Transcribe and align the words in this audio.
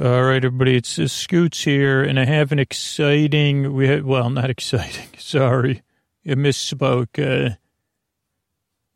All 0.00 0.22
right, 0.22 0.44
everybody, 0.44 0.76
it's 0.76 0.96
uh, 1.00 1.08
Scoots 1.08 1.64
here, 1.64 2.04
and 2.04 2.20
I 2.20 2.24
have 2.24 2.52
an 2.52 2.60
exciting, 2.60 3.74
we 3.74 3.88
had, 3.88 4.04
well, 4.04 4.30
not 4.30 4.48
exciting, 4.50 5.08
sorry, 5.18 5.82
I 6.24 6.34
misspoke. 6.34 7.18
Uh, 7.18 7.56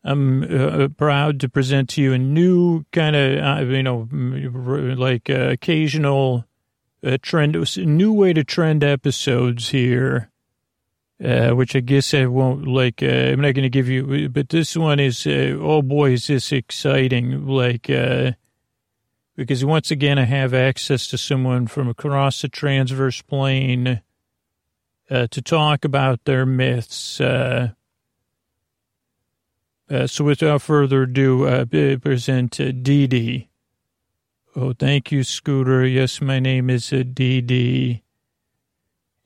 I'm 0.04 0.44
uh, 0.44 0.86
proud 0.96 1.40
to 1.40 1.48
present 1.48 1.88
to 1.90 2.02
you 2.02 2.12
a 2.12 2.18
new 2.18 2.84
kind 2.92 3.16
of, 3.16 3.38
uh, 3.44 3.64
you 3.64 3.82
know, 3.82 4.08
like 4.12 5.28
uh, 5.28 5.48
occasional 5.48 6.44
uh, 7.04 7.18
trend, 7.20 7.56
new 7.78 8.12
way 8.12 8.32
to 8.32 8.44
trend 8.44 8.84
episodes 8.84 9.70
here, 9.70 10.30
uh, 11.24 11.50
which 11.50 11.74
I 11.74 11.80
guess 11.80 12.14
I 12.14 12.26
won't, 12.26 12.68
like, 12.68 13.02
I'm 13.02 13.40
not 13.40 13.54
going 13.54 13.64
to 13.64 13.70
give 13.70 13.88
you, 13.88 14.28
but 14.28 14.50
this 14.50 14.76
one 14.76 15.00
is, 15.00 15.26
oh 15.26 15.82
boy, 15.82 16.12
is 16.12 16.28
this 16.28 16.52
exciting, 16.52 17.48
like, 17.48 17.90
because 19.36 19.64
once 19.64 19.90
again, 19.90 20.18
I 20.18 20.24
have 20.24 20.52
access 20.52 21.06
to 21.08 21.18
someone 21.18 21.66
from 21.66 21.88
across 21.88 22.42
the 22.42 22.48
transverse 22.48 23.22
plane 23.22 24.02
uh, 25.10 25.26
to 25.30 25.42
talk 25.42 25.84
about 25.84 26.24
their 26.24 26.44
myths. 26.44 27.20
Uh, 27.20 27.70
uh, 29.90 30.06
so 30.06 30.24
without 30.24 30.62
further 30.62 31.02
ado, 31.02 31.46
uh, 31.46 31.64
present 31.64 32.60
uh, 32.60 32.72
Dee 32.72 33.06
Dee. 33.06 33.48
Oh, 34.54 34.74
thank 34.74 35.10
you, 35.10 35.24
Scooter. 35.24 35.86
Yes, 35.86 36.20
my 36.20 36.38
name 36.38 36.68
is 36.68 36.92
uh, 36.92 37.04
Dee 37.10 37.40
Dee. 37.40 38.02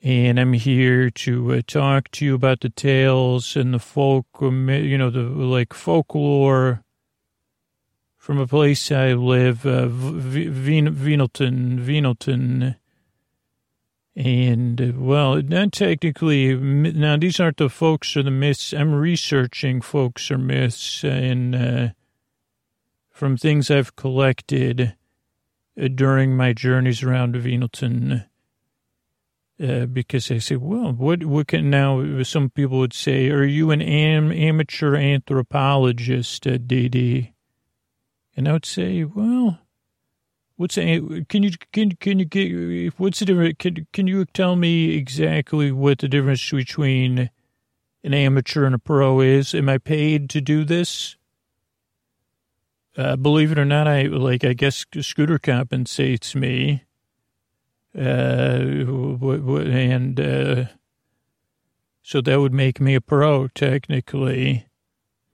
And 0.03 0.39
I'm 0.39 0.53
here 0.53 1.11
to 1.11 1.55
uh, 1.55 1.63
talk 1.67 2.11
to 2.13 2.25
you 2.25 2.35
about 2.37 2.61
the 2.61 2.69
tales 2.69 3.57
and 3.57 3.75
the 3.75 3.81
folk, 3.81 4.27
um, 4.41 4.69
you 4.69 4.97
know, 4.97 5.11
the 5.11 5.23
like 5.23 5.75
folklore 5.75 6.85
from 8.27 8.39
a 8.39 8.47
place 8.49 8.91
I 8.91 9.13
live, 9.13 9.65
uh, 9.65 9.87
Venelton. 9.87 10.89
And, 14.17 14.81
uh, 14.81 14.93
well, 14.97 15.41
not 15.43 15.71
technically, 15.71 16.57
now 16.57 17.17
these 17.17 17.39
aren't 17.39 17.59
the 17.59 17.69
folks 17.69 18.17
or 18.17 18.25
the 18.25 18.33
myths. 18.33 18.73
I'm 18.73 18.93
researching 18.97 19.81
folks 19.81 20.29
or 20.29 20.39
myths 20.39 21.05
and, 21.05 21.55
uh, 21.55 21.91
from 23.13 23.37
things 23.37 23.71
I've 23.71 23.95
collected 23.95 24.97
uh, 25.81 25.87
during 25.95 26.37
my 26.37 26.53
journeys 26.53 27.05
around 27.05 27.37
Venelton. 27.37 28.25
Uh, 29.63 29.87
because 29.87 30.33
I 30.33 30.39
say, 30.39 30.57
well, 30.57 30.93
what, 30.93 31.25
what 31.25 31.47
can 31.47 31.71
now, 31.71 32.25
some 32.25 32.51
people 32.51 32.79
would 32.79 32.93
say, 32.93 33.31
are 33.31 33.45
you 33.45 33.71
an 33.71 33.81
am, 33.81 34.33
amateur 34.33 34.97
anthropologist, 34.97 36.45
uh, 36.49 36.59
Dee 36.59 36.89
Dee? 36.89 37.36
And 38.37 38.47
I 38.47 38.53
would 38.53 38.67
say, 38.67 39.03
well, 39.03 39.59
what's 40.57 40.75
can 40.75 41.43
you 41.43 41.53
can 41.73 41.93
can 41.93 42.19
you 42.19 42.25
get 42.25 42.95
what's 42.99 43.21
the 43.21 43.25
difference? 43.25 43.57
Can 43.59 43.87
can 43.93 44.07
you 44.07 44.25
tell 44.27 44.57
me 44.57 44.95
exactly 44.95 45.73
what 45.73 46.01
the 46.01 46.09
difference 46.09 46.51
between 46.51 47.31
an 48.05 48.15
amateur 48.15 48.67
and 48.67 48.75
a 48.75 48.79
pro 48.79 49.21
is? 49.21 49.55
Am 49.55 49.69
I 49.69 49.79
paid 49.79 50.29
to 50.31 50.41
do 50.41 50.65
this? 50.65 51.17
Uh, 52.97 53.17
believe 53.17 53.53
it 53.53 53.59
or 53.59 53.65
not, 53.65 53.87
I 53.87 54.03
like. 54.03 54.45
I 54.45 54.55
guess 54.55 54.85
Scooter 55.01 55.39
compensates 55.39 56.35
me. 56.35 56.85
Uh, 57.95 58.63
and 59.19 60.21
uh, 60.21 60.65
so 62.03 62.21
that 62.21 62.41
would 62.41 62.53
make 62.53 62.81
me 62.81 62.95
a 62.95 63.01
pro 63.01 63.49
technically. 63.49 64.66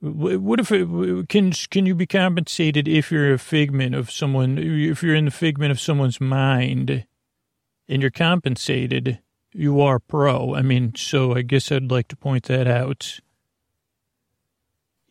What 0.05 0.59
if 0.59 0.69
it, 0.69 1.29
can 1.29 1.53
can 1.53 1.85
you 1.85 1.95
be 1.95 2.05
compensated 2.05 2.89
if 2.89 3.09
you're 3.09 3.35
a 3.35 3.39
figment 3.39 3.95
of 3.95 4.11
someone 4.11 4.57
if 4.57 5.01
you're 5.01 5.15
in 5.15 5.23
the 5.23 5.31
figment 5.31 5.71
of 5.71 5.79
someone's 5.79 6.19
mind 6.19 7.05
and 7.87 8.01
you're 8.01 8.11
compensated 8.11 9.19
you 9.53 9.79
are 9.79 9.99
pro? 9.99 10.55
I 10.55 10.61
mean 10.61 10.91
so 10.97 11.33
I 11.33 11.41
guess 11.41 11.71
I'd 11.71 11.89
like 11.89 12.09
to 12.09 12.17
point 12.17 12.43
that 12.45 12.67
out. 12.67 13.21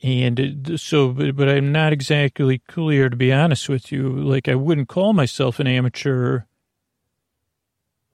And 0.03 0.79
so 0.79 1.09
but, 1.09 1.37
but 1.37 1.49
I'm 1.49 1.73
not 1.73 1.95
exactly 1.95 2.59
clear 2.59 3.09
to 3.09 3.17
be 3.17 3.33
honest 3.33 3.71
with 3.71 3.93
you. 3.93 4.11
Like 4.11 4.47
I 4.47 4.57
wouldn't 4.57 4.91
call 4.91 5.15
myself 5.15 5.59
an 5.59 5.67
amateur. 5.67 6.43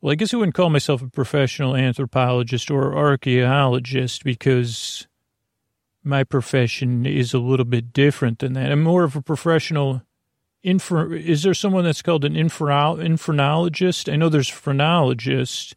Well 0.00 0.12
I 0.12 0.14
guess 0.14 0.32
I 0.32 0.36
wouldn't 0.36 0.54
call 0.54 0.70
myself 0.70 1.02
a 1.02 1.08
professional 1.08 1.74
anthropologist 1.74 2.70
or 2.70 2.96
archaeologist 2.96 4.22
because 4.22 5.07
my 6.08 6.24
profession 6.24 7.06
is 7.06 7.34
a 7.34 7.38
little 7.38 7.66
bit 7.66 7.92
different 7.92 8.38
than 8.38 8.54
that. 8.54 8.72
I'm 8.72 8.82
more 8.82 9.04
of 9.04 9.14
a 9.14 9.22
professional. 9.22 10.02
Infer, 10.64 11.14
is 11.14 11.42
there 11.44 11.54
someone 11.54 11.84
that's 11.84 12.02
called 12.02 12.24
an 12.24 12.34
infernal, 12.34 12.96
infernologist? 12.96 14.12
I 14.12 14.16
know 14.16 14.28
there's 14.28 14.48
phrenologist, 14.48 15.76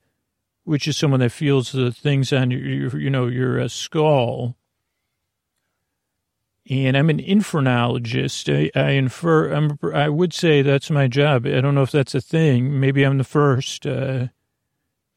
which 0.64 0.88
is 0.88 0.98
someone 0.98 1.20
that 1.20 1.32
feels 1.32 1.72
the 1.74 1.92
things 1.92 2.34
on 2.34 2.50
your, 2.50 2.62
your 2.62 3.00
you 3.00 3.10
know, 3.10 3.28
your 3.28 3.60
uh, 3.60 3.68
skull. 3.68 4.56
And 6.70 6.96
I'm 6.96 7.10
an 7.10 7.20
infernologist. 7.20 8.50
I, 8.50 8.72
I 8.80 8.92
infer. 8.92 9.52
I'm, 9.52 9.78
I 9.94 10.10
would 10.10 10.34
say 10.34 10.62
that's 10.62 10.90
my 10.90 11.08
job. 11.08 11.46
I 11.46 11.60
don't 11.60 11.76
know 11.76 11.82
if 11.82 11.92
that's 11.92 12.16
a 12.16 12.22
thing. 12.22 12.80
Maybe 12.80 13.04
I'm 13.04 13.18
the 13.18 13.24
first. 13.24 13.86
Uh, 13.86 14.28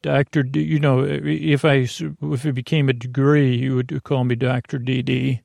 Doctor, 0.05 0.45
you 0.53 0.79
know, 0.79 1.03
if 1.03 1.65
I 1.65 1.87
if 2.21 2.45
it 2.45 2.53
became 2.53 2.89
a 2.89 2.93
degree, 2.93 3.55
you 3.57 3.73
would 3.73 4.03
call 4.03 4.23
me 4.23 4.35
Doctor 4.35 4.77
DD 4.77 5.41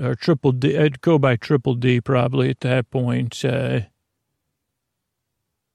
or 0.00 0.14
Triple 0.14 0.52
D. 0.52 0.78
I'd 0.78 1.02
go 1.02 1.18
by 1.18 1.36
Triple 1.36 1.74
D 1.74 2.00
probably 2.00 2.48
at 2.48 2.60
that 2.60 2.88
point. 2.88 3.44
Uh, 3.44 3.80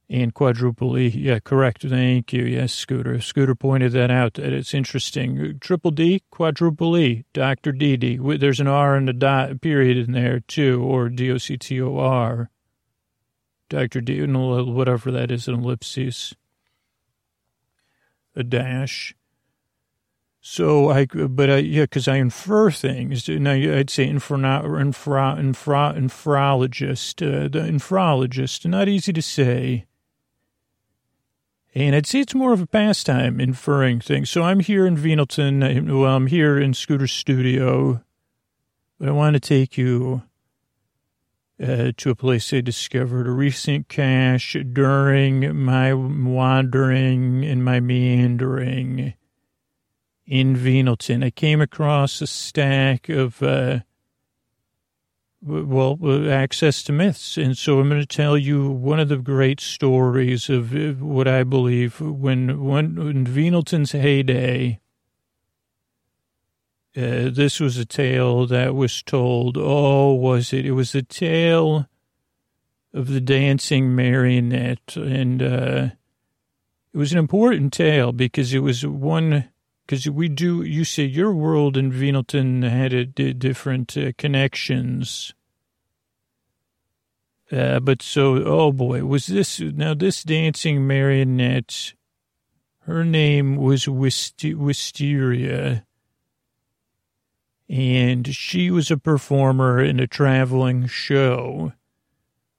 and 0.10 0.34
quadruple 0.34 0.98
E. 0.98 1.10
Yeah, 1.10 1.38
correct. 1.38 1.84
Thank 1.88 2.34
you. 2.34 2.46
Yes, 2.46 2.74
Scooter. 2.74 3.22
Scooter 3.22 3.54
pointed 3.54 3.92
that 3.92 4.10
out. 4.10 4.34
That 4.34 4.52
it's 4.52 4.74
interesting. 4.74 5.60
Triple 5.62 5.92
D, 5.92 6.24
quadruple 6.32 6.98
E, 6.98 7.26
Dr. 7.32 7.74
DD. 7.74 8.40
There's 8.40 8.60
an 8.60 8.68
R 8.68 8.96
and 8.96 9.08
a 9.08 9.14
dot 9.14 9.62
period 9.62 9.98
in 9.98 10.14
there 10.14 10.40
too, 10.40 10.82
or 10.82 11.10
D 11.10 11.30
O 11.30 11.38
C 11.38 11.58
T 11.58 11.80
O 11.80 11.96
R. 11.96 12.50
Dr. 13.70 14.02
D, 14.02 14.26
whatever 14.26 15.12
that 15.12 15.30
is, 15.30 15.48
an 15.48 15.54
ellipsis 15.54 16.34
a 18.36 18.44
dash. 18.44 19.16
So 20.46 20.90
I, 20.90 21.06
but 21.06 21.50
I, 21.50 21.58
yeah, 21.58 21.84
because 21.84 22.08
I 22.10 22.18
infer 22.18 22.70
things. 22.70 23.30
Now 23.30 23.54
I'd 23.54 23.90
say 23.90 24.06
infra, 24.06 24.38
infra, 24.80 25.38
infra, 25.40 25.94
infrologist, 25.96 27.22
uh, 27.26 27.48
the 27.48 27.60
infrologist. 27.60 28.66
Not 28.66 28.90
easy 28.90 29.14
to 29.14 29.22
say. 29.22 29.86
And 31.74 31.96
I'd 31.96 32.06
say 32.06 32.20
it's 32.20 32.36
more 32.36 32.52
of 32.52 32.62
a 32.62 32.68
pastime 32.68 33.40
inferring 33.40 34.02
things. 34.02 34.30
So 34.30 34.44
I'm 34.44 34.60
here 34.60 34.86
in 34.86 34.98
Venelton. 34.98 35.88
Well, 35.88 36.14
I'm 36.14 36.28
here 36.28 36.60
in 36.60 36.74
Scooter's 36.74 37.14
studio. 37.14 38.04
But 39.00 39.10
I 39.10 39.12
want 39.12 39.36
to 39.36 39.40
take 39.40 39.78
you 39.78 40.24
uh, 41.64 41.92
to 41.96 42.10
a 42.10 42.16
place 42.16 42.54
I 42.54 42.62
discovered 42.62 43.28
a 43.28 43.32
recent 43.32 43.88
cache 43.88 44.58
during 44.74 45.56
my 45.64 45.94
wandering 45.94 47.46
and 47.46 47.64
my 47.64 47.80
meandering 47.80 49.14
in 50.26 50.56
Venelton. 50.56 51.24
I 51.24 51.30
came 51.30 51.62
across 51.62 52.22
a 52.22 52.28
stack 52.28 53.08
of, 53.08 53.42
uh, 53.42 53.80
well, 55.42 55.98
access 56.30 56.84
to 56.84 56.92
myths. 56.92 57.38
And 57.38 57.58
so 57.58 57.80
I'm 57.80 57.90
going 57.90 58.02
to 58.02 58.08
tell 58.08 58.38
you 58.38 58.70
one 58.70 59.00
of 59.00 59.10
the 59.10 59.18
great 59.18 59.60
stories 59.60 60.50
of 60.50 60.76
uh, 60.76 60.94
what 61.04 61.28
I 61.28 61.44
believe 61.44 62.02
when, 62.02 62.64
when 62.64 62.98
in 62.98 63.26
Venelton's 63.26 63.94
heyday, 63.94 64.80
uh, 66.96 67.30
this 67.32 67.60
was 67.60 67.78
a 67.78 67.86
tale 67.86 68.46
that 68.48 68.76
was 68.76 69.02
told. 69.02 69.58
Oh, 69.58 70.14
was 70.14 70.54
it? 70.54 70.66
It 70.66 70.74
was 70.74 70.94
a 70.94 71.02
tale 71.02 71.88
of 72.94 73.08
the 73.08 73.22
dancing 73.22 73.96
marionette. 73.96 74.96
And 74.96 75.42
uh, 75.42 75.88
it 76.94 76.98
was 76.98 77.12
an 77.12 77.18
important 77.18 77.74
tale 77.74 78.12
because 78.12 78.54
it 78.54 78.60
was 78.60 78.86
one, 78.86 79.50
because 79.86 80.08
we 80.08 80.30
do, 80.30 80.62
you 80.62 80.84
say 80.84 81.06
your 81.06 81.34
world 81.34 81.78
in 81.78 81.92
Venelton 81.92 82.62
had 82.62 82.94
a, 82.94 83.06
different 83.06 83.98
uh, 83.98 84.12
connections. 84.20 85.34
Uh, 87.52 87.80
but 87.80 88.04
so, 88.04 88.36
oh 88.44 88.72
boy, 88.72 89.04
was 89.04 89.26
this, 89.26 89.60
now 89.60 89.96
this 89.96 90.24
dancing 90.24 90.86
marionette, 90.86 91.94
her 92.82 93.04
name 93.04 93.56
was 93.56 93.88
Wisteria 93.88 95.86
and 97.74 98.36
she 98.36 98.70
was 98.70 98.92
a 98.92 98.98
performer 98.98 99.84
in 99.84 100.00
a 100.00 100.06
traveling 100.06 100.86
show 100.86 101.74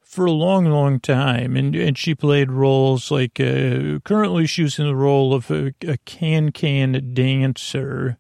for 0.00 0.24
a 0.24 0.32
long, 0.32 0.64
long 0.64 0.98
time. 0.98 1.56
And, 1.56 1.76
and 1.76 1.96
she 1.96 2.16
played 2.16 2.50
roles 2.50 3.12
like, 3.12 3.38
uh, 3.38 4.00
currently 4.04 4.48
she 4.48 4.64
was 4.64 4.76
in 4.80 4.88
the 4.88 4.96
role 4.96 5.32
of 5.32 5.52
a, 5.52 5.72
a 5.86 5.98
can-can 5.98 7.14
dancer. 7.14 8.18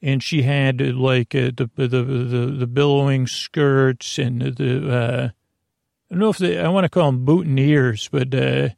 And 0.00 0.22
she 0.22 0.42
had 0.42 0.80
like 0.80 1.34
uh, 1.34 1.50
the, 1.56 1.68
the, 1.74 1.88
the, 1.88 2.54
the 2.56 2.66
billowing 2.68 3.26
skirts 3.26 4.16
and 4.16 4.42
the, 4.42 4.88
uh, 4.88 5.28
don't 6.08 6.20
know 6.20 6.28
if 6.28 6.38
they, 6.38 6.56
I 6.56 6.68
want 6.68 6.84
to 6.84 6.88
call 6.88 7.10
them 7.10 7.26
boutonnieres, 7.26 8.08
but, 8.12 8.32
uh, 8.32 8.68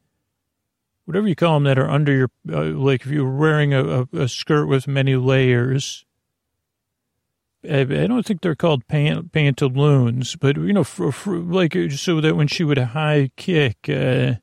whatever 1.05 1.29
you 1.29 1.37
call 1.37 1.55
them 1.55 1.65
that 1.65 1.79
are 1.79 1.91
under 1.91 2.13
your, 2.15 2.31
uh, 2.51 2.75
like 2.75 3.03
if 3.03 3.09
you're 3.09 3.37
wearing 3.37 3.75
a, 3.75 3.85
a, 3.85 4.09
a, 4.15 4.29
skirt 4.29 4.65
with 4.65 4.89
many 4.89 5.15
layers. 5.15 6.06
I, 7.71 8.07
don't 8.07 8.25
think 8.25 8.41
they're 8.41 8.55
called 8.55 8.87
pant, 8.89 9.33
pantaloons, 9.33 10.37
but, 10.37 10.57
you 10.57 10.73
know, 10.73 10.85
for, 10.85 11.13
for, 11.13 11.39
like, 11.39 11.77
so 11.93 12.21
that 12.21 12.37
when 12.37 12.49
she 12.49 12.65
would 12.65 12.79
high 12.79 13.31
kick, 13.37 13.77
uh, 13.89 14.35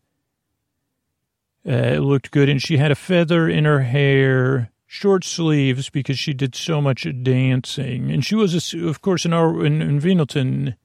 uh, 1.65 1.93
it 1.95 2.01
looked 2.01 2.31
good. 2.31 2.49
And 2.49 2.61
she 2.61 2.77
had 2.77 2.91
a 2.91 2.95
feather 2.95 3.47
in 3.47 3.65
her 3.65 3.81
hair 3.81 4.71
short 4.85 5.23
sleeves 5.23 5.89
because 5.89 6.19
she 6.19 6.33
did 6.33 6.55
so 6.55 6.81
much 6.81 7.07
dancing. 7.23 8.11
And 8.11 8.23
she 8.23 8.35
was, 8.35 8.73
a, 8.73 8.87
of 8.87 9.01
course, 9.01 9.25
in 9.25 9.33
our 9.33 9.65
in, 9.65 9.81
in 9.81 9.99
Venelton, 9.99 10.75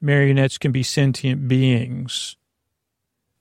marionettes 0.00 0.58
can 0.58 0.72
be 0.72 0.82
sentient 0.82 1.48
beings. 1.48 2.36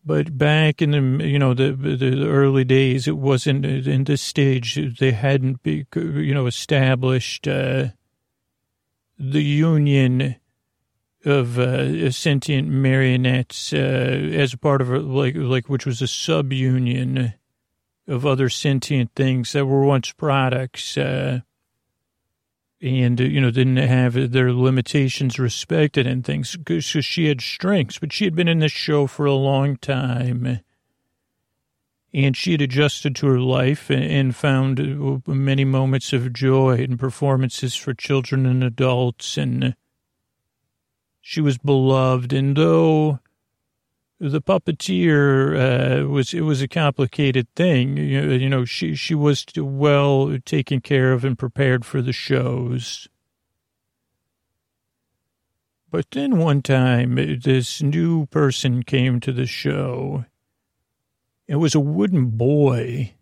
But 0.06 0.38
back 0.38 0.81
in 0.83 0.92
the 0.92 1.25
you 1.25 1.39
know 1.39 1.56
the 1.56 1.72
the 1.72 2.27
early 2.27 2.63
days, 2.63 3.07
it 3.07 3.18
wasn't 3.18 3.66
in 3.66 4.04
this 4.04 4.22
stage. 4.22 5.00
They 5.00 5.12
hadn't 5.12 5.63
be 5.63 5.88
you 5.95 6.33
know 6.33 6.45
established 6.45 7.48
uh, 7.48 7.88
the 9.17 9.44
union 9.44 10.35
of 11.23 11.57
uh, 11.57 12.12
sentient 12.12 12.67
marionettes 12.67 13.73
uh, 13.73 13.77
as 13.77 14.53
a 14.53 14.57
part 14.57 14.81
of 14.81 14.91
a, 14.91 15.00
like 15.00 15.35
like 15.35 15.67
which 15.67 15.85
was 15.85 16.01
a 16.01 16.07
sub 16.07 16.53
union 16.53 17.33
of 18.07 18.25
other 18.25 18.50
sentient 18.50 19.12
things 19.15 19.51
that 19.53 19.65
were 19.65 19.83
once 19.83 20.12
products 20.12 20.97
uh, 20.97 21.39
and, 22.81 23.19
you 23.19 23.41
know, 23.41 23.51
didn't 23.51 23.77
have 23.77 24.31
their 24.31 24.53
limitations 24.53 25.39
respected 25.39 26.06
and 26.06 26.23
things 26.23 26.56
because 26.56 26.85
she 26.85 27.27
had 27.27 27.41
strengths. 27.41 27.97
But 27.97 28.13
she 28.13 28.25
had 28.25 28.35
been 28.35 28.47
in 28.47 28.59
this 28.59 28.71
show 28.71 29.07
for 29.07 29.25
a 29.25 29.33
long 29.33 29.77
time 29.77 30.59
and 32.15 32.38
she 32.38 32.53
had 32.53 32.62
adjusted 32.62 33.13
to 33.13 33.27
her 33.27 33.41
life 33.41 33.91
and 33.91 34.33
found 34.33 34.79
uh, 34.79 35.19
many 35.27 35.65
moments 35.65 36.13
of 36.13 36.31
joy 36.31 36.77
in 36.77 36.97
performances 36.97 37.75
for 37.75 37.94
children 37.94 38.45
and 38.45 38.63
adults. 38.63 39.38
And 39.38 39.75
she 41.19 41.41
was 41.41 41.57
beloved. 41.57 42.31
And 42.31 42.56
though 42.56 43.19
the 44.17 44.41
puppeteer 44.41 46.06
uh, 46.06 46.07
was 46.07 46.33
it 46.33 46.41
was 46.41 46.62
a 46.62 46.69
complicated 46.69 47.53
thing. 47.53 47.97
You 47.97 48.31
you 48.31 48.50
know, 48.50 48.63
she 48.63 48.95
she 48.95 49.13
was 49.13 49.45
well 49.57 50.38
taken 50.45 50.79
care 50.79 51.12
of 51.12 51.25
and 51.25 51.38
prepared 51.38 51.85
for 51.85 52.01
the 52.01 52.13
shows. 52.13 53.09
But 55.91 56.12
then 56.12 56.38
one 56.38 56.62
time, 56.62 57.15
this 57.41 57.81
new 57.81 58.25
person 58.27 58.83
came 58.83 59.19
to 59.19 59.33
the 59.33 59.45
show. 59.45 60.23
It 61.47 61.56
was 61.56 61.75
a 61.75 61.80
wooden 61.80 62.31
boy. 62.31 63.13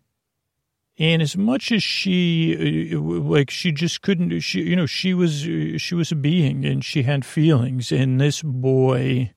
And 0.96 1.20
as 1.20 1.36
much 1.36 1.72
as 1.72 1.82
she, 1.82 2.94
uh, 2.94 3.00
like, 3.00 3.50
she 3.50 3.72
just 3.72 4.00
couldn't, 4.02 4.38
she, 4.40 4.62
you 4.62 4.76
know, 4.76 4.86
she 4.86 5.12
was, 5.12 5.40
she 5.40 5.94
was 5.94 6.12
a 6.12 6.16
being 6.16 6.64
and 6.64 6.84
she 6.84 7.02
had 7.02 7.24
feelings. 7.24 7.90
And 7.90 8.20
this 8.20 8.42
boy, 8.42 9.32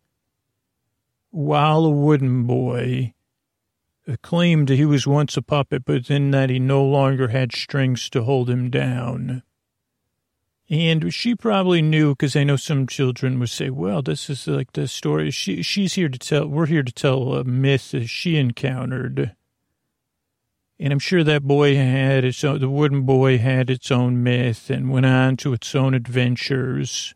while 1.32 1.86
a 1.86 1.90
wooden 1.90 2.44
boy 2.44 3.14
claimed 4.22 4.70
he 4.70 4.86
was 4.86 5.06
once 5.06 5.36
a 5.36 5.42
puppet, 5.42 5.84
but 5.84 6.06
then 6.06 6.32
that 6.32 6.50
he 6.50 6.60
no 6.60 6.84
longer 6.86 7.30
had 7.30 7.54
strings 7.54 8.10
to 8.12 8.24
hold 8.24 8.50
him 8.50 8.70
down. 8.70 9.44
And 10.70 11.14
she 11.14 11.34
probably 11.34 11.82
knew 11.82 12.14
because 12.14 12.36
I 12.36 12.44
know 12.44 12.58
some 12.58 12.88
children 12.88 13.40
would 13.40 13.50
say, 13.50 13.70
well, 13.70 14.02
this 14.02 14.30
is 14.30 14.48
like 14.48 14.74
the 14.74 14.88
story. 14.88 15.32
She, 15.32 15.62
she's 15.62 15.94
here 15.94 16.10
to 16.10 16.20
tell, 16.20 16.48
we're 16.48 16.66
here 16.66 16.84
to 16.84 16.92
tell 16.92 17.36
a 17.36 17.46
myth 17.46 17.92
that 17.92 18.08
she 18.08 18.36
encountered. 18.36 19.34
And 20.80 20.92
I'm 20.92 21.00
sure 21.00 21.24
that 21.24 21.44
boy 21.44 21.76
had 21.76 22.26
its 22.26 22.44
own, 22.44 22.60
the 22.60 22.70
wooden 22.70 23.04
boy 23.04 23.38
had 23.38 23.70
its 23.70 23.92
own 23.92 24.22
myth 24.24 24.70
and 24.70 24.92
went 24.92 25.06
on 25.06 25.38
to 25.38 25.54
its 25.54 25.74
own 25.74 25.94
adventures. 25.94 27.16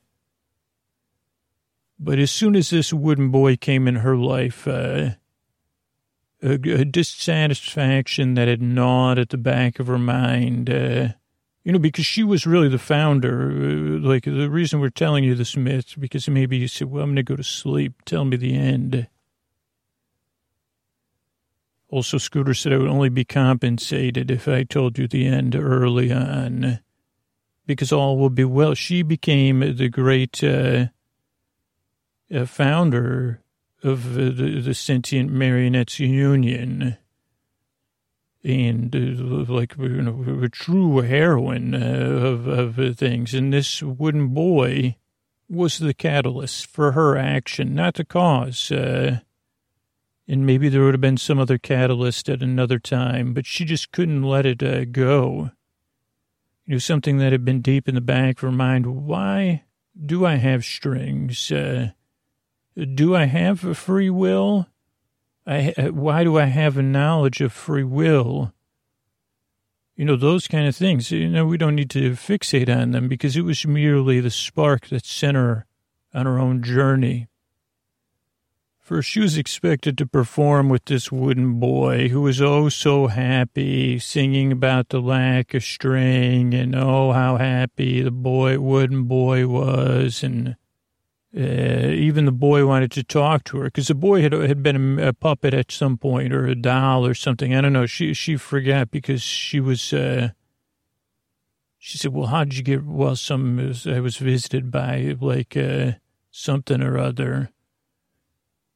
But 1.99 2.19
as 2.19 2.31
soon 2.31 2.55
as 2.55 2.69
this 2.69 2.93
wooden 2.93 3.29
boy 3.29 3.57
came 3.57 3.87
in 3.87 3.97
her 3.97 4.15
life, 4.15 4.67
uh, 4.67 5.11
a, 6.41 6.53
a, 6.53 6.85
dissatisfaction 6.85 8.33
that 8.33 8.47
had 8.47 8.61
gnawed 8.61 9.19
at 9.19 9.29
the 9.29 9.37
back 9.37 9.79
of 9.79 9.85
her 9.85 9.99
mind, 9.99 10.67
uh, 10.67 11.09
you 11.63 11.71
know, 11.71 11.79
because 11.79 12.05
she 12.05 12.23
was 12.23 12.47
really 12.47 12.69
the 12.69 12.79
founder. 12.79 13.51
Uh, 13.51 13.99
like 13.99 14.23
the 14.23 14.49
reason 14.49 14.79
we're 14.79 14.89
telling 14.89 15.23
you 15.23 15.35
this 15.35 15.55
myth, 15.55 15.95
because 15.99 16.27
maybe 16.27 16.57
you 16.57 16.67
said, 16.67 16.89
well, 16.89 17.03
I'm 17.03 17.09
going 17.09 17.17
to 17.17 17.23
go 17.23 17.35
to 17.35 17.43
sleep. 17.43 18.01
Tell 18.05 18.25
me 18.25 18.37
the 18.37 18.55
end. 18.55 19.07
Also, 21.89 22.17
Scooter 22.17 22.53
said 22.53 22.73
I 22.73 22.77
would 22.77 22.87
only 22.87 23.09
be 23.09 23.25
compensated 23.25 24.31
if 24.31 24.47
I 24.47 24.63
told 24.63 24.97
you 24.97 25.07
the 25.07 25.27
end 25.27 25.55
early 25.55 26.11
on, 26.11 26.79
because 27.65 27.91
all 27.91 28.17
will 28.17 28.29
be 28.29 28.45
well. 28.45 28.73
She 28.73 29.03
became 29.03 29.59
the 29.75 29.89
great, 29.89 30.41
uh, 30.41 30.85
a 32.31 32.45
founder 32.45 33.41
of 33.83 34.13
the, 34.13 34.61
the 34.61 34.73
Sentient 34.73 35.31
Marionettes 35.31 35.99
Union 35.99 36.97
and 38.43 38.95
uh, 38.95 39.51
like 39.53 39.77
you 39.77 40.01
know, 40.01 40.43
a 40.43 40.49
true 40.49 41.01
heroine 41.01 41.75
uh, 41.75 41.77
of, 41.77 42.47
of 42.47 42.97
things. 42.97 43.33
And 43.33 43.53
this 43.53 43.81
wooden 43.83 44.29
boy 44.29 44.95
was 45.49 45.77
the 45.77 45.93
catalyst 45.93 46.67
for 46.67 46.93
her 46.93 47.17
action, 47.17 47.75
not 47.75 47.95
the 47.95 48.05
cause. 48.05 48.71
Uh, 48.71 49.19
and 50.27 50.45
maybe 50.45 50.69
there 50.69 50.83
would 50.83 50.93
have 50.93 51.01
been 51.01 51.17
some 51.17 51.39
other 51.39 51.57
catalyst 51.57 52.29
at 52.29 52.41
another 52.41 52.79
time, 52.79 53.33
but 53.33 53.45
she 53.45 53.65
just 53.65 53.91
couldn't 53.91 54.23
let 54.23 54.45
it 54.45 54.63
uh, 54.63 54.85
go. 54.85 55.51
You 56.65 56.75
know, 56.75 56.79
something 56.79 57.17
that 57.17 57.33
had 57.33 57.43
been 57.43 57.61
deep 57.61 57.89
in 57.89 57.95
the 57.95 58.01
back 58.01 58.37
of 58.37 58.41
her 58.41 58.51
mind. 58.51 59.05
Why 59.05 59.63
do 60.05 60.25
I 60.25 60.35
have 60.35 60.63
strings? 60.63 61.51
Uh, 61.51 61.89
do 62.95 63.13
I 63.15 63.25
have 63.25 63.65
a 63.65 63.75
free 63.75 64.09
will? 64.09 64.67
I, 65.45 65.73
uh, 65.77 65.87
why 65.87 66.23
do 66.23 66.37
I 66.37 66.45
have 66.45 66.77
a 66.77 66.83
knowledge 66.83 67.41
of 67.41 67.51
free 67.51 67.83
will? 67.83 68.53
You 69.95 70.05
know, 70.05 70.15
those 70.15 70.47
kind 70.47 70.67
of 70.67 70.75
things. 70.75 71.11
You 71.11 71.29
know, 71.29 71.45
we 71.45 71.57
don't 71.57 71.75
need 71.75 71.89
to 71.91 72.11
fixate 72.11 72.75
on 72.75 72.91
them 72.91 73.07
because 73.07 73.35
it 73.35 73.41
was 73.41 73.65
merely 73.65 74.19
the 74.19 74.31
spark 74.31 74.87
that 74.87 75.05
sent 75.05 75.35
her 75.35 75.65
on 76.13 76.25
her 76.25 76.39
own 76.39 76.63
journey. 76.63 77.27
For 78.79 79.01
she 79.01 79.21
was 79.21 79.37
expected 79.37 79.97
to 79.99 80.05
perform 80.05 80.67
with 80.67 80.85
this 80.85 81.11
wooden 81.11 81.59
boy 81.59 82.09
who 82.09 82.21
was 82.21 82.41
oh 82.41 82.67
so 82.67 83.07
happy, 83.07 83.99
singing 83.99 84.51
about 84.51 84.89
the 84.89 84.99
lack 84.99 85.53
of 85.53 85.63
string 85.63 86.53
and 86.53 86.75
oh 86.75 87.13
how 87.13 87.37
happy 87.37 88.01
the 88.01 88.11
boy, 88.11 88.59
wooden 88.59 89.03
boy 89.03 89.47
was, 89.47 90.23
and 90.23 90.57
uh, 91.35 91.39
even 91.39 92.25
the 92.25 92.31
boy 92.31 92.65
wanted 92.65 92.91
to 92.91 93.03
talk 93.03 93.45
to 93.45 93.57
her 93.57 93.65
because 93.65 93.87
the 93.87 93.95
boy 93.95 94.21
had 94.21 94.33
had 94.33 94.61
been 94.61 94.99
a, 94.99 95.13
puppet 95.13 95.53
at 95.53 95.71
some 95.71 95.97
point 95.97 96.33
or 96.33 96.45
a 96.45 96.55
doll 96.55 97.05
or 97.05 97.13
something. 97.13 97.55
I 97.55 97.61
don't 97.61 97.71
know. 97.71 97.85
She 97.85 98.13
she 98.13 98.35
forgot 98.35 98.91
because 98.91 99.21
she 99.21 99.61
was. 99.61 99.93
Uh, 99.93 100.29
she 101.77 101.97
said, 101.97 102.13
"Well, 102.13 102.27
how 102.27 102.43
did 102.43 102.57
you 102.57 102.63
get?" 102.63 102.85
Well, 102.85 103.15
some 103.15 103.59
I 103.59 103.99
was 104.01 104.17
visited 104.17 104.71
by 104.71 105.15
like 105.21 105.55
uh, 105.55 105.93
something 106.31 106.81
or 106.81 106.97
other, 106.97 107.51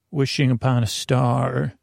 wishing 0.10 0.50
upon 0.50 0.82
a 0.82 0.88
star. 0.88 1.74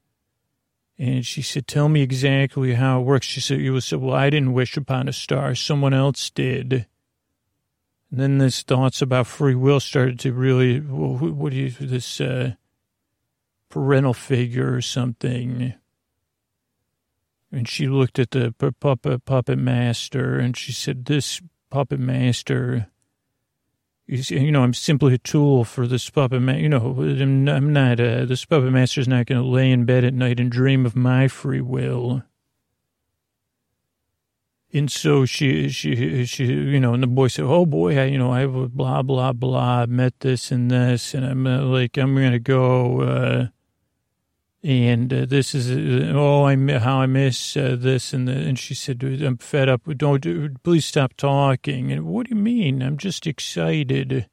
And 0.99 1.27
she 1.27 1.43
said, 1.43 1.67
"Tell 1.67 1.91
me 1.91 2.01
exactly 2.01 2.73
how 2.75 3.01
it 3.01 3.05
works." 3.05 3.27
She 3.27 3.41
said, 3.41 3.61
"You 3.61 3.79
said, 3.81 4.01
well, 4.01 4.15
I 4.15 4.31
didn't 4.31 4.55
wish 4.55 4.79
upon 4.79 5.07
a 5.07 5.13
star. 5.13 5.55
Someone 5.55 5.93
else 5.93 6.31
did." 6.31 6.87
And 8.13 8.21
then 8.21 8.37
this 8.37 8.63
thoughts 8.63 9.01
about 9.01 9.27
free 9.27 9.55
will 9.55 9.81
started 9.81 10.21
to 10.21 10.35
really, 10.35 10.81
what 10.81 11.51
do 11.51 11.57
you, 11.57 11.71
this 11.71 12.21
uh, 12.21 12.53
parental 13.71 14.13
figure 14.13 14.75
or 14.75 14.83
something. 14.83 15.73
And 17.51 17.67
she 17.67 17.89
looked 17.89 18.19
at 18.19 18.33
the 18.33 18.55
puppet, 18.81 19.25
puppet 19.25 19.59
master 19.59 20.39
and 20.39 20.55
she 20.55 20.73
said, 20.73 21.07
this 21.07 21.41
puppet 21.71 22.01
master, 22.01 22.89
you 24.07 24.53
know, 24.53 24.63
I'm 24.63 24.75
simply 24.75 25.15
a 25.15 25.19
tool 25.19 25.65
for 25.65 25.87
this 25.87 26.11
puppet 26.11 26.43
master. 26.43 26.61
You 26.61 26.69
know, 26.69 26.95
I'm 27.51 27.73
not, 27.73 27.99
uh, 27.99 28.27
this 28.27 28.45
puppet 28.45 28.73
master's 28.73 29.09
not 29.09 29.25
going 29.25 29.41
to 29.41 29.49
lay 29.49 29.71
in 29.71 29.87
bed 29.87 30.05
at 30.05 30.13
night 30.13 30.39
and 30.39 30.53
dream 30.53 30.85
of 30.85 30.95
my 30.95 31.29
free 31.29 31.63
will. 31.63 32.23
And 34.75 34.91
so 34.91 35.27
she, 35.27 35.69
she, 35.69 36.25
she, 36.25 36.47
you 36.47 36.81
know, 36.81 36.95
and 36.95 37.03
the 37.03 37.07
boy 37.07 37.29
said, 37.29 37.45
"Oh 37.45 37.67
boy, 37.67 37.99
I, 37.99 38.05
you 38.05 38.17
know, 38.17 38.33
I 38.33 38.41
have 38.41 38.75
blah 38.75 39.03
blah 39.03 39.33
blah, 39.35 39.85
met 39.87 40.21
this 40.21 40.51
and 40.51 40.71
this, 40.71 41.13
and 41.13 41.27
I'm 41.27 41.47
uh, 41.47 41.63
like, 41.65 41.99
I'm 41.99 42.15
gonna 42.15 42.39
go, 42.39 43.03
uh, 43.03 43.47
and 44.65 45.13
uh, 45.13 45.27
this 45.27 45.55
is, 45.55 45.71
uh, 45.71 46.13
oh, 46.15 46.45
I 46.45 46.57
how 46.79 47.01
I 47.01 47.07
miss 47.07 47.57
uh, 47.57 47.77
this 47.79 48.13
and 48.13 48.29
the, 48.29 48.33
and 48.33 48.59
she 48.59 48.75
said, 48.75 49.03
I'm 49.03 49.37
fed 49.37 49.69
up. 49.69 49.83
Don't, 49.97 50.63
please 50.63 50.87
stop 50.87 51.15
talking. 51.17 51.91
And 51.91 52.07
what 52.07 52.27
do 52.27 52.37
you 52.37 52.41
mean? 52.41 52.81
I'm 52.81 52.97
just 52.97 53.27
excited. 53.27 54.27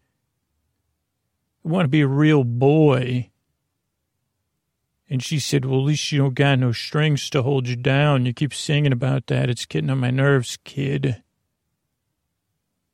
I 1.66 1.68
want 1.68 1.86
to 1.86 1.90
be 1.90 2.02
a 2.02 2.08
real 2.08 2.44
boy. 2.44 3.32
And 5.10 5.24
she 5.24 5.40
said, 5.40 5.66
well, 5.66 5.80
at 5.80 5.86
least 5.86 6.12
you 6.12 6.20
don't 6.20 6.36
got 6.36 6.60
no 6.60 6.72
strings 6.72 7.30
to 7.32 7.42
hold 7.42 7.68
you 7.68 7.76
down. 7.76 8.28
You 8.28 8.34
keep 8.34 8.54
singing 8.54 8.92
about 8.92 9.26
that. 9.28 9.50
It's 9.50 9.66
getting 9.66 9.90
on 9.90 9.98
my 9.98 10.12
nerves, 10.12 10.58
kid. 10.64 11.24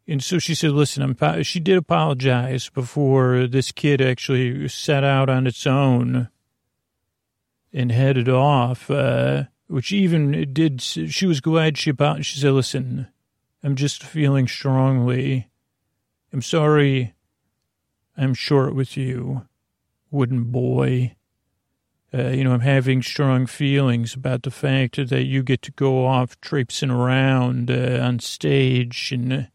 And 0.07 0.24
so 0.24 0.39
she 0.39 0.55
said, 0.55 0.72
listen, 0.72 1.03
I'm, 1.03 1.43
she 1.43 1.60
did 1.60 1.77
apologize 1.77 2.69
before 2.69 3.48
this 3.48 3.72
kid 3.72 4.01
actually 4.01 4.67
set 4.69 5.03
out 5.03 5.29
on 5.29 5.45
its 5.45 5.67
own 5.67 6.29
and 7.74 7.91
headed 7.91 8.29
off, 8.29 8.89
uh, 8.89 9.45
which 9.67 9.91
even 9.91 10.53
did, 10.53 10.81
she 10.81 11.25
was 11.25 11.41
glad 11.41 11.77
she 11.77 11.89
about, 11.89 12.24
she 12.24 12.39
said, 12.39 12.53
listen, 12.53 13.07
I'm 13.62 13.75
just 13.75 14.03
feeling 14.03 14.48
strongly. 14.48 15.50
I'm 16.31 16.41
sorry 16.41 17.13
I'm 18.15 18.34
short 18.34 18.75
with 18.75 18.95
you, 18.95 19.48
wooden 20.12 20.45
boy. 20.45 21.14
Uh, 22.13 22.29
you 22.29 22.43
know, 22.43 22.53
I'm 22.53 22.62
having 22.62 23.01
strong 23.01 23.45
feelings 23.45 24.13
about 24.13 24.43
the 24.43 24.51
fact 24.51 24.95
that 25.09 25.24
you 25.24 25.43
get 25.43 25.62
to 25.63 25.71
go 25.71 26.05
off 26.05 26.39
traipsing 26.39 26.89
around 26.91 27.69
uh, 27.69 28.00
on 28.01 28.19
stage 28.19 29.12
and 29.12 29.50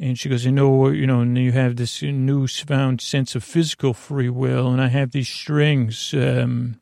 and 0.00 0.18
she 0.18 0.28
goes, 0.28 0.44
you 0.44 0.52
know, 0.52 0.88
you 0.88 1.06
know, 1.06 1.20
and 1.20 1.36
you 1.36 1.52
have 1.52 1.76
this 1.76 2.02
newfound 2.02 3.00
sense 3.00 3.34
of 3.34 3.42
physical 3.42 3.92
free 3.92 4.28
will, 4.28 4.68
and 4.68 4.80
I 4.80 4.86
have 4.88 5.10
these 5.10 5.28
strings 5.28 6.14
um, 6.14 6.80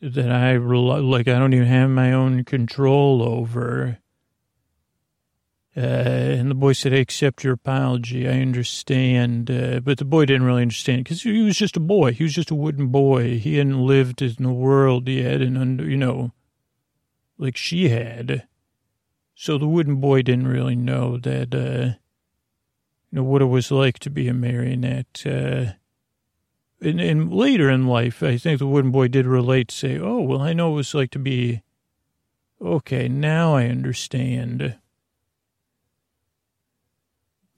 that 0.00 0.30
I 0.30 0.56
like. 0.56 1.28
I 1.28 1.38
don't 1.38 1.52
even 1.52 1.68
have 1.68 1.90
my 1.90 2.12
own 2.12 2.44
control 2.44 3.22
over. 3.22 3.98
Uh, 5.74 5.80
and 5.80 6.50
the 6.50 6.54
boy 6.54 6.74
said, 6.74 6.92
I 6.92 6.98
accept 6.98 7.44
your 7.44 7.54
apology. 7.54 8.28
I 8.28 8.40
understand. 8.40 9.50
Uh, 9.50 9.80
but 9.80 9.98
the 9.98 10.04
boy 10.04 10.26
didn't 10.26 10.44
really 10.44 10.62
understand 10.62 11.04
because 11.04 11.22
he 11.22 11.42
was 11.42 11.56
just 11.56 11.78
a 11.78 11.80
boy. 11.80 12.12
He 12.12 12.24
was 12.24 12.34
just 12.34 12.50
a 12.50 12.54
wooden 12.54 12.88
boy. 12.88 13.38
He 13.38 13.56
hadn't 13.56 13.86
lived 13.86 14.20
in 14.20 14.34
the 14.38 14.52
world 14.52 15.08
yet. 15.08 15.40
And, 15.40 15.56
under, 15.56 15.88
you 15.88 15.96
know, 15.96 16.32
like 17.38 17.56
she 17.56 17.88
had. 17.88 18.46
So 19.34 19.56
the 19.56 19.66
wooden 19.66 19.96
boy 19.96 20.22
didn't 20.22 20.46
really 20.46 20.76
know 20.76 21.16
that, 21.16 21.54
uh, 21.54 21.96
you 23.10 23.16
know, 23.16 23.22
what 23.24 23.42
it 23.42 23.46
was 23.46 23.70
like 23.70 23.98
to 24.00 24.10
be 24.10 24.28
a 24.28 24.34
marionette. 24.34 25.22
Uh, 25.24 25.72
and, 26.82 27.00
and 27.00 27.32
later 27.32 27.70
in 27.70 27.86
life, 27.86 28.22
I 28.22 28.36
think 28.36 28.58
the 28.58 28.66
wooden 28.66 28.90
boy 28.90 29.08
did 29.08 29.24
relate, 29.24 29.70
say, 29.70 29.98
oh, 29.98 30.20
well, 30.20 30.42
I 30.42 30.52
know 30.52 30.68
what 30.68 30.74
it 30.74 30.76
was 30.76 30.94
like 30.94 31.10
to 31.12 31.18
be, 31.18 31.62
okay, 32.60 33.08
now 33.08 33.54
I 33.54 33.68
understand. 33.68 34.76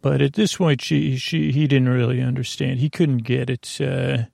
But 0.04 0.20
at 0.20 0.34
this 0.34 0.56
point, 0.56 0.82
she, 0.82 1.16
she, 1.16 1.50
he 1.50 1.66
didn't 1.66 1.88
really 1.88 2.20
understand. 2.20 2.78
He 2.78 2.90
couldn't 2.90 3.22
get 3.22 3.48
it. 3.48 3.78
Uh, 3.80 4.24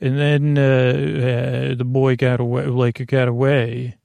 and 0.00 0.18
then 0.18 0.58
uh, 0.58 1.70
uh, 1.70 1.74
the 1.76 1.84
boy 1.84 2.16
got 2.16 2.40
away, 2.40 2.66
like 2.66 3.06
got 3.06 3.28
away. 3.28 3.98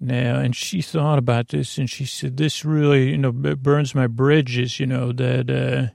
Now, 0.00 0.40
and 0.40 0.56
she 0.56 0.82
thought 0.82 1.20
about 1.20 1.50
this, 1.50 1.78
and 1.78 1.88
she 1.88 2.04
said, 2.04 2.38
"This 2.38 2.64
really, 2.64 3.10
you 3.10 3.18
know, 3.18 3.30
burns 3.30 3.94
my 3.94 4.08
bridges." 4.08 4.80
You 4.80 4.86
know 4.86 5.12
that. 5.12 5.48
Uh, 5.48 5.94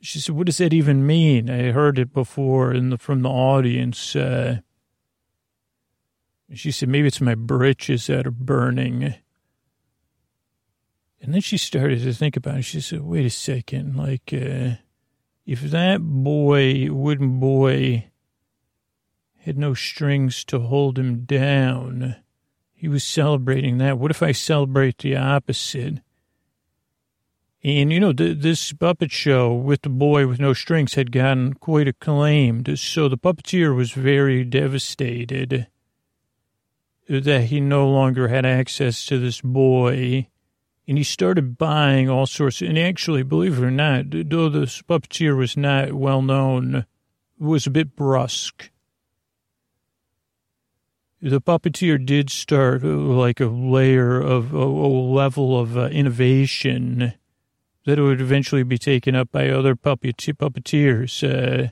she 0.00 0.20
said, 0.20 0.34
"What 0.34 0.46
does 0.46 0.56
that 0.56 0.72
even 0.72 1.06
mean?" 1.06 1.50
I 1.50 1.70
heard 1.72 1.98
it 1.98 2.14
before 2.14 2.72
in 2.72 2.88
the 2.88 2.96
from 2.96 3.20
the 3.20 3.28
audience. 3.28 4.16
Uh, 4.16 4.60
she 6.54 6.70
said, 6.70 6.88
"Maybe 6.88 7.08
it's 7.08 7.20
my 7.20 7.34
britches 7.34 8.06
that 8.06 8.26
are 8.26 8.30
burning." 8.30 9.16
And 11.22 11.32
then 11.32 11.40
she 11.40 11.56
started 11.56 12.02
to 12.02 12.12
think 12.12 12.36
about 12.36 12.58
it. 12.58 12.62
She 12.62 12.80
said, 12.80 13.02
wait 13.02 13.24
a 13.24 13.30
second, 13.30 13.96
like, 13.96 14.34
uh, 14.34 14.74
if 15.46 15.60
that 15.62 16.00
boy, 16.02 16.88
wooden 16.90 17.38
boy, 17.38 18.10
had 19.38 19.56
no 19.56 19.72
strings 19.72 20.44
to 20.44 20.58
hold 20.58 20.98
him 20.98 21.24
down, 21.24 22.16
he 22.72 22.88
was 22.88 23.04
celebrating 23.04 23.78
that. 23.78 23.98
What 23.98 24.10
if 24.10 24.20
I 24.20 24.32
celebrate 24.32 24.98
the 24.98 25.16
opposite? 25.16 26.00
And, 27.62 27.92
you 27.92 28.00
know, 28.00 28.12
th- 28.12 28.38
this 28.38 28.72
puppet 28.72 29.12
show 29.12 29.54
with 29.54 29.82
the 29.82 29.88
boy 29.88 30.26
with 30.26 30.40
no 30.40 30.52
strings 30.52 30.94
had 30.94 31.12
gotten 31.12 31.54
quite 31.54 31.86
acclaimed. 31.86 32.76
So 32.80 33.08
the 33.08 33.16
puppeteer 33.16 33.76
was 33.76 33.92
very 33.92 34.42
devastated 34.42 35.68
that 37.08 37.44
he 37.44 37.60
no 37.60 37.88
longer 37.88 38.26
had 38.26 38.44
access 38.44 39.06
to 39.06 39.20
this 39.20 39.40
boy 39.40 40.28
and 40.86 40.98
he 40.98 41.04
started 41.04 41.56
buying 41.58 42.08
all 42.08 42.26
sorts. 42.26 42.60
And 42.60 42.78
actually, 42.78 43.22
believe 43.22 43.58
it 43.58 43.64
or 43.64 43.70
not, 43.70 44.10
though 44.10 44.48
the 44.48 44.66
puppeteer 44.88 45.36
was 45.36 45.56
not 45.56 45.92
well 45.92 46.22
known, 46.22 46.86
was 47.38 47.66
a 47.66 47.70
bit 47.70 47.94
brusque. 47.96 48.70
The 51.20 51.40
puppeteer 51.40 52.04
did 52.04 52.30
start 52.30 52.82
uh, 52.82 52.88
like 52.88 53.38
a 53.38 53.46
layer 53.46 54.20
of 54.20 54.52
a, 54.52 54.66
level 54.66 55.58
of 55.58 55.78
uh, 55.78 55.82
innovation 55.82 57.14
that 57.86 57.98
would 58.00 58.20
eventually 58.20 58.64
be 58.64 58.78
taken 58.78 59.14
up 59.14 59.30
by 59.30 59.48
other 59.48 59.76
puppeteers. 59.76 61.22
Uh, 61.22 61.68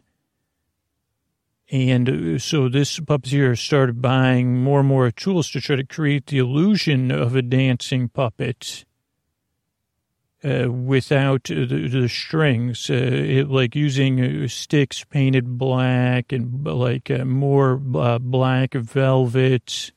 and 1.69 2.09
uh, 2.09 2.39
so 2.39 2.69
this 2.69 3.01
puppeteer 3.01 3.59
started 3.59 4.01
buying 4.01 4.63
more 4.63 4.81
and 4.81 4.89
more 4.89 5.11
tools 5.11 5.51
to 5.51 5.61
try 5.61 5.75
to 5.75 5.85
create 5.85 6.27
the 6.27 6.39
illusion 6.39 7.11
of 7.11 7.35
a 7.35 7.43
dancing 7.43 8.09
puppet 8.09 8.85
uh, 10.43 10.71
without 10.71 11.45
the, 11.45 11.67
the 11.67 12.09
strings, 12.09 12.89
uh, 12.89 12.95
it, 12.95 13.51
like 13.51 13.77
using 13.77 14.45
uh, 14.45 14.49
sticks 14.49 15.05
painted 15.05 15.59
black 15.59 16.33
and 16.33 16.65
like 16.65 17.11
uh, 17.11 17.27
more 17.27 17.79
uh, 17.95 18.19
black 18.19 18.73
velvet, 18.73 19.93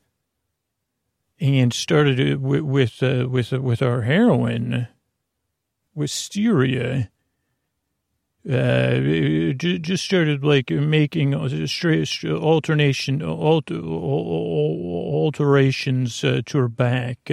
and 1.40 1.72
started 1.72 2.42
with 2.42 2.60
with 2.60 3.02
uh, 3.02 3.26
with, 3.28 3.52
with 3.52 3.80
our 3.80 4.02
heroine, 4.02 4.86
wisteria. 5.94 7.10
Just 8.46 10.04
started 10.04 10.44
like 10.44 10.68
making 10.68 11.34
alternation, 11.34 13.22
alter, 13.22 13.80
alterations 13.80 16.20
to 16.20 16.44
her 16.52 16.68
back 16.68 17.30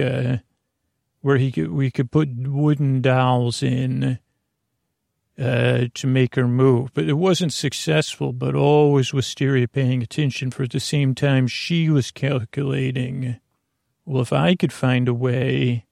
where 1.22 1.38
he 1.38 1.50
could, 1.50 1.72
we 1.72 1.90
could 1.90 2.10
put 2.10 2.28
wooden 2.36 3.00
dolls 3.00 3.62
in 3.62 4.18
uh, 5.38 5.86
to 5.94 6.06
make 6.06 6.34
her 6.34 6.46
move. 6.46 6.90
But 6.92 7.08
it 7.08 7.14
wasn't 7.14 7.52
successful, 7.52 8.32
but 8.32 8.54
always 8.54 9.14
Wisteria 9.14 9.66
paying 9.66 10.02
attention 10.02 10.50
for 10.50 10.64
at 10.64 10.72
the 10.72 10.80
same 10.80 11.14
time 11.14 11.46
she 11.46 11.88
was 11.88 12.10
calculating, 12.10 13.40
well, 14.04 14.22
if 14.22 14.32
I 14.32 14.54
could 14.54 14.72
find 14.72 15.08
a 15.08 15.14
way 15.14 15.86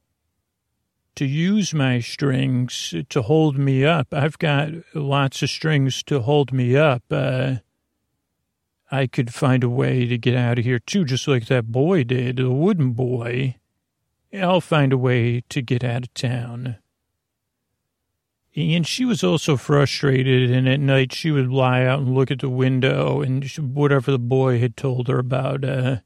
to 1.17 1.25
use 1.25 1.73
my 1.73 2.01
strings 2.01 2.95
to 3.09 3.23
hold 3.23 3.57
me 3.57 3.85
up, 3.85 4.13
I've 4.13 4.39
got 4.39 4.71
lots 4.95 5.43
of 5.43 5.51
strings 5.51 6.03
to 6.05 6.21
hold 6.21 6.53
me 6.53 6.77
up. 6.77 7.05
Uh, 7.11 7.57
I 8.91 9.07
could 9.07 9.33
find 9.33 9.63
a 9.63 9.69
way 9.69 10.07
to 10.07 10.19
get 10.19 10.35
out 10.35 10.59
of 10.59 10.65
here 10.65 10.81
too, 10.81 11.05
just 11.05 11.29
like 11.29 11.47
that 11.47 11.71
boy 11.71 12.05
did, 12.05 12.37
the 12.37 12.51
wooden 12.51 12.93
boy. 12.93 13.57
I'll 14.33 14.61
find 14.61 14.93
a 14.93 14.99
way 14.99 15.43
to 15.49 15.63
get 15.63 15.83
out 15.83 16.05
of 16.05 16.15
town. 16.15 16.77
And 18.57 18.87
she 18.87 19.05
was 19.05 19.23
also 19.23 19.57
frustrated, 19.57 20.51
and 20.51 20.69
at 20.69 20.81
night 20.81 21.13
she 21.13 21.31
would 21.31 21.51
lie 21.51 21.85
out 21.85 22.01
and 22.01 22.15
look 22.15 22.31
at 22.31 22.41
the 22.41 22.49
window 22.49 23.23
and 23.23 23.49
whatever 23.59 24.11
the 24.11 24.19
boy 24.19 24.59
had 24.59 24.77
told 24.77 25.09
her 25.09 25.19
about, 25.19 25.65
uh, 25.65 25.99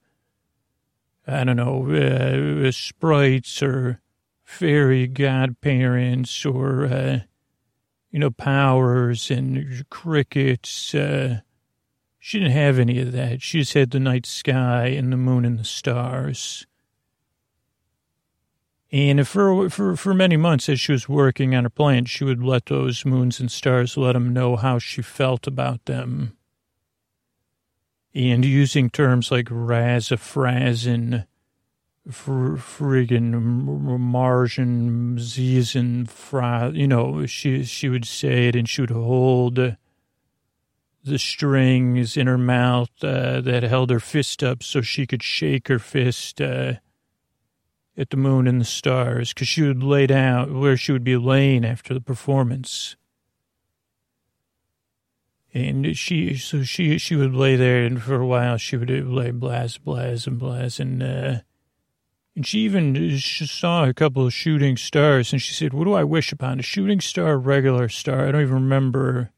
I 1.26 1.44
don't 1.44 1.56
know, 1.56 1.90
uh, 1.90 2.70
sprites 2.70 3.62
or 3.62 4.00
fairy 4.42 5.06
godparents 5.06 6.44
or, 6.44 6.84
uh, 6.84 7.20
you 8.10 8.18
know, 8.18 8.30
powers 8.30 9.30
and 9.30 9.88
crickets. 9.88 10.94
Uh, 10.94 11.40
she 12.18 12.38
didn't 12.38 12.52
have 12.52 12.78
any 12.78 13.00
of 13.00 13.12
that. 13.12 13.40
She 13.40 13.60
just 13.60 13.72
had 13.72 13.90
the 13.90 14.00
night 14.00 14.26
sky 14.26 14.86
and 14.88 15.10
the 15.10 15.16
moon 15.16 15.46
and 15.46 15.58
the 15.58 15.64
stars. 15.64 16.66
And 18.94 19.26
for, 19.26 19.68
for, 19.70 19.96
for 19.96 20.14
many 20.14 20.36
months, 20.36 20.68
as 20.68 20.78
she 20.78 20.92
was 20.92 21.08
working 21.08 21.52
on 21.52 21.64
her 21.64 21.70
plant, 21.70 22.08
she 22.08 22.22
would 22.22 22.44
let 22.44 22.66
those 22.66 23.04
moons 23.04 23.40
and 23.40 23.50
stars 23.50 23.96
let 23.96 24.12
them 24.12 24.32
know 24.32 24.54
how 24.54 24.78
she 24.78 25.02
felt 25.02 25.48
about 25.48 25.86
them. 25.86 26.36
And 28.14 28.44
using 28.44 28.90
terms 28.90 29.32
like 29.32 29.46
razafrazin, 29.46 31.26
fr- 32.08 32.54
friggin' 32.54 33.98
Martian, 33.98 35.16
Zizen, 35.18 36.08
fra, 36.08 36.70
you 36.72 36.86
know, 36.86 37.26
she, 37.26 37.64
she 37.64 37.88
would 37.88 38.04
say 38.04 38.46
it 38.46 38.54
and 38.54 38.68
she 38.68 38.80
would 38.80 38.90
hold 38.90 39.56
the 39.56 41.18
strings 41.18 42.16
in 42.16 42.28
her 42.28 42.38
mouth 42.38 42.92
uh, 43.02 43.40
that 43.40 43.64
held 43.64 43.90
her 43.90 43.98
fist 43.98 44.44
up 44.44 44.62
so 44.62 44.80
she 44.80 45.04
could 45.04 45.24
shake 45.24 45.66
her 45.66 45.80
fist. 45.80 46.40
Uh, 46.40 46.74
at 47.96 48.10
the 48.10 48.16
moon 48.16 48.46
and 48.46 48.60
the 48.60 48.64
stars 48.64 49.32
because 49.32 49.48
she 49.48 49.62
would 49.62 49.82
lay 49.82 50.06
down 50.06 50.58
where 50.58 50.76
she 50.76 50.92
would 50.92 51.04
be 51.04 51.16
laying 51.16 51.64
after 51.64 51.94
the 51.94 52.00
performance. 52.00 52.96
And 55.52 55.96
she, 55.96 56.36
so 56.36 56.64
she, 56.64 56.98
she 56.98 57.14
would 57.14 57.34
lay 57.34 57.54
there, 57.54 57.84
and 57.84 58.02
for 58.02 58.16
a 58.16 58.26
while 58.26 58.56
she 58.56 58.76
would 58.76 58.90
lay 58.90 59.30
blast, 59.30 59.84
blast, 59.84 60.26
and 60.26 60.36
blast, 60.36 60.80
and 60.80 61.00
uh, 61.00 61.38
and 62.34 62.44
she 62.44 62.60
even 62.60 63.16
she 63.18 63.46
saw 63.46 63.84
a 63.84 63.94
couple 63.94 64.26
of 64.26 64.34
shooting 64.34 64.76
stars, 64.76 65.32
and 65.32 65.40
she 65.40 65.54
said, 65.54 65.72
"What 65.72 65.84
do 65.84 65.92
I 65.92 66.02
wish 66.02 66.32
upon? 66.32 66.58
A 66.58 66.62
shooting 66.62 67.00
star, 67.00 67.34
a 67.34 67.36
regular 67.36 67.88
star? 67.88 68.26
I 68.26 68.32
don't 68.32 68.42
even 68.42 68.54
remember." 68.54 69.30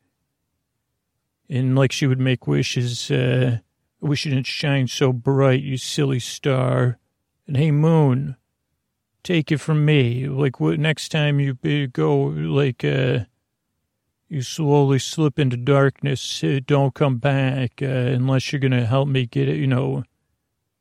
And 1.51 1.77
like 1.77 1.93
she 1.93 2.07
would 2.07 2.19
make 2.19 2.47
wishes, 2.47 3.11
uh, 3.11 3.59
I 4.03 4.07
wish 4.07 4.27
it 4.27 4.31
didn't 4.31 4.47
shine 4.47 4.89
so 4.89 5.13
bright, 5.13 5.63
you 5.63 5.77
silly 5.77 6.19
star. 6.19 6.99
And 7.47 7.57
hey, 7.57 7.71
moon, 7.71 8.37
take 9.27 9.51
it 9.51 9.59
from 9.59 9.85
me. 9.85 10.29
Like 10.29 10.61
what? 10.61 10.79
Next 10.79 11.11
time 11.11 11.41
you 11.41 11.55
go, 11.89 12.17
like 12.17 12.85
uh, 12.85 13.21
you 14.29 14.43
slowly 14.43 15.01
slip 15.01 15.39
into 15.39 15.57
darkness, 15.57 16.45
uh, 16.45 16.61
don't 16.65 16.95
come 16.95 17.19
back 17.19 17.83
uh, 17.83 17.87
unless 17.87 18.53
you're 18.53 18.61
gonna 18.61 18.87
help 18.87 19.09
me 19.09 19.27
get 19.27 19.49
it. 19.49 19.57
You 19.57 19.67
know, 19.67 20.05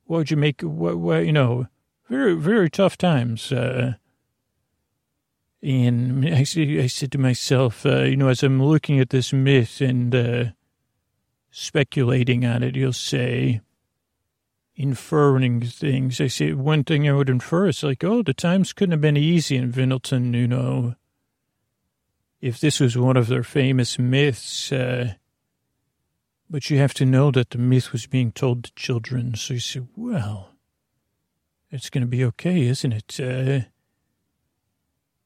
what 0.05 0.17
would 0.17 0.31
you 0.31 0.37
make? 0.37 0.61
What? 0.61 0.97
What? 0.97 1.25
You 1.25 1.33
know, 1.33 1.67
very 2.07 2.35
very 2.35 2.69
tough 2.69 2.97
times. 2.97 3.51
Uh, 3.51 3.95
and 5.63 6.23
I, 6.27 6.41
I 6.41 6.43
said 6.87 7.11
to 7.13 7.17
myself, 7.17 7.85
uh, 7.87 8.03
you 8.03 8.15
know, 8.15 8.27
as 8.27 8.43
I'm 8.43 8.61
looking 8.61 8.99
at 8.99 9.09
this 9.09 9.33
myth 9.33 9.81
and 9.81 10.13
uh, 10.13 10.45
speculating 11.49 12.45
on 12.45 12.61
it, 12.61 12.75
you'll 12.75 12.93
say, 12.93 13.61
inferring 14.75 15.61
things. 15.61 16.19
I 16.19 16.27
say 16.27 16.53
one 16.53 16.83
thing 16.83 17.07
I 17.07 17.13
would 17.13 17.29
infer 17.29 17.67
is 17.67 17.83
like, 17.83 18.03
oh, 18.03 18.21
the 18.21 18.33
times 18.33 18.73
couldn't 18.73 18.91
have 18.91 19.01
been 19.01 19.17
easy 19.17 19.55
in 19.55 19.71
Vindelton, 19.71 20.33
you 20.33 20.47
know. 20.47 20.95
If 22.41 22.59
this 22.59 22.79
was 22.79 22.97
one 22.97 23.17
of 23.17 23.27
their 23.27 23.43
famous 23.43 23.97
myths, 23.97 24.71
uh, 24.71 25.13
but 26.49 26.69
you 26.69 26.77
have 26.77 26.93
to 26.95 27.05
know 27.05 27.31
that 27.31 27.51
the 27.51 27.57
myth 27.57 27.91
was 27.91 28.05
being 28.05 28.31
told 28.31 28.65
to 28.65 28.73
children. 28.75 29.35
So 29.35 29.55
you 29.55 29.59
say, 29.59 29.81
well, 29.95 30.51
it's 31.71 31.89
going 31.89 32.03
to 32.03 32.07
be 32.07 32.23
okay, 32.25 32.61
isn't 32.67 32.93
it? 32.93 33.19
Uh, 33.19 33.67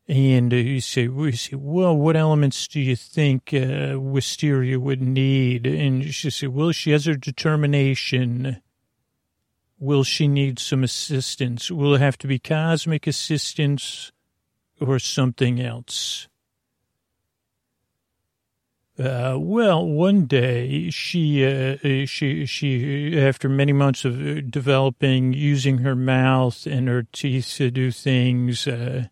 and 0.08 0.53
uh, 0.53 0.58
you 0.58 0.82
say, 0.82 1.03
you 1.03 1.32
say, 1.34 1.56
well, 1.56 1.96
what 1.96 2.15
elements 2.15 2.68
do 2.68 2.79
you 2.79 2.96
think 2.96 3.53
uh, 3.53 4.00
Wisteria 4.00 4.79
would 4.79 5.01
need? 5.01 5.68
And 5.68 6.13
she 6.13 6.29
said, 6.29 6.50
well, 6.50 6.72
she 6.72 6.91
has 6.91 7.06
her 7.06 7.15
determination 7.15 8.62
Will 9.80 10.04
she 10.04 10.28
need 10.28 10.60
some 10.60 10.84
assistance? 10.84 11.72
Will 11.72 11.96
it 11.96 12.02
have 12.02 12.18
to 12.20 12.28
be 12.28 12.38
cosmic 12.38 13.08
assistance 13.08 14.12
or 14.82 15.00
something 15.00 15.62
else? 15.62 16.28
Uh, 19.00 19.38
well, 19.40 19.86
one 19.86 20.26
day 20.26 20.90
she, 20.90 21.46
uh, 21.46 21.78
she, 22.06 22.46
she, 22.46 23.18
after 23.18 23.48
many 23.48 23.72
months 23.72 24.04
of 24.04 24.20
uh, 24.20 24.42
developing, 24.42 25.32
using 25.32 25.78
her 25.78 25.96
mouth 25.96 26.68
and 26.68 26.90
her 26.90 27.04
teeth 27.14 27.54
to 27.56 27.72
do 27.72 27.92
things, 27.92 28.68
uh, 28.68 29.06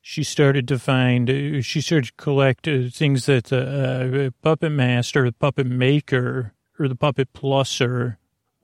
she 0.00 0.24
started 0.24 0.66
to 0.66 0.78
find, 0.78 1.28
uh, 1.28 1.60
she 1.60 1.82
started 1.82 2.06
to 2.06 2.12
collect 2.16 2.66
uh, 2.66 2.88
things 2.90 3.26
that 3.26 3.44
the 3.44 4.32
puppet 4.40 4.72
master, 4.72 5.26
the 5.26 5.32
puppet 5.32 5.66
maker, 5.66 6.54
or 6.78 6.88
the 6.88 6.96
puppet 6.96 7.34
plusser 7.34 8.16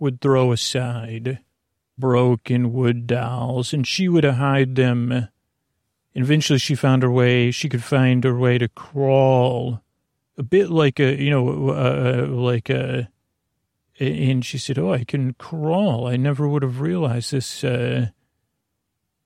would 0.04 0.20
throw 0.20 0.52
aside 0.52 1.40
broken 1.96 2.72
wood 2.72 3.06
dolls, 3.06 3.72
and 3.72 3.86
she 3.86 4.08
would 4.08 4.24
hide 4.24 4.74
them. 4.74 5.10
And 5.10 5.30
eventually 6.14 6.58
she 6.58 6.74
found 6.74 7.02
her 7.02 7.10
way, 7.10 7.50
she 7.50 7.68
could 7.68 7.82
find 7.82 8.22
her 8.22 8.38
way 8.38 8.58
to 8.58 8.68
crawl 8.68 9.82
a 10.36 10.42
bit 10.42 10.68
like 10.70 11.00
a, 11.00 11.20
you 11.20 11.30
know, 11.30 11.70
uh, 11.70 12.26
like 12.28 12.68
a, 12.68 13.08
and 13.98 14.44
she 14.44 14.58
said, 14.58 14.78
oh, 14.78 14.92
I 14.92 15.04
can 15.04 15.32
crawl. 15.34 16.06
I 16.06 16.16
never 16.16 16.46
would 16.48 16.62
have 16.62 16.80
realized 16.80 17.32
this, 17.32 17.64
uh, 17.64 18.08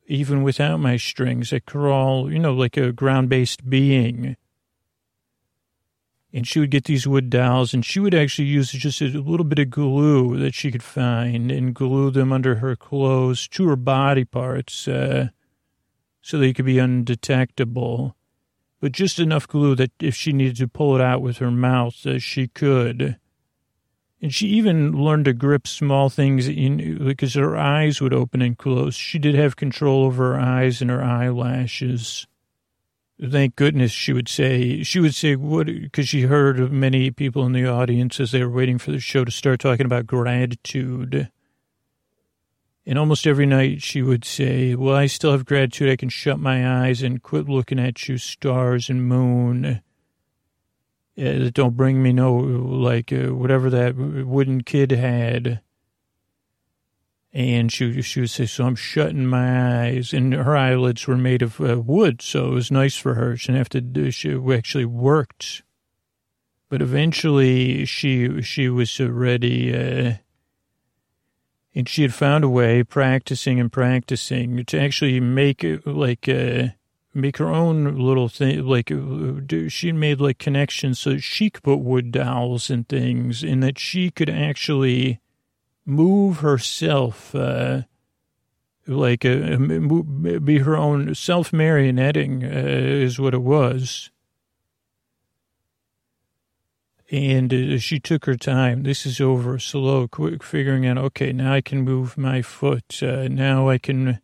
even 0.07 0.43
without 0.43 0.79
my 0.79 0.97
strings. 0.97 1.53
I 1.53 1.59
crawl, 1.59 2.31
you 2.33 2.38
know, 2.38 2.55
like 2.55 2.77
a 2.77 2.93
ground-based 2.93 3.69
being 3.69 4.37
and 6.33 6.47
she 6.47 6.61
would 6.61 6.71
get 6.71 6.85
these 6.85 7.07
wood 7.07 7.31
dolls 7.31 7.73
and 7.73 7.85
she 7.85 8.01
would 8.01 8.14
actually 8.14 8.49
use 8.49 8.71
just 8.71 9.01
a 9.01 9.07
little 9.07 9.45
bit 9.45 9.59
of 9.59 9.71
glue 9.71 10.37
that 10.38 10.55
she 10.55 10.71
could 10.71 10.83
find 10.83 11.51
and 11.51 11.75
glue 11.75 12.11
them 12.11 12.33
under 12.33 12.57
her 12.57 12.77
clothes 12.77 13.49
to 13.49 13.67
her 13.69 13.77
body 13.77 14.25
parts 14.25 14.87
uh, 14.87 15.29
so 16.21 16.38
they 16.38 16.53
could 16.53 16.67
be 16.67 16.79
undetectable. 16.79 18.14
But 18.81 18.93
just 18.93 19.19
enough 19.19 19.49
glue 19.49 19.75
that 19.77 19.91
if 20.01 20.14
she 20.14 20.33
needed 20.33 20.57
to 20.57 20.69
pull 20.69 20.95
it 20.95 21.01
out 21.01 21.23
with 21.23 21.38
her 21.38 21.51
mouth 21.51 22.07
uh, 22.07 22.19
she 22.19 22.49
could. 22.49 23.17
And 24.21 24.35
she 24.35 24.49
even 24.49 24.93
learned 24.93 25.27
to 25.27 25.33
grip 25.33 25.67
small 25.67 26.11
things 26.11 26.49
in 26.49 26.99
because 27.05 27.35
her 27.35 27.57
eyes 27.57 28.01
would 28.01 28.12
open 28.12 28.43
and 28.43 28.59
close. 28.59 28.97
She 28.97 29.19
did 29.19 29.37
have 29.37 29.57
control 29.57 30.05
over 30.05 30.35
her 30.35 30.41
eyes 30.41 30.83
and 30.83 30.91
her 30.91 31.03
eyelashes 31.03 32.27
Thank 33.20 33.57
goodness, 33.57 33.90
she 33.90 34.12
would 34.12 34.28
say. 34.28 34.83
She 34.85 35.00
would 35.00 35.14
say, 35.14 35.35
"What?" 35.35 35.66
Because 35.66 36.09
she 36.09 36.22
heard 36.22 36.61
of 36.61 36.70
many 36.70 37.11
people 37.11 37.44
in 37.44 37.52
the 37.52 37.66
audience 37.66 38.20
as 38.20 38.31
they 38.31 38.44
were 38.44 38.50
waiting 38.50 38.78
for 38.78 38.92
the 38.92 39.00
show 39.00 39.24
to 39.24 39.31
start 39.31 39.59
talking 39.59 39.87
about 39.87 40.07
gratitude. 40.07 41.28
And 42.88 42.98
almost 42.98 43.26
every 43.26 43.44
night 43.44 43.83
she 43.83 44.00
would 44.00 44.24
say, 44.24 44.74
Well, 44.74 44.96
I 44.96 45.09
still 45.09 45.33
have 45.33 45.44
gratitude. 45.44 45.90
I 45.90 45.96
can 45.96 46.09
shut 46.09 46.40
my 46.40 46.87
eyes 46.87 47.02
and 47.02 47.22
quit 47.22 47.46
looking 47.46 47.78
at 47.78 48.09
you, 48.09 48.16
stars 48.16 48.88
and 48.88 49.07
moon. 49.07 49.83
Uh, 51.20 51.50
don't 51.52 51.76
bring 51.76 52.02
me 52.02 52.14
no, 52.14 52.33
like, 52.35 53.12
uh, 53.12 53.35
whatever 53.35 53.68
that 53.68 53.94
wooden 53.94 54.62
kid 54.62 54.90
had. 54.92 55.61
And 57.33 57.71
she, 57.71 58.01
she 58.01 58.21
would 58.21 58.31
say, 58.31 58.47
so 58.47 58.64
I'm 58.64 58.75
shutting 58.75 59.27
my 59.27 59.85
eyes. 59.85 60.14
And 60.14 60.33
her 60.33 60.57
eyelids 60.57 61.07
were 61.07 61.17
made 61.17 61.43
of 61.43 61.61
uh, 61.61 61.79
wood, 61.79 62.23
so 62.23 62.47
it 62.47 62.55
was 62.55 62.71
nice 62.71 62.97
for 62.97 63.14
her. 63.14 63.37
She 63.37 63.49
didn't 63.49 63.59
have 63.59 63.69
to 63.71 63.81
do, 63.83 64.11
she 64.11 64.35
actually 64.53 64.87
worked. 64.87 65.62
But 66.71 66.83
eventually 66.83 67.85
she, 67.85 68.43
she 68.43 68.69
was 68.69 68.99
ready, 68.99 69.75
uh, 69.75 70.14
and 71.75 71.88
she 71.88 72.03
had 72.03 72.14
found 72.14 72.45
a 72.45 72.49
way, 72.49 72.83
practicing 72.83 73.61
and 73.61 73.71
practicing, 73.71 74.64
to 74.64 74.81
actually 74.81 75.21
make 75.21 75.64
like, 75.85 76.29
uh, 76.29 76.69
make 77.14 77.37
her 77.38 77.49
own 77.49 77.97
little 77.99 78.29
thing. 78.29 78.64
Like, 78.67 78.91
uh, 78.91 79.69
she 79.69 79.93
made 79.93 80.21
like 80.21 80.38
connections 80.38 80.99
so 80.99 81.19
she 81.19 81.51
could 81.51 81.62
put 81.62 81.77
wood 81.77 82.11
dowels 82.11 82.71
and 82.71 82.88
things, 82.88 83.43
and 83.43 83.62
that 83.62 83.79
she 83.79 84.11
could 84.11 84.31
actually 84.31 85.21
move 85.88 86.40
herself, 86.40 87.35
uh, 87.35 87.83
like 88.87 89.24
uh, 89.24 89.57
be 89.57 90.59
her 90.59 90.77
own 90.77 91.14
self 91.14 91.51
marionetting 91.51 92.44
uh, 92.44 92.68
is 92.68 93.18
what 93.18 93.35
it 93.35 93.42
was. 93.42 94.11
And 97.11 97.55
uh, 97.55 97.79
she 97.79 97.98
took 97.98 98.27
her 98.27 98.37
time. 98.37 98.83
This 98.83 99.07
is 99.07 99.18
over 99.18 99.59
slow, 99.59 100.07
quick, 100.07 100.42
figuring 100.42 100.87
out, 100.87 100.98
okay, 100.98 101.33
now 101.33 101.55
I 101.55 101.62
can 101.62 101.81
move 101.81 102.18
my 102.18 102.42
foot. 102.42 103.03
Uh, 103.03 103.29
now 103.29 103.70
I 103.70 103.79
can 103.79 104.20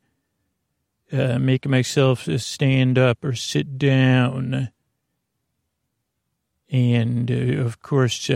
uh, 1.11 1.39
make 1.39 1.67
myself 1.67 2.29
stand 2.37 2.99
up 2.99 3.25
or 3.25 3.35
sit 3.35 3.79
down. 3.79 4.69
And 6.71 7.31
of 7.31 7.81
course, 7.81 8.29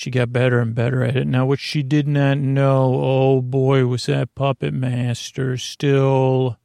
she 0.00 0.10
got 0.10 0.32
better 0.32 0.60
and 0.60 0.74
better 0.74 1.04
at 1.04 1.14
it. 1.14 1.26
Now, 1.26 1.44
what 1.44 1.58
she 1.58 1.82
did 1.82 2.08
not 2.08 2.38
know, 2.38 2.98
oh 3.02 3.42
boy, 3.42 3.84
was 3.84 4.06
that 4.06 4.34
puppet 4.34 4.72
master 4.72 5.58
still 5.58 6.56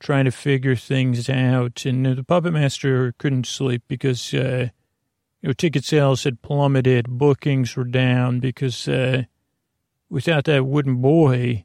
trying 0.00 0.24
to 0.24 0.32
figure 0.32 0.74
things 0.74 1.30
out. 1.30 1.86
And 1.86 2.04
the 2.04 2.24
puppet 2.24 2.52
master 2.52 3.14
couldn't 3.16 3.46
sleep 3.46 3.84
because, 3.86 4.34
uh, 4.34 4.70
you 5.40 5.48
know, 5.48 5.52
ticket 5.52 5.84
sales 5.84 6.24
had 6.24 6.42
plummeted, 6.42 7.08
bookings 7.10 7.76
were 7.76 7.84
down 7.84 8.40
because, 8.40 8.88
uh, 8.88 9.22
without 10.10 10.42
that 10.46 10.66
wooden 10.66 10.96
boy, 10.96 11.64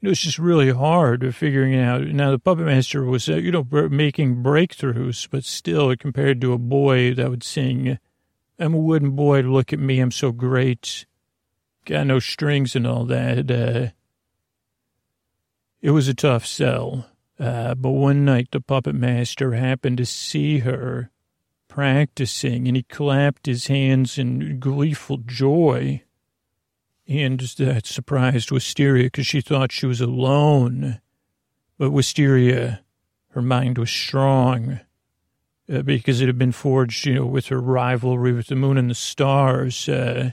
it 0.00 0.08
was 0.08 0.18
just 0.18 0.40
really 0.40 0.72
hard 0.72 1.32
figuring 1.32 1.76
out. 1.76 2.02
Now, 2.08 2.32
the 2.32 2.40
puppet 2.40 2.66
master 2.66 3.04
was, 3.04 3.28
uh, 3.28 3.36
you 3.36 3.52
know, 3.52 3.64
making 3.70 4.42
breakthroughs, 4.42 5.28
but 5.30 5.44
still, 5.44 5.94
compared 5.94 6.40
to 6.40 6.52
a 6.54 6.58
boy 6.58 7.14
that 7.14 7.30
would 7.30 7.44
sing 7.44 8.00
I'm 8.62 8.74
a 8.74 8.78
wooden 8.78 9.10
boy. 9.10 9.40
Look 9.40 9.72
at 9.72 9.80
me. 9.80 9.98
I'm 9.98 10.12
so 10.12 10.30
great. 10.30 11.04
Got 11.84 12.06
no 12.06 12.20
strings 12.20 12.76
and 12.76 12.86
all 12.86 13.04
that. 13.06 13.50
Uh, 13.50 13.88
it 15.80 15.90
was 15.90 16.06
a 16.06 16.14
tough 16.14 16.46
sell. 16.46 17.06
Uh, 17.40 17.74
but 17.74 17.90
one 17.90 18.24
night 18.24 18.48
the 18.52 18.60
puppet 18.60 18.94
master 18.94 19.54
happened 19.54 19.98
to 19.98 20.06
see 20.06 20.60
her 20.60 21.10
practicing 21.66 22.68
and 22.68 22.76
he 22.76 22.84
clapped 22.84 23.46
his 23.46 23.66
hands 23.66 24.16
in 24.16 24.60
gleeful 24.60 25.16
joy. 25.16 26.02
and 27.08 27.40
that 27.40 27.84
surprised 27.84 28.52
Wisteria 28.52 29.04
because 29.04 29.26
she 29.26 29.40
thought 29.40 29.72
she 29.72 29.86
was 29.86 30.00
alone. 30.00 31.00
But 31.78 31.90
Wisteria, 31.90 32.84
her 33.30 33.42
mind 33.42 33.76
was 33.76 33.90
strong 33.90 34.78
uh, 35.72 35.82
because 35.82 36.20
it 36.20 36.26
had 36.26 36.38
been 36.38 36.52
forged, 36.52 37.06
you 37.06 37.14
know, 37.14 37.26
with 37.26 37.46
her 37.46 37.60
rivalry 37.60 38.32
with 38.32 38.48
the 38.48 38.56
moon 38.56 38.76
and 38.76 38.90
the 38.90 38.94
stars. 38.94 39.88
Uh, 39.88 40.32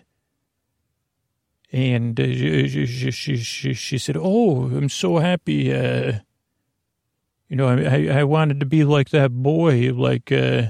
and 1.71 2.19
uh, 2.19 2.23
she, 2.23 2.87
she, 3.11 3.37
she, 3.37 3.73
she, 3.73 3.97
said, 3.97 4.17
Oh, 4.19 4.65
I'm 4.65 4.89
so 4.89 5.17
happy. 5.17 5.73
Uh, 5.73 6.19
you 7.47 7.55
know, 7.55 7.67
I, 7.67 8.19
I 8.19 8.23
wanted 8.23 8.59
to 8.59 8.65
be 8.65 8.83
like 8.83 9.09
that 9.09 9.31
boy, 9.31 9.93
like, 9.93 10.31
uh, 10.31 10.69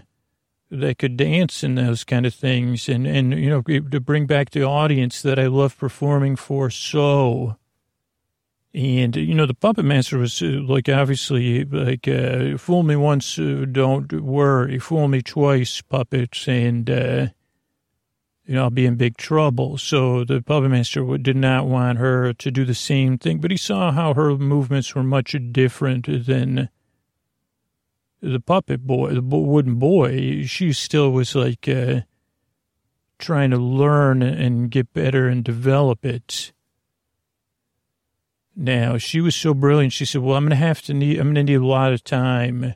that 0.71 0.97
could 0.99 1.17
dance 1.17 1.63
and 1.63 1.77
those 1.77 2.03
kind 2.03 2.25
of 2.25 2.33
things. 2.33 2.87
And, 2.87 3.07
and, 3.07 3.33
you 3.33 3.49
know, 3.49 3.61
to 3.61 3.99
bring 3.99 4.27
back 4.27 4.51
the 4.51 4.63
audience 4.63 5.21
that 5.21 5.39
I 5.39 5.47
love 5.47 5.77
performing 5.77 6.35
for 6.35 6.69
so. 6.69 7.57
And, 8.73 9.15
you 9.15 9.33
know, 9.33 9.47
the 9.47 9.55
puppet 9.55 9.85
master 9.85 10.19
was 10.19 10.41
uh, 10.43 10.61
like, 10.63 10.87
obviously, 10.87 11.65
like, 11.65 12.07
uh, 12.07 12.55
fool 12.57 12.83
me 12.83 12.95
once, 12.95 13.39
uh, 13.39 13.65
don't 13.71 14.11
worry, 14.11 14.77
fool 14.77 15.07
me 15.07 15.23
twice, 15.23 15.81
puppets. 15.81 16.47
And, 16.47 16.87
uh, 16.87 17.27
you 18.45 18.55
know, 18.55 18.63
I'll 18.63 18.69
be 18.69 18.85
in 18.85 18.95
big 18.95 19.17
trouble. 19.17 19.79
So 19.79 20.23
the 20.23 20.41
puppet 20.41 20.69
master 20.69 21.17
did 21.17 21.35
not 21.35 21.65
want 21.65 21.97
her 21.97 22.33
to 22.33 22.51
do 22.51 22.63
the 22.63 22.75
same 22.75 23.17
thing, 23.17 23.39
but 23.39 23.49
he 23.51 23.57
saw 23.57 23.91
how 23.91 24.13
her 24.13 24.37
movements 24.37 24.93
were 24.93 25.03
much 25.03 25.35
different 25.51 26.25
than 26.25 26.69
the 28.21 28.39
puppet 28.39 28.85
boy, 28.85 29.13
the 29.13 29.21
wooden 29.21 29.75
boy. 29.75 30.43
She 30.45 30.73
still 30.73 31.11
was 31.11 31.35
like 31.35 31.67
uh, 31.67 32.01
trying 33.17 33.51
to 33.51 33.57
learn 33.57 34.21
and 34.21 34.69
get 34.69 34.93
better 34.93 35.27
and 35.27 35.43
develop 35.43 36.05
it. 36.05 36.51
Now 38.61 38.97
she 38.97 39.21
was 39.21 39.35
so 39.35 39.53
brilliant. 39.53 39.93
She 39.93 40.03
said, 40.03 40.21
"Well, 40.21 40.35
I'm 40.35 40.43
going 40.43 40.49
to 40.49 40.55
have 40.57 40.81
to 40.83 40.93
need. 40.93 41.17
I'm 41.17 41.33
going 41.33 41.35
to 41.35 41.43
need 41.43 41.61
a 41.61 41.65
lot 41.65 41.93
of 41.93 42.03
time 42.03 42.73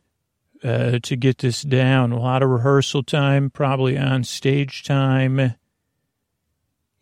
uh, 0.63 0.99
to 1.03 1.15
get 1.17 1.39
this 1.39 1.61
down. 1.61 2.13
A 2.13 2.19
lot 2.19 2.41
of 2.41 2.49
rehearsal 2.49 3.03
time, 3.03 3.49
probably 3.49 3.97
on 3.97 4.23
stage 4.23 4.83
time." 4.83 5.55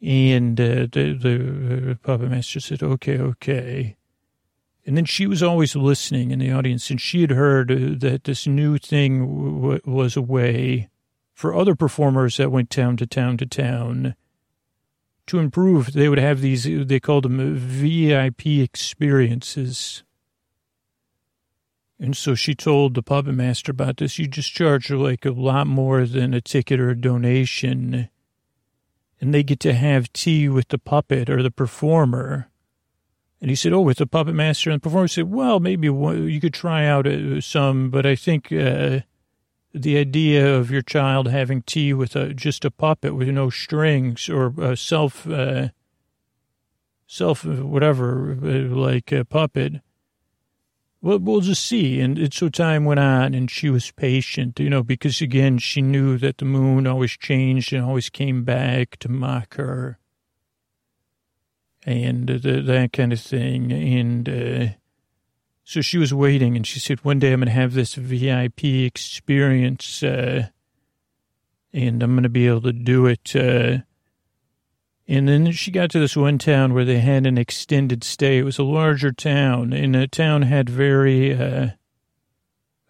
And 0.01 0.59
uh, 0.59 0.87
the, 0.91 1.13
the 1.13 1.99
puppet 2.01 2.31
master 2.31 2.59
said, 2.59 2.81
okay, 2.81 3.19
okay. 3.19 3.95
And 4.83 4.97
then 4.97 5.05
she 5.05 5.27
was 5.27 5.43
always 5.43 5.75
listening 5.75 6.31
in 6.31 6.39
the 6.39 6.51
audience, 6.51 6.89
and 6.89 6.99
she 6.99 7.21
had 7.21 7.29
heard 7.29 7.71
uh, 7.71 7.75
that 7.99 8.23
this 8.23 8.47
new 8.47 8.79
thing 8.79 9.59
w- 9.61 9.81
was 9.85 10.17
a 10.17 10.21
way 10.23 10.89
for 11.33 11.53
other 11.53 11.75
performers 11.75 12.37
that 12.37 12.51
went 12.51 12.71
town 12.71 12.97
to 12.97 13.05
town 13.05 13.37
to 13.37 13.45
town 13.45 14.15
to 15.31 15.39
improve. 15.39 15.93
They 15.93 16.07
would 16.07 16.19
have 16.19 16.41
these, 16.41 16.63
they 16.63 16.99
called 16.99 17.25
them 17.25 17.55
VIP 17.55 18.47
experiences. 18.47 20.03
And 21.99 22.15
so 22.15 22.35
she 22.35 22.55
told 22.55 22.93
the 22.93 23.03
puppet 23.03 23.35
master 23.35 23.71
about 23.71 23.97
this. 23.97 24.17
You 24.17 24.27
just 24.27 24.53
charge 24.53 24.89
like 24.89 25.25
a 25.25 25.31
lot 25.31 25.67
more 25.67 26.05
than 26.05 26.33
a 26.33 26.41
ticket 26.41 26.79
or 26.79 26.91
a 26.91 26.99
donation 26.99 28.09
and 29.21 29.33
they 29.33 29.43
get 29.43 29.59
to 29.61 29.73
have 29.73 30.11
tea 30.11 30.49
with 30.49 30.69
the 30.69 30.79
puppet 30.79 31.29
or 31.29 31.43
the 31.43 31.51
performer. 31.51 32.49
And 33.39 33.49
he 33.49 33.55
said, 33.55 33.71
"Oh, 33.71 33.81
with 33.81 33.99
the 33.99 34.07
puppet 34.07 34.33
master 34.33 34.71
and 34.71 34.81
the 34.81 34.83
performer." 34.83 35.07
Said, 35.07 35.31
"Well, 35.31 35.59
maybe 35.59 35.87
you 35.87 36.39
could 36.41 36.53
try 36.53 36.85
out 36.85 37.07
uh, 37.07 37.39
some, 37.39 37.91
but 37.91 38.05
I 38.05 38.15
think 38.15 38.51
uh, 38.51 39.01
the 39.73 39.97
idea 39.97 40.55
of 40.55 40.69
your 40.69 40.81
child 40.81 41.27
having 41.27 41.61
tea 41.61 41.93
with 41.93 42.15
a, 42.15 42.33
just 42.33 42.65
a 42.65 42.71
puppet 42.71 43.15
with 43.15 43.29
no 43.29 43.49
strings 43.49 44.29
or 44.29 44.53
a 44.61 44.75
self, 44.75 45.27
uh, 45.27 45.69
self 47.07 47.45
whatever, 47.45 48.37
uh, 48.43 48.75
like 48.75 49.11
a 49.11 49.25
puppet." 49.25 49.81
Well, 51.03 51.17
we'll 51.17 51.41
just 51.41 51.65
see. 51.65 51.99
And 51.99 52.31
so 52.31 52.49
time 52.49 52.85
went 52.85 52.99
on, 52.99 53.33
and 53.33 53.49
she 53.49 53.69
was 53.71 53.91
patient, 53.91 54.59
you 54.59 54.69
know, 54.69 54.83
because 54.83 55.19
again, 55.19 55.57
she 55.57 55.81
knew 55.81 56.17
that 56.19 56.37
the 56.37 56.45
moon 56.45 56.85
always 56.85 57.11
changed 57.11 57.73
and 57.73 57.83
always 57.83 58.09
came 58.09 58.43
back 58.43 58.97
to 58.97 59.09
mock 59.09 59.55
her, 59.55 59.97
and 61.83 62.27
the, 62.27 62.61
that 62.61 62.93
kind 62.93 63.11
of 63.11 63.19
thing. 63.19 63.71
And 63.71 64.29
uh, 64.29 64.73
so 65.63 65.81
she 65.81 65.97
was 65.97 66.13
waiting, 66.13 66.55
and 66.55 66.65
she 66.65 66.79
said, 66.79 67.03
"One 67.03 67.19
day 67.19 67.33
I'm 67.33 67.39
going 67.39 67.47
to 67.47 67.53
have 67.53 67.73
this 67.73 67.95
VIP 67.95 68.63
experience, 68.63 70.03
uh, 70.03 70.47
and 71.73 72.03
I'm 72.03 72.13
going 72.13 72.23
to 72.23 72.29
be 72.29 72.47
able 72.47 72.61
to 72.61 72.73
do 72.73 73.05
it." 73.05 73.35
Uh, 73.35 73.79
and 75.07 75.27
then 75.27 75.51
she 75.51 75.71
got 75.71 75.89
to 75.91 75.99
this 75.99 76.15
one 76.15 76.37
town 76.37 76.73
where 76.73 76.85
they 76.85 76.99
had 76.99 77.25
an 77.25 77.37
extended 77.37 78.01
stay. 78.03 78.37
It 78.37 78.45
was 78.45 78.57
a 78.59 78.63
larger 78.63 79.11
town, 79.11 79.73
and 79.73 79.93
the 79.93 80.07
town 80.07 80.43
had 80.43 80.69
very, 80.69 81.33
uh, 81.35 81.71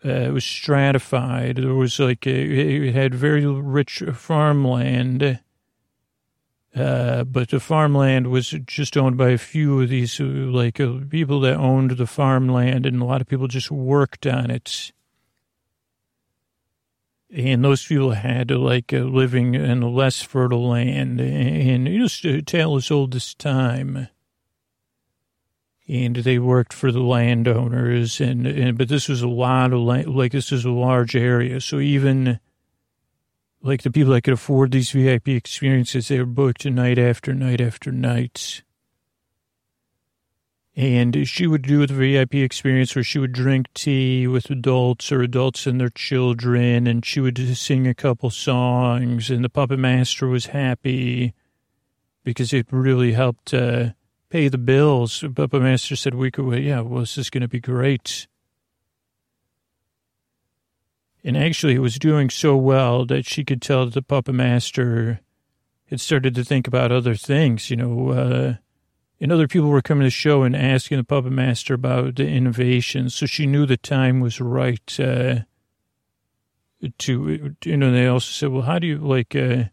uh, 0.06 0.10
it 0.10 0.32
was 0.32 0.46
stratified. 0.46 1.58
There 1.58 1.74
was 1.74 2.00
like, 2.00 2.28
a, 2.28 2.88
it 2.88 2.94
had 2.94 3.16
very 3.16 3.46
rich 3.46 4.04
farmland, 4.14 5.40
uh, 6.76 7.24
but 7.24 7.50
the 7.50 7.60
farmland 7.60 8.28
was 8.28 8.52
just 8.66 8.98
owned 8.98 9.18
by 9.18 9.30
a 9.30 9.38
few 9.38 9.82
of 9.82 9.90
these, 9.90 10.20
uh, 10.20 10.24
like, 10.24 10.80
uh, 10.80 10.94
people 11.10 11.40
that 11.42 11.58
owned 11.58 11.92
the 11.92 12.08
farmland, 12.08 12.86
and 12.86 13.02
a 13.02 13.06
lot 13.06 13.22
of 13.22 13.28
people 13.28 13.48
just 13.48 13.72
worked 13.72 14.26
on 14.26 14.50
it 14.50 14.92
and 17.34 17.64
those 17.64 17.86
people 17.86 18.12
had 18.12 18.50
to 18.50 18.58
like 18.58 18.94
uh, 18.94 18.98
living 18.98 19.56
in 19.56 19.82
less 19.82 20.22
fertile 20.22 20.70
land, 20.70 21.20
and 21.22 21.86
know, 21.86 22.08
a 22.26 22.42
tale 22.42 22.76
as 22.76 22.92
old 22.92 23.16
as 23.16 23.34
time. 23.34 24.10
And 25.88 26.16
they 26.18 26.40
worked 26.40 26.74
for 26.74 26.92
the 26.92 27.02
landowners, 27.02 28.22
and, 28.22 28.46
and 28.48 28.78
but 28.78 28.88
this 28.88 29.10
was 29.10 29.22
a 29.22 29.28
lot 29.28 29.74
of 29.74 29.80
land, 29.80 30.14
like 30.14 30.32
this 30.32 30.52
is 30.52 30.66
a 30.66 30.72
large 30.72 31.16
area, 31.16 31.62
so 31.62 31.80
even 31.80 32.40
like 33.62 33.84
the 33.84 33.92
people 33.92 34.14
that 34.14 34.24
could 34.24 34.34
afford 34.34 34.72
these 34.72 34.92
VIP 34.92 35.30
experiences, 35.30 36.08
they 36.08 36.20
were 36.20 36.26
booked 36.26 36.66
night 36.66 36.98
after 36.98 37.34
night 37.34 37.62
after 37.62 37.92
night. 37.92 38.64
And 40.76 41.28
she 41.28 41.48
would 41.48 41.64
do 41.64 41.86
the 41.86 41.94
VIP 41.94 42.36
experience 42.36 42.96
where 42.96 43.04
she 43.04 43.20
would 43.20 43.34
drink 43.34 43.68
tea 43.74 44.26
with 44.26 44.50
adults 44.50 45.12
or 45.12 45.22
adults 45.22 45.68
and 45.68 45.80
their 45.80 45.90
children, 45.90 46.88
and 46.88 47.06
she 47.06 47.20
would 47.20 47.38
sing 47.58 47.88
a 47.88 47.94
couple 47.94 48.30
songs, 48.30 49.30
and 49.30 49.44
the 49.44 49.50
puppet 49.50 49.80
master 49.80 50.28
was 50.28 50.48
happy 50.48 51.34
because 52.24 52.54
it 52.54 52.68
really 52.72 53.12
helped 53.12 53.54
uh, 53.54 53.90
pay 54.30 54.48
the 54.48 54.58
bills. 54.58 55.20
The 55.22 55.30
puppet 55.30 55.62
master 55.62 55.98
said, 55.98 56.16
"We 56.16 56.32
could, 56.32 56.64
yeah, 56.64 56.80
well, 56.80 57.02
this 57.02 57.18
is 57.18 57.30
going 57.30 57.42
to 57.42 57.50
be 57.50 57.60
great." 57.60 58.28
And 61.24 61.38
actually, 61.38 61.76
it 61.76 61.80
was 61.80 62.00
doing 62.00 62.30
so 62.30 62.58
well 62.58 63.06
that 63.06 63.26
she 63.26 63.44
could 63.44 63.62
tell 63.62 63.86
that 63.86 63.94
the 63.94 64.02
puppet 64.02 64.36
master 64.36 65.20
had 65.86 66.02
started 66.02 66.34
to 66.36 66.44
think 66.44 66.68
about 66.68 66.92
other 66.92 67.16
things, 67.16 67.70
you 67.70 67.76
know. 67.76 68.10
Uh, 68.10 68.56
and 69.20 69.32
other 69.32 69.48
people 69.48 69.70
were 69.70 69.84
coming 69.84 70.02
to 70.02 70.08
the 70.08 70.12
show 70.12 70.42
and 70.42 70.56
asking 70.56 70.98
the 70.98 71.04
puppet 71.04 71.32
master 71.32 71.76
about 71.76 72.16
the 72.16 72.28
innovations. 72.28 73.14
So 73.14 73.28
she 73.28 73.46
knew 73.46 73.68
the 73.68 73.78
time 73.78 74.20
was 74.20 74.42
right 74.42 75.00
uh, 75.00 75.42
to, 76.98 77.56
you 77.64 77.78
know, 77.78 77.92
they 77.92 78.08
also 78.08 78.32
said, 78.32 78.50
well, 78.50 78.64
how 78.64 78.80
do 78.80 78.88
you, 78.88 78.98
like, 78.98 79.36
uh, 79.36 79.70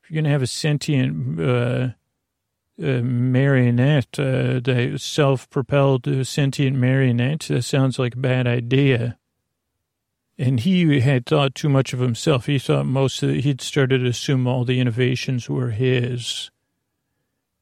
if 0.00 0.10
you're 0.10 0.14
going 0.14 0.24
to 0.24 0.30
have 0.30 0.42
a 0.42 0.46
sentient 0.46 1.40
uh, 1.40 1.88
uh 2.80 3.02
marionette, 3.02 4.18
uh, 4.18 4.60
the 4.60 4.96
self-propelled 4.96 6.06
uh, 6.06 6.22
sentient 6.22 6.76
marionette, 6.76 7.48
that 7.48 7.62
sounds 7.62 7.98
like 7.98 8.14
a 8.14 8.18
bad 8.18 8.46
idea. 8.46 9.18
And 10.38 10.60
he 10.60 11.00
had 11.00 11.26
thought 11.26 11.54
too 11.54 11.68
much 11.68 11.92
of 11.92 12.00
himself. 12.00 12.46
He 12.46 12.58
thought 12.58 12.86
most 12.86 13.22
of 13.22 13.30
he'd 13.30 13.60
started 13.60 13.98
to 13.98 14.06
assume 14.06 14.46
all 14.46 14.64
the 14.64 14.80
innovations 14.80 15.48
were 15.48 15.70
his. 15.70 16.50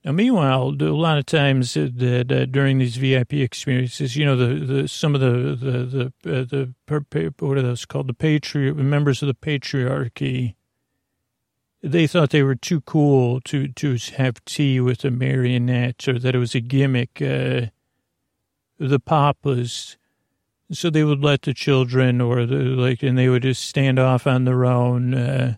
Now, 0.04 0.12
meanwhile, 0.12 0.74
a 0.80 0.85
lot 0.85 1.18
of 1.18 1.26
times 1.26 1.74
that 1.74 2.48
during 2.50 2.78
these 2.78 2.96
VIP 2.96 3.35
experiences, 3.35 4.16
you 4.16 4.24
know, 4.24 4.37
the, 4.37 4.64
the 4.64 4.88
some 4.88 5.14
of 5.14 5.20
the 5.20 5.54
the 5.54 6.12
the, 6.22 6.40
uh, 6.40 6.44
the 6.44 7.35
what 7.38 7.59
are 7.59 7.62
those 7.62 7.85
called? 7.85 8.06
The 8.06 8.14
patri 8.14 8.72
members 8.72 9.20
of 9.22 9.26
the 9.26 9.35
patriarchy. 9.35 10.54
They 11.83 12.06
thought 12.06 12.30
they 12.30 12.42
were 12.42 12.54
too 12.54 12.80
cool 12.83 13.40
to 13.42 13.68
to 13.68 13.98
have 14.16 14.42
tea 14.46 14.80
with 14.80 15.04
a 15.04 15.11
marionette, 15.11 16.09
or 16.09 16.18
that 16.18 16.35
it 16.35 16.38
was 16.38 16.54
a 16.54 16.61
gimmick. 16.61 17.20
Uh, 17.20 17.66
the 18.78 19.00
papas, 19.00 19.98
so 20.72 20.90
they 20.90 21.04
would 21.04 21.22
let 21.22 21.42
the 21.42 21.54
children, 21.54 22.20
or 22.20 22.46
the 22.46 22.56
like, 22.56 23.02
and 23.02 23.18
they 23.18 23.28
would 23.28 23.42
just 23.42 23.64
stand 23.64 23.98
off 23.98 24.26
on 24.26 24.44
their 24.44 24.64
own, 24.64 25.14
uh, 25.14 25.56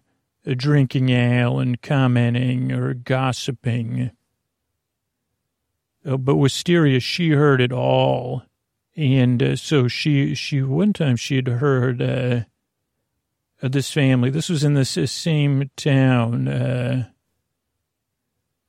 drinking 0.57 1.11
ale 1.11 1.59
and 1.59 1.81
commenting 1.83 2.73
or 2.73 2.95
gossiping 2.95 4.11
uh, 6.05 6.17
but 6.17 6.37
Wisteria, 6.37 7.01
she 7.01 7.31
heard 7.31 7.61
it 7.61 7.73
all. 7.73 8.43
And 8.97 9.43
uh, 9.43 9.57
so 9.57 9.89
she, 9.89 10.35
she, 10.35 10.63
one 10.63 10.93
time 10.93 11.17
she 11.17 11.37
had 11.37 11.49
heard 11.49 12.03
uh, 12.03 12.41
this 13.63 13.91
family. 13.93 14.31
This 14.31 14.49
was 14.49 14.65
in 14.65 14.75
this 14.75 14.91
same 15.11 15.71
town. 15.77 16.49
Uh, 16.49 17.09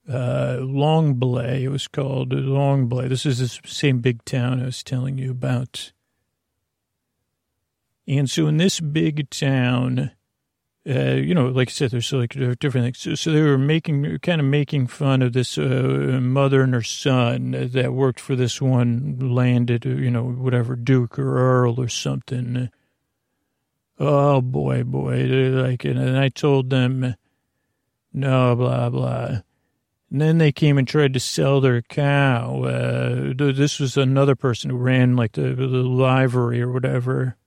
uh, 0.08 0.58
Longblay. 0.60 1.62
It 1.62 1.70
was 1.70 1.88
called 1.88 2.32
Longblay. 2.32 3.10
This 3.10 3.26
is 3.26 3.40
the 3.40 3.68
same 3.68 4.00
big 4.00 4.24
town 4.26 4.62
I 4.62 4.66
was 4.66 4.84
telling 4.84 5.18
you 5.18 5.32
about. 5.32 5.92
And 8.08 8.30
so 8.30 8.48
in 8.48 8.58
this 8.58 8.80
big 8.80 9.30
town, 9.30 10.12
uh, 10.88 11.14
you 11.14 11.34
know, 11.34 11.48
like 11.48 11.70
I 11.70 11.72
said, 11.72 11.92
there's 11.92 12.12
like 12.12 12.34
different 12.60 12.86
things. 12.86 13.00
So, 13.00 13.16
so, 13.16 13.32
they 13.32 13.42
were 13.42 13.58
making, 13.58 14.20
kind 14.20 14.42
of 14.42 14.48
making 14.48 14.88
fun 14.88 15.22
of 15.22 15.32
this 15.32 15.58
uh, 15.58 16.20
mother 16.22 16.62
and 16.62 16.74
her 16.74 16.84
son 16.84 17.52
that 17.72 17.94
worked 17.94 18.20
for 18.20 18.36
this 18.36 18.62
one 18.62 19.18
landed, 19.20 19.86
you 19.86 20.12
know, 20.12 20.24
whatever, 20.24 20.76
Duke 20.76 21.18
or 21.18 21.38
Earl 21.38 21.80
or 21.80 21.88
something. 21.88 22.70
Oh 23.98 24.42
boy, 24.42 24.84
boy, 24.84 25.24
like, 25.24 25.86
and 25.86 26.18
I 26.18 26.28
told 26.28 26.70
them, 26.70 27.16
no, 28.12 28.56
blah 28.56 28.90
blah. 28.90 29.42
And 30.12 30.22
then 30.22 30.38
they 30.38 30.52
came 30.52 30.78
and 30.78 30.88
tried 30.88 31.14
to 31.14 31.20
sell 31.20 31.62
their 31.62 31.82
cow. 31.82 32.64
Uh, 32.64 33.34
this 33.36 33.80
was 33.80 33.96
another 33.96 34.36
person 34.36 34.70
who 34.70 34.78
ran 34.78 35.16
like 35.16 35.32
the, 35.32 35.56
the 35.56 35.66
livery 35.66 36.62
or 36.62 36.72
whatever. 36.72 37.38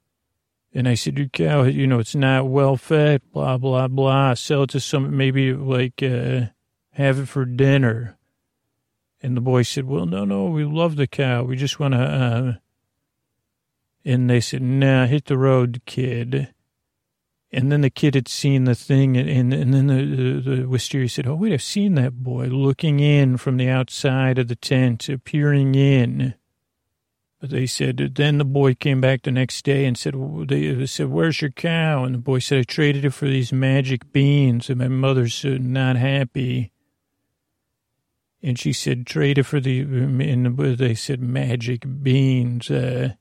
And 0.76 0.86
I 0.86 0.92
said, 0.92 1.32
cow, 1.32 1.62
you 1.62 1.86
know, 1.86 2.00
it's 2.00 2.14
not 2.14 2.48
well 2.48 2.76
fed, 2.76 3.22
blah, 3.32 3.56
blah, 3.56 3.88
blah. 3.88 4.34
Sell 4.34 4.64
it 4.64 4.70
to 4.70 4.80
some, 4.80 5.16
maybe 5.16 5.54
like, 5.54 6.02
uh, 6.02 6.48
have 6.90 7.18
it 7.18 7.28
for 7.28 7.46
dinner. 7.46 8.18
And 9.22 9.34
the 9.34 9.40
boy 9.40 9.62
said, 9.62 9.86
well, 9.86 10.04
no, 10.04 10.26
no, 10.26 10.44
we 10.44 10.64
love 10.64 10.96
the 10.96 11.06
cow. 11.06 11.44
We 11.44 11.56
just 11.56 11.80
want 11.80 11.94
to, 11.94 12.00
uh, 12.00 12.52
and 14.04 14.28
they 14.28 14.38
said, 14.38 14.60
nah, 14.60 15.06
hit 15.06 15.24
the 15.24 15.38
road, 15.38 15.80
kid. 15.86 16.52
And 17.50 17.72
then 17.72 17.80
the 17.80 17.88
kid 17.88 18.14
had 18.14 18.28
seen 18.28 18.64
the 18.64 18.74
thing, 18.74 19.16
and, 19.16 19.54
and 19.54 19.72
then 19.72 19.86
the, 19.86 20.04
the, 20.04 20.56
the 20.56 20.68
wisteria 20.68 21.08
said, 21.08 21.26
oh, 21.26 21.36
wait, 21.36 21.54
I've 21.54 21.62
seen 21.62 21.94
that 21.94 22.22
boy 22.22 22.48
looking 22.48 23.00
in 23.00 23.38
from 23.38 23.56
the 23.56 23.70
outside 23.70 24.38
of 24.38 24.48
the 24.48 24.56
tent, 24.56 25.08
peering 25.24 25.74
in. 25.74 26.34
They 27.50 27.66
said, 27.66 28.14
then 28.16 28.38
the 28.38 28.44
boy 28.44 28.74
came 28.74 29.00
back 29.00 29.22
the 29.22 29.30
next 29.30 29.64
day 29.64 29.86
and 29.86 29.96
said, 29.96 30.14
they 30.48 30.86
said, 30.86 31.08
where's 31.08 31.40
your 31.40 31.50
cow? 31.50 32.04
And 32.04 32.14
the 32.14 32.18
boy 32.18 32.38
said, 32.40 32.58
I 32.58 32.62
traded 32.62 33.04
it 33.04 33.10
for 33.10 33.26
these 33.26 33.52
magic 33.52 34.12
beans 34.12 34.68
and 34.68 34.78
my 34.78 34.88
mother's 34.88 35.44
not 35.44 35.96
happy. 35.96 36.72
And 38.42 38.58
she 38.58 38.72
said, 38.72 39.06
trade 39.06 39.38
it 39.38 39.44
for 39.44 39.60
the, 39.60 39.80
and 39.80 40.56
they 40.78 40.94
said, 40.94 41.20
magic 41.20 41.84
beans. 42.02 42.70
Uh, 42.70 43.14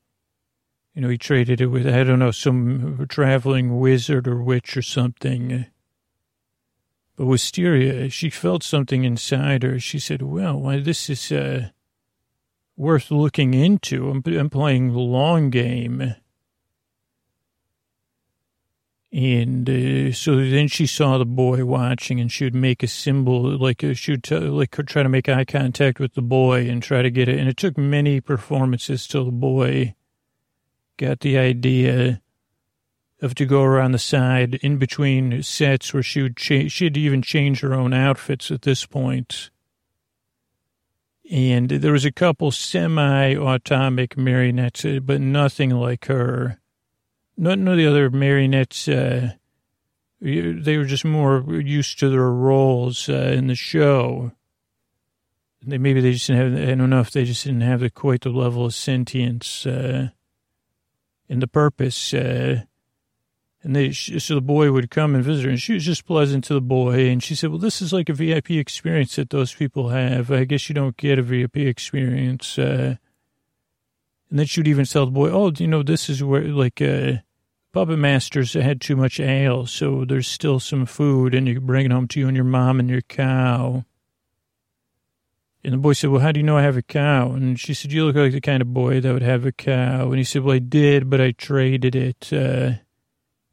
you 0.94 1.02
know, 1.02 1.10
he 1.10 1.18
traded 1.18 1.62
it 1.62 1.68
with, 1.68 1.88
I 1.88 2.04
don't 2.04 2.20
know, 2.20 2.32
some 2.32 3.06
traveling 3.10 3.80
wizard 3.80 4.28
or 4.28 4.42
witch 4.42 4.78
or 4.78 4.82
something. 4.82 5.66
But 7.16 7.26
Wisteria, 7.26 8.10
she 8.10 8.30
felt 8.30 8.62
something 8.62 9.04
inside 9.04 9.64
her. 9.64 9.80
She 9.80 10.00
said, 10.00 10.22
well, 10.22 10.60
why, 10.60 10.80
this 10.80 11.10
is, 11.10 11.32
uh, 11.32 11.70
worth 12.78 13.12
looking 13.12 13.54
into. 13.54 14.10
I'm 14.10 14.50
playing 14.50 14.94
the 14.94 15.00
long 15.00 15.50
game. 15.50 16.16
And 19.12 19.70
uh, 19.70 20.12
so 20.12 20.36
then 20.36 20.68
she 20.68 20.86
saw 20.86 21.18
the 21.18 21.26
boy 21.26 21.64
watching, 21.64 22.20
and 22.20 22.30
she 22.30 22.44
would 22.44 22.56
make 22.56 22.84
a 22.84 22.88
symbol, 22.88 23.58
like 23.58 23.82
uh, 23.82 23.94
she 23.94 24.12
would 24.12 24.24
t- 24.26 24.36
like 24.36 24.72
try 24.72 25.04
to 25.04 25.10
make 25.10 25.30
eye 25.30 25.46
contact 25.46 26.02
with 26.02 26.16
the 26.16 26.22
boy 26.22 26.70
and 26.70 26.84
try 26.84 27.02
to 27.02 27.10
get 27.10 27.30
it. 27.30 27.40
And 27.40 27.48
it 27.48 27.56
took 27.56 27.78
many 27.78 28.20
performances 28.20 29.08
till 29.08 29.24
the 29.24 29.32
boy 29.32 29.96
got 30.98 31.22
the 31.22 31.38
idea 31.38 32.22
of 33.22 33.36
to 33.36 33.46
go 33.46 33.64
around 33.64 33.94
the 33.94 34.00
side 34.00 34.56
in 34.56 34.78
between 34.78 35.42
sets 35.44 35.94
where 35.94 36.04
she 36.04 36.22
would 36.22 36.36
change. 36.36 36.74
She'd 36.74 36.98
even 36.98 37.22
change 37.22 37.62
her 37.62 37.74
own 37.74 37.94
outfits 37.94 38.52
at 38.52 38.64
this 38.64 38.86
point 38.86 39.50
and 41.32 41.70
there 41.70 41.92
was 41.92 42.06
a 42.06 42.12
couple 42.12 42.52
semi-automatic 42.52 44.18
marionettes, 44.18 44.86
uh, 44.86 45.00
but 45.02 45.22
nothing 45.22 45.72
like 45.72 46.06
her. 46.06 46.60
None 47.38 47.68
of 47.68 47.78
the 47.78 47.88
other 47.88 48.10
marionettes, 48.10 48.88
uh, 48.88 49.32
they 50.22 50.78
were 50.78 50.86
just 50.86 51.06
more 51.06 51.44
used 51.62 52.00
to 52.00 52.10
their 52.10 52.30
roles 52.30 53.10
uh, 53.10 53.14
in 53.14 53.48
the 53.48 53.56
show. 53.56 54.32
They 55.62 55.78
maybe 55.78 56.00
they 56.00 56.14
just 56.14 56.28
didn't 56.28 56.58
have. 56.58 56.70
I 56.70 56.76
don't 56.76 56.90
know 56.90 57.00
if 57.00 57.12
they 57.12 57.26
just 57.26 57.44
didn't 57.44 57.62
have 57.62 57.80
the, 57.80 57.90
quite 57.90 58.22
the 58.22 58.30
level 58.30 58.66
of 58.66 58.76
sentience 58.76 59.66
uh, 59.66 60.10
and 61.28 61.42
the 61.42 61.48
purpose. 61.48 62.14
Uh, 62.14 62.64
and 63.66 63.76
they, 63.76 63.92
so 63.94 64.36
the 64.36 64.42
boy 64.42 64.72
would 64.72 64.92
come 64.92 65.16
and 65.16 65.24
visit 65.24 65.46
her, 65.46 65.50
and 65.50 65.60
she 65.60 65.74
was 65.74 65.84
just 65.84 66.06
pleasant 66.06 66.44
to 66.44 66.54
the 66.54 66.62
boy. 66.62 67.10
And 67.10 67.24
she 67.24 67.34
said, 67.34 67.50
"Well, 67.50 67.58
this 67.58 67.82
is 67.82 67.92
like 67.92 68.10
a 68.10 68.14
VIP 68.14 68.52
experience 68.52 69.16
that 69.16 69.32
those 69.32 69.56
people 69.56 69.90
have. 69.90 70.30
I 70.30 70.44
guess 70.44 70.70
you 70.70 70.76
don't 70.76 70.96
get 70.96 71.18
a 71.18 71.24
VIP 71.24 71.58
experience." 71.58 72.60
Uh, 72.60 72.98
and 74.30 74.38
then 74.38 74.46
she 74.46 74.60
would 74.60 74.68
even 74.68 74.86
tell 74.86 75.06
the 75.06 75.12
boy, 75.12 75.32
"Oh, 75.32 75.52
you 75.58 75.68
know, 75.68 75.82
this 75.82 76.12
is 76.12 76.24
where 76.24 76.44
like 76.44 76.80
uh, 76.80 77.14
puppet 77.74 77.98
masters 77.98 78.54
had 78.54 78.82
too 78.82 78.96
much 78.96 79.20
ale, 79.20 79.66
so 79.66 80.06
there's 80.06 80.28
still 80.28 80.60
some 80.60 80.86
food, 80.86 81.34
and 81.34 81.48
you 81.48 81.56
can 81.56 81.66
bring 81.66 81.88
it 81.88 81.92
home 81.92 82.08
to 82.10 82.20
you 82.20 82.28
and 82.28 82.38
your 82.38 82.46
mom 82.46 82.80
and 82.80 82.88
your 82.88 83.02
cow." 83.02 83.84
And 85.64 85.74
the 85.74 85.78
boy 85.80 85.94
said, 85.94 86.12
Well, 86.12 86.22
how 86.22 86.32
do 86.32 86.40
you 86.40 86.46
know 86.46 86.58
I 86.58 86.62
have 86.62 86.78
a 86.78 86.84
cow? 86.84 87.32
And 87.32 87.60
she 87.60 87.74
said, 87.74 87.92
You 87.92 88.06
look 88.06 88.16
like 88.16 88.34
the 88.34 88.40
kind 88.40 88.62
of 88.62 88.72
boy 88.72 89.02
that 89.02 89.12
would 89.12 89.24
have 89.24 89.48
a 89.48 89.52
cow. 89.52 90.10
And 90.10 90.20
he 90.20 90.24
said, 90.24 90.44
Well, 90.44 90.56
I 90.56 90.60
did, 90.60 91.10
but 91.10 91.20
I 91.20 91.32
traded 91.32 91.96
it. 91.96 92.32
Uh, 92.32 92.85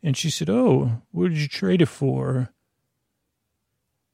and 0.02 0.16
she 0.16 0.30
said, 0.30 0.50
Oh, 0.50 1.02
what 1.10 1.28
did 1.28 1.38
you 1.38 1.48
trade 1.48 1.82
it 1.82 1.86
for? 1.86 2.50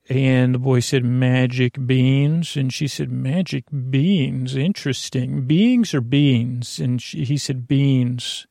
And 0.08 0.54
the 0.54 0.58
boy 0.58 0.80
said, 0.80 1.04
Magic 1.04 1.86
beans. 1.86 2.56
And 2.56 2.72
she 2.72 2.88
said, 2.88 3.10
Magic 3.10 3.64
beans? 3.90 4.56
Interesting. 4.56 5.46
Beings 5.46 5.94
or 5.94 6.00
beans? 6.00 6.78
And 6.78 7.00
she, 7.00 7.24
he 7.24 7.36
said, 7.36 7.68
Beans. 7.68 8.46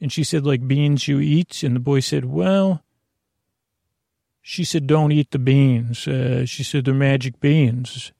And 0.00 0.12
she 0.12 0.24
said, 0.24 0.44
Like 0.44 0.66
beans 0.66 1.08
you 1.08 1.18
eat? 1.20 1.62
And 1.62 1.76
the 1.76 1.80
boy 1.80 2.00
said, 2.00 2.26
Well, 2.26 2.82
she 4.42 4.64
said, 4.64 4.86
Don't 4.86 5.12
eat 5.12 5.30
the 5.30 5.38
beans. 5.38 6.06
Uh, 6.06 6.44
she 6.46 6.62
said, 6.62 6.84
They're 6.84 6.94
magic 6.94 7.40
beans. 7.40 8.12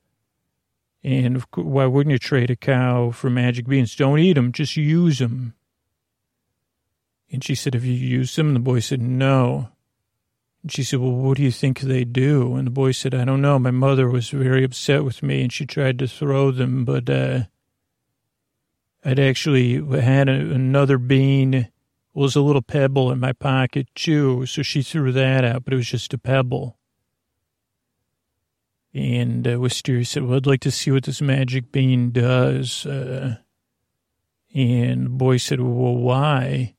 And 1.04 1.44
why 1.54 1.86
wouldn't 1.86 2.12
you 2.12 2.18
trade 2.18 2.50
a 2.50 2.56
cow 2.56 3.12
for 3.12 3.30
magic 3.30 3.68
beans? 3.68 3.94
Don't 3.94 4.18
eat 4.18 4.32
them, 4.32 4.50
just 4.50 4.76
use 4.76 5.20
them. 5.20 5.54
And 7.30 7.42
she 7.42 7.54
said, 7.54 7.74
Have 7.74 7.84
you 7.84 7.92
used 7.92 8.36
them? 8.36 8.48
And 8.48 8.56
the 8.56 8.60
boy 8.60 8.80
said, 8.80 9.00
No. 9.00 9.68
And 10.62 10.72
she 10.72 10.82
said, 10.82 11.00
Well, 11.00 11.12
what 11.12 11.36
do 11.36 11.42
you 11.42 11.50
think 11.50 11.80
they 11.80 12.04
do? 12.04 12.56
And 12.56 12.66
the 12.66 12.72
boy 12.72 12.92
said, 12.92 13.14
I 13.14 13.24
don't 13.24 13.42
know. 13.42 13.58
My 13.58 13.70
mother 13.70 14.08
was 14.08 14.30
very 14.30 14.64
upset 14.64 15.04
with 15.04 15.22
me 15.22 15.42
and 15.42 15.52
she 15.52 15.66
tried 15.66 15.98
to 15.98 16.08
throw 16.08 16.50
them, 16.50 16.84
but 16.84 17.08
uh, 17.10 17.44
I'd 19.04 19.18
actually 19.18 19.74
had 20.00 20.28
a, 20.28 20.32
another 20.32 20.98
bean. 20.98 21.68
Well, 22.12 22.22
was 22.22 22.36
a 22.36 22.40
little 22.40 22.62
pebble 22.62 23.12
in 23.12 23.20
my 23.20 23.32
pocket 23.32 23.88
too. 23.94 24.46
So 24.46 24.62
she 24.62 24.82
threw 24.82 25.12
that 25.12 25.44
out, 25.44 25.64
but 25.64 25.74
it 25.74 25.76
was 25.76 25.88
just 25.88 26.14
a 26.14 26.18
pebble. 26.18 26.78
And 28.94 29.46
uh, 29.46 29.60
Wisteria 29.60 30.06
said, 30.06 30.22
Well, 30.22 30.36
I'd 30.36 30.46
like 30.46 30.62
to 30.62 30.70
see 30.70 30.90
what 30.90 31.04
this 31.04 31.20
magic 31.20 31.70
bean 31.70 32.12
does. 32.12 32.86
Uh, 32.86 33.36
and 34.54 35.04
the 35.04 35.10
boy 35.10 35.36
said, 35.36 35.60
Well, 35.60 35.96
why? 35.96 36.75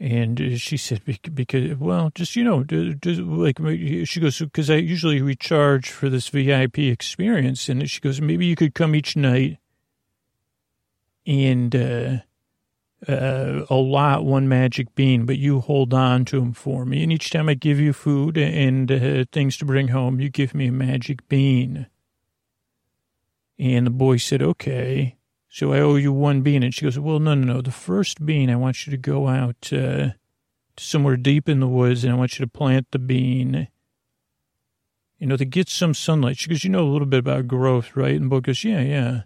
And 0.00 0.60
she 0.60 0.76
said, 0.76 1.02
because, 1.34 1.78
well, 1.78 2.10
just, 2.14 2.34
you 2.34 2.42
know, 2.42 2.64
just 2.64 3.20
like, 3.20 3.58
she 3.58 4.20
goes, 4.20 4.38
because 4.38 4.68
I 4.68 4.76
usually 4.76 5.22
we 5.22 5.36
charge 5.36 5.90
for 5.90 6.08
this 6.08 6.28
VIP 6.28 6.78
experience. 6.78 7.68
And 7.68 7.88
she 7.88 8.00
goes, 8.00 8.20
maybe 8.20 8.44
you 8.44 8.56
could 8.56 8.74
come 8.74 8.94
each 8.94 9.16
night 9.16 9.58
and 11.26 11.74
uh, 11.74 12.16
uh, 13.06 13.66
allot 13.70 14.24
one 14.24 14.48
magic 14.48 14.94
bean, 14.94 15.26
but 15.26 15.38
you 15.38 15.60
hold 15.60 15.94
on 15.94 16.24
to 16.26 16.40
them 16.40 16.52
for 16.52 16.84
me. 16.84 17.02
And 17.02 17.12
each 17.12 17.30
time 17.30 17.48
I 17.48 17.54
give 17.54 17.78
you 17.78 17.92
food 17.92 18.36
and 18.36 18.90
uh, 18.90 19.24
things 19.30 19.56
to 19.58 19.64
bring 19.64 19.88
home, 19.88 20.20
you 20.20 20.28
give 20.28 20.54
me 20.54 20.66
a 20.68 20.72
magic 20.72 21.26
bean. 21.28 21.86
And 23.58 23.86
the 23.86 23.90
boy 23.90 24.16
said, 24.16 24.42
okay. 24.42 25.16
So 25.54 25.72
I 25.72 25.78
owe 25.78 25.94
you 25.94 26.12
one 26.12 26.40
bean. 26.40 26.64
And 26.64 26.74
she 26.74 26.84
goes, 26.84 26.98
well, 26.98 27.20
no, 27.20 27.36
no, 27.36 27.54
no. 27.54 27.60
The 27.60 27.70
first 27.70 28.26
bean, 28.26 28.50
I 28.50 28.56
want 28.56 28.88
you 28.88 28.90
to 28.90 28.96
go 28.96 29.28
out 29.28 29.72
uh, 29.72 30.08
somewhere 30.76 31.16
deep 31.16 31.48
in 31.48 31.60
the 31.60 31.68
woods 31.68 32.02
and 32.02 32.12
I 32.12 32.16
want 32.16 32.36
you 32.36 32.44
to 32.44 32.50
plant 32.50 32.88
the 32.90 32.98
bean, 32.98 33.68
you 35.16 35.28
know, 35.28 35.36
to 35.36 35.44
get 35.44 35.68
some 35.68 35.94
sunlight. 35.94 36.38
She 36.38 36.50
goes, 36.50 36.64
you 36.64 36.70
know 36.70 36.82
a 36.82 36.90
little 36.90 37.06
bit 37.06 37.20
about 37.20 37.46
growth, 37.46 37.94
right? 37.94 38.20
And 38.20 38.28
Bo 38.28 38.40
goes, 38.40 38.64
yeah, 38.64 38.80
yeah. 38.80 39.20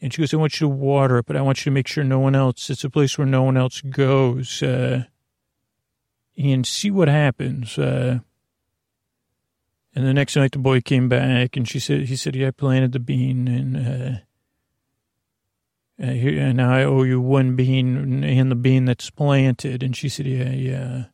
And 0.00 0.14
she 0.14 0.22
goes, 0.22 0.32
I 0.32 0.36
want 0.36 0.60
you 0.60 0.68
to 0.68 0.74
water 0.74 1.18
it, 1.18 1.26
but 1.26 1.34
I 1.34 1.42
want 1.42 1.58
you 1.58 1.64
to 1.64 1.74
make 1.74 1.88
sure 1.88 2.04
no 2.04 2.20
one 2.20 2.36
else, 2.36 2.70
it's 2.70 2.84
a 2.84 2.88
place 2.88 3.18
where 3.18 3.26
no 3.26 3.42
one 3.42 3.56
else 3.56 3.80
goes, 3.80 4.62
uh, 4.62 5.06
and 6.38 6.64
see 6.64 6.92
what 6.92 7.08
happens. 7.08 7.76
Uh, 7.76 8.20
and 9.92 10.06
the 10.06 10.14
next 10.14 10.36
night 10.36 10.52
the 10.52 10.58
boy 10.60 10.80
came 10.80 11.08
back 11.08 11.56
and 11.56 11.68
she 11.68 11.80
said, 11.80 12.02
he 12.02 12.14
said, 12.14 12.36
yeah, 12.36 12.46
I 12.46 12.52
planted 12.52 12.92
the 12.92 13.00
bean 13.00 13.48
and, 13.48 13.76
uh, 13.76 14.18
and 16.00 16.62
I 16.62 16.84
owe 16.84 17.02
you 17.02 17.20
one 17.20 17.56
bean 17.56 18.24
and 18.24 18.50
the 18.50 18.56
bean 18.56 18.86
that's 18.86 19.10
planted. 19.10 19.82
And 19.82 19.96
she 19.96 20.08
said, 20.08 20.26
yeah, 20.26 20.50
yeah. 20.50 21.04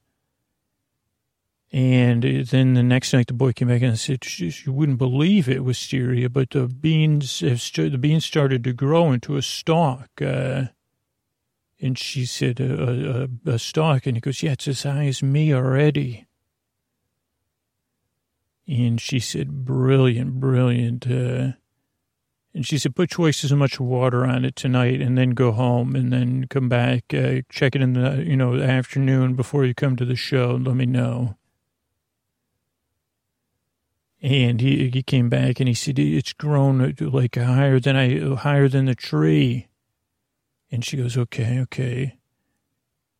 And 1.72 2.22
then 2.22 2.74
the 2.74 2.82
next 2.82 3.12
night, 3.12 3.26
the 3.26 3.34
boy 3.34 3.52
came 3.52 3.68
back 3.68 3.82
and 3.82 3.92
I 3.92 3.96
said, 3.96 4.24
"You 4.38 4.72
wouldn't 4.72 4.98
believe 4.98 5.48
it, 5.48 5.64
wisteria, 5.64 6.30
but 6.30 6.50
the 6.50 6.68
beans 6.68 7.40
have 7.40 7.60
st- 7.60 7.90
the 7.92 7.98
beans 7.98 8.24
started 8.24 8.62
to 8.64 8.72
grow 8.72 9.12
into 9.12 9.36
a 9.36 9.42
stalk." 9.42 10.08
Uh, 10.22 10.66
and 11.80 11.98
she 11.98 12.24
said, 12.24 12.60
a, 12.60 13.28
a, 13.46 13.50
a, 13.50 13.58
stalk. 13.58 14.06
And 14.06 14.16
he 14.16 14.20
goes, 14.20 14.42
yeah, 14.42 14.52
it's 14.52 14.68
as 14.68 14.82
high 14.84 15.06
as 15.06 15.22
me 15.22 15.52
already. 15.52 16.26
And 18.66 19.00
she 19.00 19.20
said, 19.20 19.64
brilliant, 19.64 20.40
brilliant. 20.40 21.06
Uh, 21.06 21.52
and 22.56 22.66
she 22.66 22.78
said, 22.78 22.96
put 22.96 23.10
twice 23.10 23.44
as 23.44 23.52
much 23.52 23.78
water 23.78 24.24
on 24.24 24.46
it 24.46 24.56
tonight 24.56 25.02
and 25.02 25.18
then 25.18 25.30
go 25.32 25.52
home 25.52 25.94
and 25.94 26.10
then 26.10 26.46
come 26.48 26.70
back, 26.70 27.04
uh, 27.12 27.42
check 27.50 27.76
it 27.76 27.82
in 27.82 27.92
the, 27.92 28.24
you 28.26 28.34
know, 28.34 28.58
afternoon 28.58 29.34
before 29.34 29.66
you 29.66 29.74
come 29.74 29.94
to 29.94 30.06
the 30.06 30.16
show 30.16 30.54
and 30.54 30.66
let 30.66 30.74
me 30.74 30.86
know. 30.86 31.36
And 34.22 34.62
he, 34.62 34.88
he 34.88 35.02
came 35.02 35.28
back 35.28 35.60
and 35.60 35.68
he 35.68 35.74
said, 35.74 35.98
it's 35.98 36.32
grown 36.32 36.94
like 36.98 37.34
higher 37.34 37.78
than 37.78 37.94
I, 37.94 38.34
higher 38.36 38.68
than 38.68 38.86
the 38.86 38.94
tree. 38.94 39.68
And 40.72 40.82
she 40.82 40.96
goes, 40.96 41.18
okay, 41.18 41.60
okay. 41.60 42.16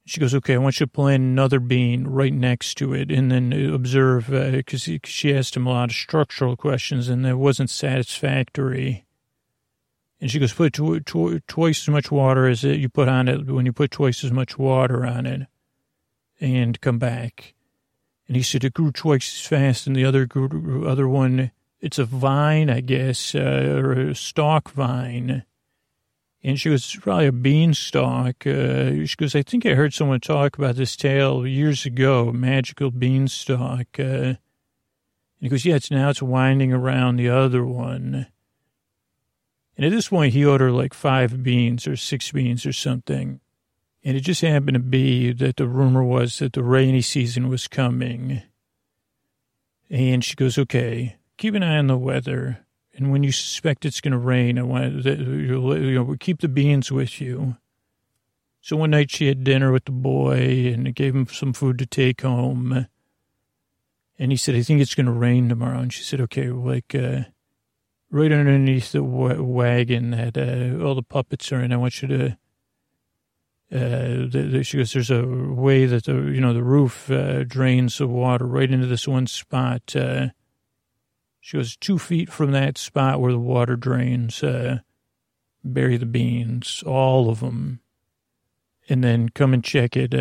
She 0.06 0.18
goes, 0.18 0.34
okay, 0.34 0.54
I 0.54 0.58
want 0.58 0.80
you 0.80 0.86
to 0.86 0.90
plant 0.90 1.22
another 1.22 1.60
bean 1.60 2.06
right 2.06 2.32
next 2.32 2.76
to 2.76 2.94
it 2.94 3.10
and 3.10 3.30
then 3.30 3.52
observe, 3.52 4.28
because 4.30 4.88
uh, 4.88 4.96
she 5.04 5.36
asked 5.36 5.58
him 5.58 5.66
a 5.66 5.70
lot 5.70 5.90
of 5.90 5.94
structural 5.94 6.56
questions 6.56 7.10
and 7.10 7.22
that 7.26 7.36
wasn't 7.36 7.68
satisfactory. 7.68 9.05
And 10.20 10.30
she 10.30 10.38
goes, 10.38 10.52
put 10.52 10.72
tw- 10.72 11.04
tw- 11.04 11.46
twice 11.46 11.82
as 11.82 11.88
much 11.88 12.10
water 12.10 12.46
as 12.46 12.64
it 12.64 12.78
you 12.78 12.88
put 12.88 13.08
on 13.08 13.28
it 13.28 13.46
when 13.46 13.66
you 13.66 13.72
put 13.72 13.90
twice 13.90 14.24
as 14.24 14.32
much 14.32 14.58
water 14.58 15.04
on 15.04 15.26
it 15.26 15.46
and 16.40 16.80
come 16.80 16.98
back. 16.98 17.54
And 18.26 18.36
he 18.36 18.42
said 18.42 18.64
it 18.64 18.74
grew 18.74 18.92
twice 18.92 19.40
as 19.40 19.46
fast 19.46 19.86
and 19.86 19.94
the 19.94 20.04
other 20.04 20.26
grew, 20.26 20.86
other 20.88 21.06
one, 21.06 21.50
it's 21.80 21.98
a 21.98 22.04
vine, 22.04 22.70
I 22.70 22.80
guess, 22.80 23.34
uh, 23.34 23.78
or 23.78 23.92
a 23.92 24.14
stalk 24.14 24.70
vine 24.70 25.44
and 26.46 26.60
she 26.60 26.70
goes, 26.70 26.94
probably 26.94 27.26
a 27.26 27.32
beanstalk. 27.32 28.46
Uh, 28.46 29.04
she 29.04 29.16
goes, 29.16 29.34
I 29.34 29.42
think 29.42 29.66
I 29.66 29.74
heard 29.74 29.92
someone 29.92 30.20
talk 30.20 30.56
about 30.56 30.76
this 30.76 30.94
tale 30.94 31.44
years 31.44 31.84
ago, 31.84 32.30
magical 32.32 32.92
beanstalk. 32.92 33.98
Uh, 33.98 34.02
and 34.02 34.38
he 35.40 35.48
goes, 35.48 35.64
yeah, 35.64 35.74
it's 35.74 35.90
now 35.90 36.08
it's 36.08 36.22
winding 36.22 36.72
around 36.72 37.16
the 37.16 37.30
other 37.30 37.66
one. 37.66 38.28
And 39.76 39.84
at 39.84 39.92
this 39.92 40.08
point, 40.08 40.32
he 40.32 40.44
ordered 40.44 40.72
like 40.72 40.94
five 40.94 41.42
beans 41.42 41.86
or 41.86 41.96
six 41.96 42.32
beans 42.32 42.64
or 42.64 42.72
something. 42.72 43.40
And 44.02 44.16
it 44.16 44.20
just 44.20 44.40
happened 44.40 44.74
to 44.74 44.80
be 44.80 45.32
that 45.32 45.56
the 45.56 45.66
rumor 45.66 46.02
was 46.02 46.38
that 46.38 46.52
the 46.52 46.62
rainy 46.62 47.02
season 47.02 47.48
was 47.48 47.68
coming. 47.68 48.42
And 49.90 50.24
she 50.24 50.34
goes, 50.34 50.58
okay, 50.58 51.16
keep 51.36 51.54
an 51.54 51.62
eye 51.62 51.78
on 51.78 51.88
the 51.88 51.96
weather. 51.96 52.66
And 52.94 53.12
when 53.12 53.22
you 53.22 53.32
suspect 53.32 53.84
it's 53.84 54.00
going 54.00 54.12
to 54.12 54.18
rain, 54.18 54.58
I 54.58 54.62
want 54.62 55.04
you 55.04 55.94
know 55.94 56.16
keep 56.18 56.40
the 56.40 56.48
beans 56.48 56.90
with 56.90 57.20
you. 57.20 57.56
So 58.62 58.76
one 58.76 58.90
night 58.90 59.10
she 59.10 59.28
had 59.28 59.44
dinner 59.44 59.70
with 59.70 59.84
the 59.84 59.92
boy 59.92 60.72
and 60.72 60.94
gave 60.94 61.14
him 61.14 61.26
some 61.26 61.52
food 61.52 61.78
to 61.78 61.86
take 61.86 62.22
home. 62.22 62.86
And 64.18 64.32
he 64.32 64.36
said, 64.36 64.54
"I 64.54 64.62
think 64.62 64.80
it's 64.80 64.94
going 64.94 65.06
to 65.06 65.12
rain 65.12 65.48
tomorrow." 65.48 65.78
And 65.78 65.92
she 65.92 66.02
said, 66.02 66.22
"Okay, 66.22 66.48
like 66.48 66.94
uh, 66.94 67.24
right 68.10 68.32
underneath 68.32 68.92
the 68.92 69.02
wagon 69.02 70.10
that 70.10 70.36
uh, 70.36 70.84
all 70.84 70.94
the 70.94 71.02
puppets 71.02 71.50
are 71.52 71.60
in. 71.60 71.72
I 71.72 71.76
want 71.76 72.02
you 72.02 72.08
to." 72.08 72.38
Uh, 73.72 74.28
the, 74.30 74.48
the, 74.50 74.64
she 74.64 74.76
goes, 74.76 74.92
"There's 74.92 75.10
a 75.10 75.26
way 75.26 75.86
that 75.86 76.04
the 76.04 76.14
you 76.14 76.40
know 76.40 76.54
the 76.54 76.62
roof 76.62 77.10
uh, 77.10 77.44
drains 77.44 77.98
the 77.98 78.06
water 78.06 78.46
right 78.46 78.70
into 78.70 78.86
this 78.86 79.08
one 79.08 79.26
spot." 79.26 79.94
Uh, 79.96 80.28
she 81.40 81.56
goes 81.56 81.76
two 81.76 81.98
feet 81.98 82.30
from 82.30 82.52
that 82.52 82.78
spot 82.78 83.20
where 83.20 83.32
the 83.32 83.38
water 83.38 83.76
drains. 83.76 84.42
Uh, 84.42 84.80
bury 85.64 85.96
the 85.96 86.06
beans, 86.06 86.82
all 86.86 87.28
of 87.28 87.40
them, 87.40 87.80
and 88.88 89.02
then 89.02 89.28
come 89.28 89.52
and 89.52 89.64
check 89.64 89.96
it. 89.96 90.14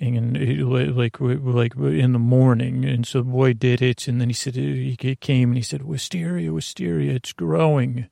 Uh, 0.00 0.06
and 0.06 0.72
like 0.72 1.20
like 1.20 1.76
in 1.76 2.12
the 2.12 2.18
morning, 2.18 2.84
and 2.84 3.06
so 3.06 3.18
the 3.18 3.30
boy 3.30 3.52
did 3.52 3.82
it, 3.82 4.08
and 4.08 4.20
then 4.20 4.28
he 4.28 4.34
said 4.34 4.54
he 4.54 5.16
came 5.20 5.50
and 5.50 5.56
he 5.56 5.62
said 5.62 5.82
wisteria, 5.82 6.52
wisteria, 6.52 7.12
it's 7.12 7.32
growing, 7.32 8.08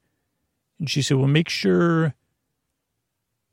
and 0.79 0.91
she 0.91 1.01
said, 1.01 1.17
well, 1.17 1.27
make 1.27 1.49
sure 1.49 2.15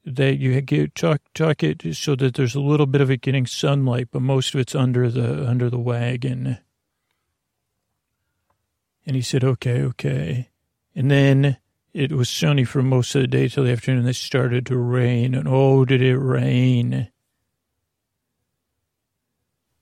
that 0.06 0.38
you 0.38 0.60
get 0.62 0.94
tuck 0.96 1.22
tuck 1.34 1.64
it 1.64 1.96
so 1.96 2.16
that 2.16 2.36
there's 2.36 2.56
a 2.56 2.60
little 2.60 2.86
bit 2.86 3.02
of 3.02 3.10
it 3.10 3.22
getting 3.22 3.48
sunlight, 3.48 4.10
but 4.12 4.22
most 4.22 4.54
of 4.54 4.60
it's 4.60 4.76
under 4.76 5.10
the 5.10 5.48
under 5.48 5.70
the 5.70 5.80
wagon. 5.80 6.60
And 9.06 9.16
he 9.16 9.22
said, 9.22 9.44
okay, 9.44 9.82
okay. 9.84 10.50
And 10.96 11.12
then 11.12 11.58
it 11.94 12.12
was 12.12 12.28
sunny 12.28 12.64
for 12.64 12.82
most 12.82 13.14
of 13.16 13.22
the 13.22 13.28
day 13.28 13.48
till 13.48 13.64
the 13.64 13.72
afternoon. 13.72 14.00
And 14.00 14.10
it 14.10 14.16
started 14.16 14.66
to 14.66 14.78
rain. 14.78 15.36
And 15.36 15.48
oh, 15.48 15.86
did 15.86 16.02
it 16.02 16.18
rain. 16.18 17.10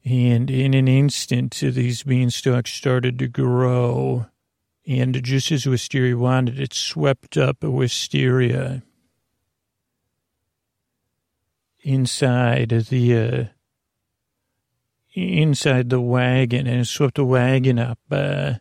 And 0.05 0.51
in 0.51 0.73
an 0.73 0.87
instant, 0.87 1.55
these 1.55 2.03
beanstalks 2.03 2.73
started 2.73 3.17
to 3.19 3.27
grow. 3.27 4.25
And 4.85 5.23
just 5.23 5.51
as 5.51 5.65
Wisteria 5.65 6.17
wanted, 6.17 6.59
it 6.59 6.73
swept 6.73 7.37
up 7.37 7.63
Wisteria 7.63 8.83
inside 11.83 12.69
the 12.69 13.17
uh, 13.17 13.43
inside 15.13 15.89
the 15.89 16.01
wagon, 16.01 16.67
and 16.67 16.81
it 16.81 16.87
swept 16.87 17.15
the 17.15 17.25
wagon 17.25 17.79
up. 17.79 17.99
Uh, 18.11 18.55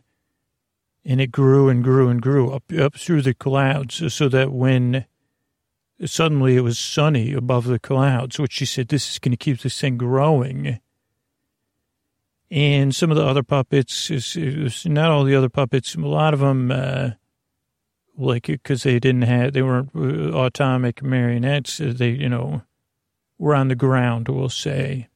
and 1.05 1.19
it 1.19 1.31
grew 1.31 1.67
and 1.67 1.83
grew 1.83 2.09
and 2.09 2.21
grew 2.21 2.51
up 2.51 2.71
up 2.71 2.95
through 2.95 3.21
the 3.21 3.33
clouds 3.33 4.13
so 4.13 4.29
that 4.29 4.51
when 4.51 5.05
suddenly 6.05 6.55
it 6.55 6.61
was 6.61 6.79
sunny 6.79 7.33
above 7.33 7.65
the 7.65 7.79
clouds 7.79 8.39
which 8.39 8.53
she 8.53 8.65
said 8.65 8.87
this 8.87 9.11
is 9.11 9.19
going 9.19 9.31
to 9.31 9.37
keep 9.37 9.59
this 9.61 9.79
thing 9.79 9.97
growing 9.97 10.79
and 12.51 12.93
some 12.93 13.11
of 13.11 13.17
the 13.17 13.25
other 13.25 13.43
puppets 13.43 14.09
not 14.85 15.11
all 15.11 15.23
the 15.23 15.35
other 15.35 15.49
puppets 15.49 15.95
a 15.95 15.99
lot 15.99 16.33
of 16.33 16.39
them 16.39 16.71
uh, 16.71 17.11
like 18.17 18.47
because 18.47 18.83
they 18.83 18.99
didn't 18.99 19.23
have 19.23 19.53
they 19.53 19.61
weren't 19.61 19.89
uh, 19.95 20.37
atomic 20.43 21.01
marionettes 21.01 21.77
they 21.77 22.09
you 22.09 22.29
know 22.29 22.61
were 23.37 23.55
on 23.55 23.67
the 23.67 23.75
ground 23.75 24.27
we'll 24.29 24.49
say 24.49 25.09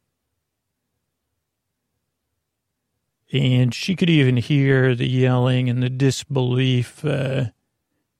and 3.32 3.74
she 3.74 3.96
could 3.96 4.10
even 4.10 4.38
hear 4.38 4.96
the 4.96 5.08
yelling 5.08 5.70
and 5.70 5.84
the 5.84 5.90
disbelief. 5.90 7.04
Uh, 7.04 7.46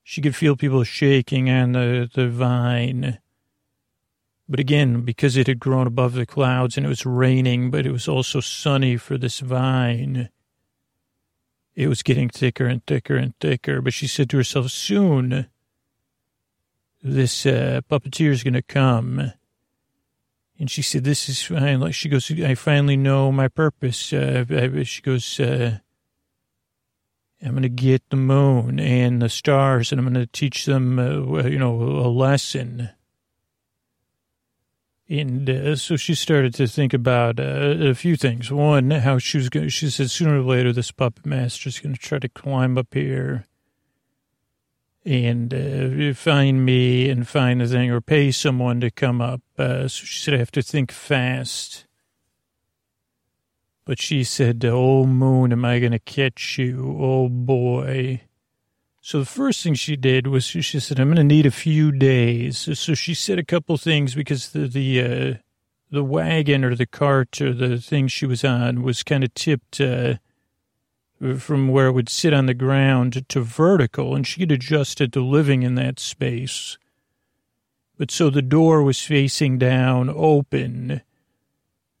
she 0.02 0.20
could 0.20 0.36
feel 0.36 0.56
people 0.56 0.84
shaking 0.84 1.48
on 1.48 1.72
the, 1.72 2.10
the 2.12 2.28
vine. 2.28 3.18
But 4.48 4.60
again, 4.60 5.02
because 5.02 5.36
it 5.36 5.46
had 5.46 5.60
grown 5.60 5.86
above 5.86 6.14
the 6.14 6.24
clouds 6.24 6.76
and 6.76 6.86
it 6.86 6.88
was 6.88 7.04
raining, 7.04 7.70
but 7.70 7.84
it 7.84 7.92
was 7.92 8.08
also 8.08 8.40
sunny 8.40 8.96
for 8.96 9.18
this 9.18 9.40
vine, 9.40 10.30
it 11.74 11.88
was 11.88 12.02
getting 12.02 12.28
thicker 12.28 12.66
and 12.66 12.84
thicker 12.86 13.16
and 13.16 13.34
thicker. 13.40 13.82
But 13.82 13.92
she 13.92 14.06
said 14.06 14.30
to 14.30 14.38
herself, 14.38 14.70
soon 14.70 15.46
this 17.02 17.44
uh, 17.44 17.82
puppeteer 17.90 18.30
is 18.30 18.42
going 18.42 18.54
to 18.54 18.62
come 18.62 19.32
and 20.58 20.70
she 20.70 20.82
said, 20.82 21.04
this 21.04 21.28
is 21.28 21.42
fine. 21.42 21.92
She 21.92 22.08
goes, 22.08 22.32
I 22.42 22.56
finally 22.56 22.96
know 22.96 23.30
my 23.30 23.46
purpose. 23.46 24.12
Uh, 24.12 24.82
she 24.82 25.02
goes, 25.02 25.38
uh, 25.38 25.78
I'm 27.40 27.50
going 27.50 27.62
to 27.62 27.68
get 27.68 28.02
the 28.10 28.16
moon 28.16 28.80
and 28.80 29.22
the 29.22 29.28
stars 29.28 29.92
and 29.92 30.00
I'm 30.00 30.12
going 30.12 30.26
to 30.26 30.26
teach 30.26 30.64
them, 30.64 30.98
uh, 30.98 31.44
you 31.44 31.58
know, 31.58 31.76
a 31.80 32.10
lesson. 32.10 32.90
And 35.10 35.48
uh, 35.48 35.76
so 35.76 35.96
she 35.96 36.14
started 36.14 36.54
to 36.54 36.66
think 36.66 36.92
about 36.92 37.40
uh, 37.40 37.76
a 37.80 37.94
few 37.94 38.16
things. 38.16 38.52
One, 38.52 38.90
how 38.90 39.18
she 39.18 39.38
was 39.38 39.48
going 39.48 39.70
she 39.70 39.88
said 39.88 40.10
sooner 40.10 40.40
or 40.40 40.42
later 40.42 40.72
this 40.72 40.90
puppet 40.90 41.24
master 41.24 41.68
is 41.68 41.78
going 41.78 41.94
to 41.94 42.00
try 42.00 42.18
to 42.18 42.28
climb 42.28 42.76
up 42.76 42.92
here 42.92 43.46
and 45.06 45.54
uh, 45.54 46.12
find 46.12 46.66
me 46.66 47.08
and 47.08 47.26
find 47.26 47.62
the 47.62 47.66
thing 47.66 47.90
or 47.90 48.02
pay 48.02 48.30
someone 48.30 48.80
to 48.80 48.90
come 48.90 49.22
up. 49.22 49.40
Uh, 49.56 49.88
so 49.88 50.04
she 50.04 50.18
said, 50.18 50.34
I 50.34 50.38
have 50.38 50.50
to 50.52 50.62
think 50.62 50.92
fast. 50.92 51.86
But 53.86 54.02
she 54.02 54.22
said, 54.24 54.62
Oh, 54.66 55.06
moon, 55.06 55.52
am 55.52 55.64
I 55.64 55.78
going 55.78 55.92
to 55.92 55.98
catch 55.98 56.58
you? 56.58 56.98
Oh, 57.00 57.30
boy. 57.30 58.20
So 59.08 59.20
the 59.20 59.24
first 59.24 59.62
thing 59.62 59.72
she 59.72 59.96
did 59.96 60.26
was 60.26 60.44
she 60.44 60.60
said, 60.60 61.00
I'm 61.00 61.08
going 61.08 61.16
to 61.16 61.24
need 61.24 61.46
a 61.46 61.50
few 61.50 61.90
days. 61.92 62.58
So 62.78 62.92
she 62.92 63.14
said 63.14 63.38
a 63.38 63.42
couple 63.42 63.78
things 63.78 64.14
because 64.14 64.50
the, 64.50 64.68
the, 64.68 65.00
uh, 65.00 65.34
the 65.90 66.04
wagon 66.04 66.62
or 66.62 66.74
the 66.74 66.84
cart 66.84 67.40
or 67.40 67.54
the 67.54 67.78
thing 67.78 68.08
she 68.08 68.26
was 68.26 68.44
on 68.44 68.82
was 68.82 69.02
kind 69.02 69.24
of 69.24 69.32
tipped, 69.32 69.80
uh, 69.80 70.16
from 71.38 71.68
where 71.68 71.86
it 71.86 71.92
would 71.92 72.10
sit 72.10 72.34
on 72.34 72.44
the 72.44 72.52
ground 72.52 73.26
to 73.30 73.40
vertical, 73.40 74.14
and 74.14 74.26
she'd 74.26 74.52
adjusted 74.52 75.10
to 75.14 75.24
living 75.24 75.62
in 75.62 75.74
that 75.76 75.98
space. 75.98 76.76
But 77.96 78.10
so 78.10 78.28
the 78.28 78.42
door 78.42 78.82
was 78.82 79.00
facing 79.00 79.56
down, 79.56 80.10
open. 80.14 81.00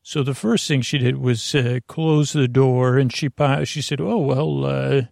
So 0.02 0.22
the 0.22 0.34
first 0.34 0.68
thing 0.68 0.82
she 0.82 0.98
did 0.98 1.16
was 1.16 1.54
uh, 1.54 1.78
close 1.86 2.34
the 2.34 2.48
door, 2.48 2.98
and 2.98 3.10
she 3.10 3.30
she 3.64 3.80
said, 3.80 3.98
"Oh 3.98 4.18
well, 4.18 4.66
uh, 4.66 5.02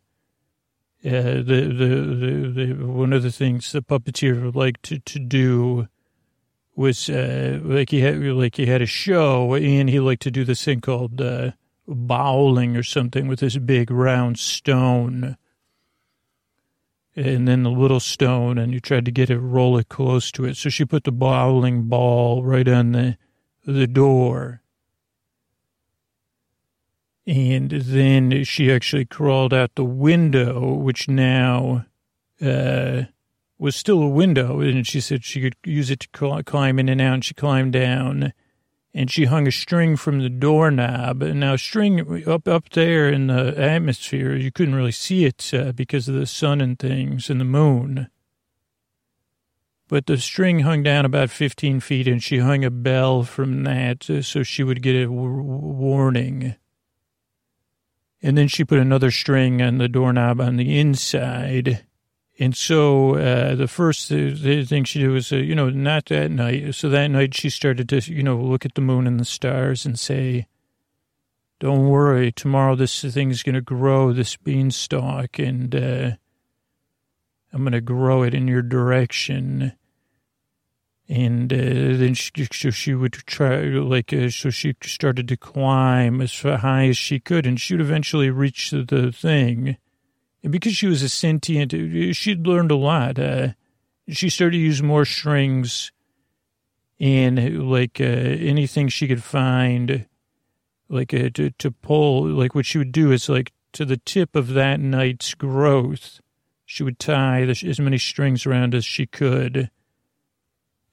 the, 1.10 1.42
the, 1.42 2.54
the 2.54 2.64
the 2.66 2.86
one 2.86 3.12
of 3.12 3.22
the 3.22 3.30
things 3.30 3.72
the 3.72 3.82
puppeteer 3.82 4.54
liked 4.54 4.82
to, 4.84 4.98
to 4.98 5.18
do 5.18 5.88
was 6.74 7.08
uh, 7.08 7.60
like 7.62 7.90
he 7.90 8.00
had 8.00 8.20
like 8.22 8.56
he 8.56 8.66
had 8.66 8.82
a 8.82 8.86
show, 8.86 9.54
and 9.54 9.88
he 9.88 10.00
liked 10.00 10.22
to 10.22 10.30
do 10.30 10.44
this 10.44 10.64
thing 10.64 10.80
called 10.80 11.20
uh, 11.20 11.52
bowling 11.86 12.76
or 12.76 12.82
something 12.82 13.28
with 13.28 13.40
this 13.40 13.56
big 13.58 13.90
round 13.90 14.38
stone." 14.38 15.36
and 17.18 17.48
then 17.48 17.62
the 17.62 17.70
little 17.70 17.98
stone, 17.98 18.58
and 18.58 18.74
you 18.74 18.80
tried 18.80 19.06
to 19.06 19.10
get 19.10 19.30
it, 19.30 19.38
roll 19.38 19.78
it 19.78 19.88
close 19.88 20.30
to 20.30 20.44
it. 20.44 20.54
So 20.54 20.68
she 20.68 20.84
put 20.84 21.04
the 21.04 21.12
bowling 21.12 21.84
ball 21.84 22.44
right 22.44 22.68
on 22.68 22.92
the 22.92 23.16
the 23.64 23.86
door. 23.86 24.62
And 27.26 27.70
then 27.70 28.44
she 28.44 28.70
actually 28.70 29.04
crawled 29.04 29.52
out 29.52 29.74
the 29.74 29.84
window, 29.84 30.74
which 30.74 31.08
now 31.08 31.86
uh, 32.40 33.02
was 33.58 33.74
still 33.74 34.02
a 34.02 34.08
window. 34.08 34.60
And 34.60 34.86
she 34.86 35.00
said 35.00 35.24
she 35.24 35.40
could 35.40 35.56
use 35.64 35.90
it 35.90 36.00
to 36.00 36.42
climb 36.44 36.78
in 36.78 36.88
and 36.88 37.00
out. 37.00 37.14
And 37.14 37.24
she 37.24 37.34
climbed 37.34 37.72
down 37.72 38.32
and 38.96 39.10
she 39.10 39.26
hung 39.26 39.46
a 39.46 39.52
string 39.52 39.94
from 39.94 40.20
the 40.20 40.30
doorknob. 40.30 41.22
And 41.22 41.38
now, 41.38 41.56
string 41.56 42.26
up 42.26 42.48
up 42.48 42.70
there 42.70 43.10
in 43.10 43.26
the 43.26 43.54
atmosphere, 43.60 44.34
you 44.34 44.50
couldn't 44.50 44.74
really 44.74 44.90
see 44.90 45.26
it 45.26 45.52
uh, 45.52 45.72
because 45.72 46.08
of 46.08 46.14
the 46.14 46.26
sun 46.26 46.62
and 46.62 46.78
things 46.78 47.28
and 47.28 47.38
the 47.38 47.44
moon. 47.44 48.08
But 49.88 50.06
the 50.06 50.16
string 50.16 50.60
hung 50.60 50.82
down 50.82 51.04
about 51.04 51.28
15 51.28 51.80
feet, 51.80 52.08
and 52.08 52.22
she 52.22 52.38
hung 52.38 52.64
a 52.64 52.70
bell 52.70 53.22
from 53.22 53.64
that 53.64 54.08
uh, 54.08 54.22
so 54.22 54.42
she 54.42 54.64
would 54.64 54.82
get 54.82 54.96
a 54.96 55.04
w- 55.04 55.42
warning. 55.42 56.56
And 58.26 58.36
then 58.36 58.48
she 58.48 58.64
put 58.64 58.80
another 58.80 59.12
string 59.12 59.62
on 59.62 59.78
the 59.78 59.86
doorknob 59.86 60.40
on 60.40 60.56
the 60.56 60.80
inside. 60.80 61.84
And 62.40 62.56
so 62.56 63.14
uh, 63.14 63.54
the 63.54 63.68
first 63.68 64.08
thing 64.08 64.82
she 64.82 64.98
did 64.98 65.10
was, 65.10 65.32
uh, 65.32 65.36
you 65.36 65.54
know, 65.54 65.70
not 65.70 66.06
that 66.06 66.32
night. 66.32 66.74
So 66.74 66.88
that 66.88 67.06
night 67.06 67.36
she 67.36 67.48
started 67.50 67.88
to, 67.90 68.00
you 68.12 68.24
know, 68.24 68.36
look 68.36 68.66
at 68.66 68.74
the 68.74 68.80
moon 68.80 69.06
and 69.06 69.20
the 69.20 69.24
stars 69.24 69.86
and 69.86 69.96
say, 69.96 70.48
don't 71.60 71.86
worry, 71.86 72.32
tomorrow 72.32 72.74
this 72.74 73.00
thing's 73.00 73.44
going 73.44 73.54
to 73.54 73.60
grow, 73.60 74.12
this 74.12 74.34
beanstalk, 74.34 75.38
and 75.38 75.72
uh, 75.72 76.10
I'm 77.52 77.62
going 77.62 77.74
to 77.74 77.80
grow 77.80 78.24
it 78.24 78.34
in 78.34 78.48
your 78.48 78.62
direction 78.62 79.72
and 81.08 81.52
uh, 81.52 81.56
then 81.56 82.14
she, 82.14 82.32
so 82.52 82.70
she 82.70 82.94
would 82.94 83.12
try 83.12 83.62
like 83.62 84.12
uh, 84.12 84.28
so 84.28 84.50
she 84.50 84.74
started 84.82 85.28
to 85.28 85.36
climb 85.36 86.20
as 86.20 86.40
high 86.40 86.88
as 86.88 86.96
she 86.96 87.20
could 87.20 87.46
and 87.46 87.60
she 87.60 87.74
would 87.74 87.80
eventually 87.80 88.30
reach 88.30 88.70
the 88.70 89.12
thing. 89.12 89.76
And 90.42 90.52
because 90.52 90.74
she 90.76 90.86
was 90.86 91.02
a 91.02 91.08
sentient 91.08 91.72
uh, 91.72 92.12
she'd 92.12 92.46
learned 92.46 92.72
a 92.72 92.76
lot 92.76 93.18
uh, 93.18 93.50
she 94.08 94.28
started 94.28 94.56
to 94.56 94.62
use 94.62 94.82
more 94.82 95.04
strings 95.04 95.92
and 96.98 97.70
like 97.70 98.00
uh, 98.00 98.04
anything 98.04 98.88
she 98.88 99.06
could 99.06 99.22
find 99.22 100.06
like 100.88 101.14
uh, 101.14 101.30
to, 101.34 101.50
to 101.50 101.70
pull 101.70 102.26
like 102.28 102.54
what 102.54 102.66
she 102.66 102.78
would 102.78 102.92
do 102.92 103.12
is 103.12 103.28
like 103.28 103.52
to 103.72 103.84
the 103.84 103.96
tip 103.96 104.34
of 104.34 104.54
that 104.54 104.80
night's 104.80 105.34
growth 105.34 106.20
she 106.64 106.82
would 106.82 106.98
tie 106.98 107.44
the, 107.44 107.64
as 107.68 107.78
many 107.78 107.98
strings 107.98 108.44
around 108.44 108.74
as 108.74 108.84
she 108.84 109.06
could 109.06 109.70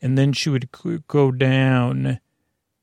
and 0.04 0.18
then 0.18 0.34
she 0.34 0.50
would 0.50 0.70
go 1.08 1.32
down 1.32 2.20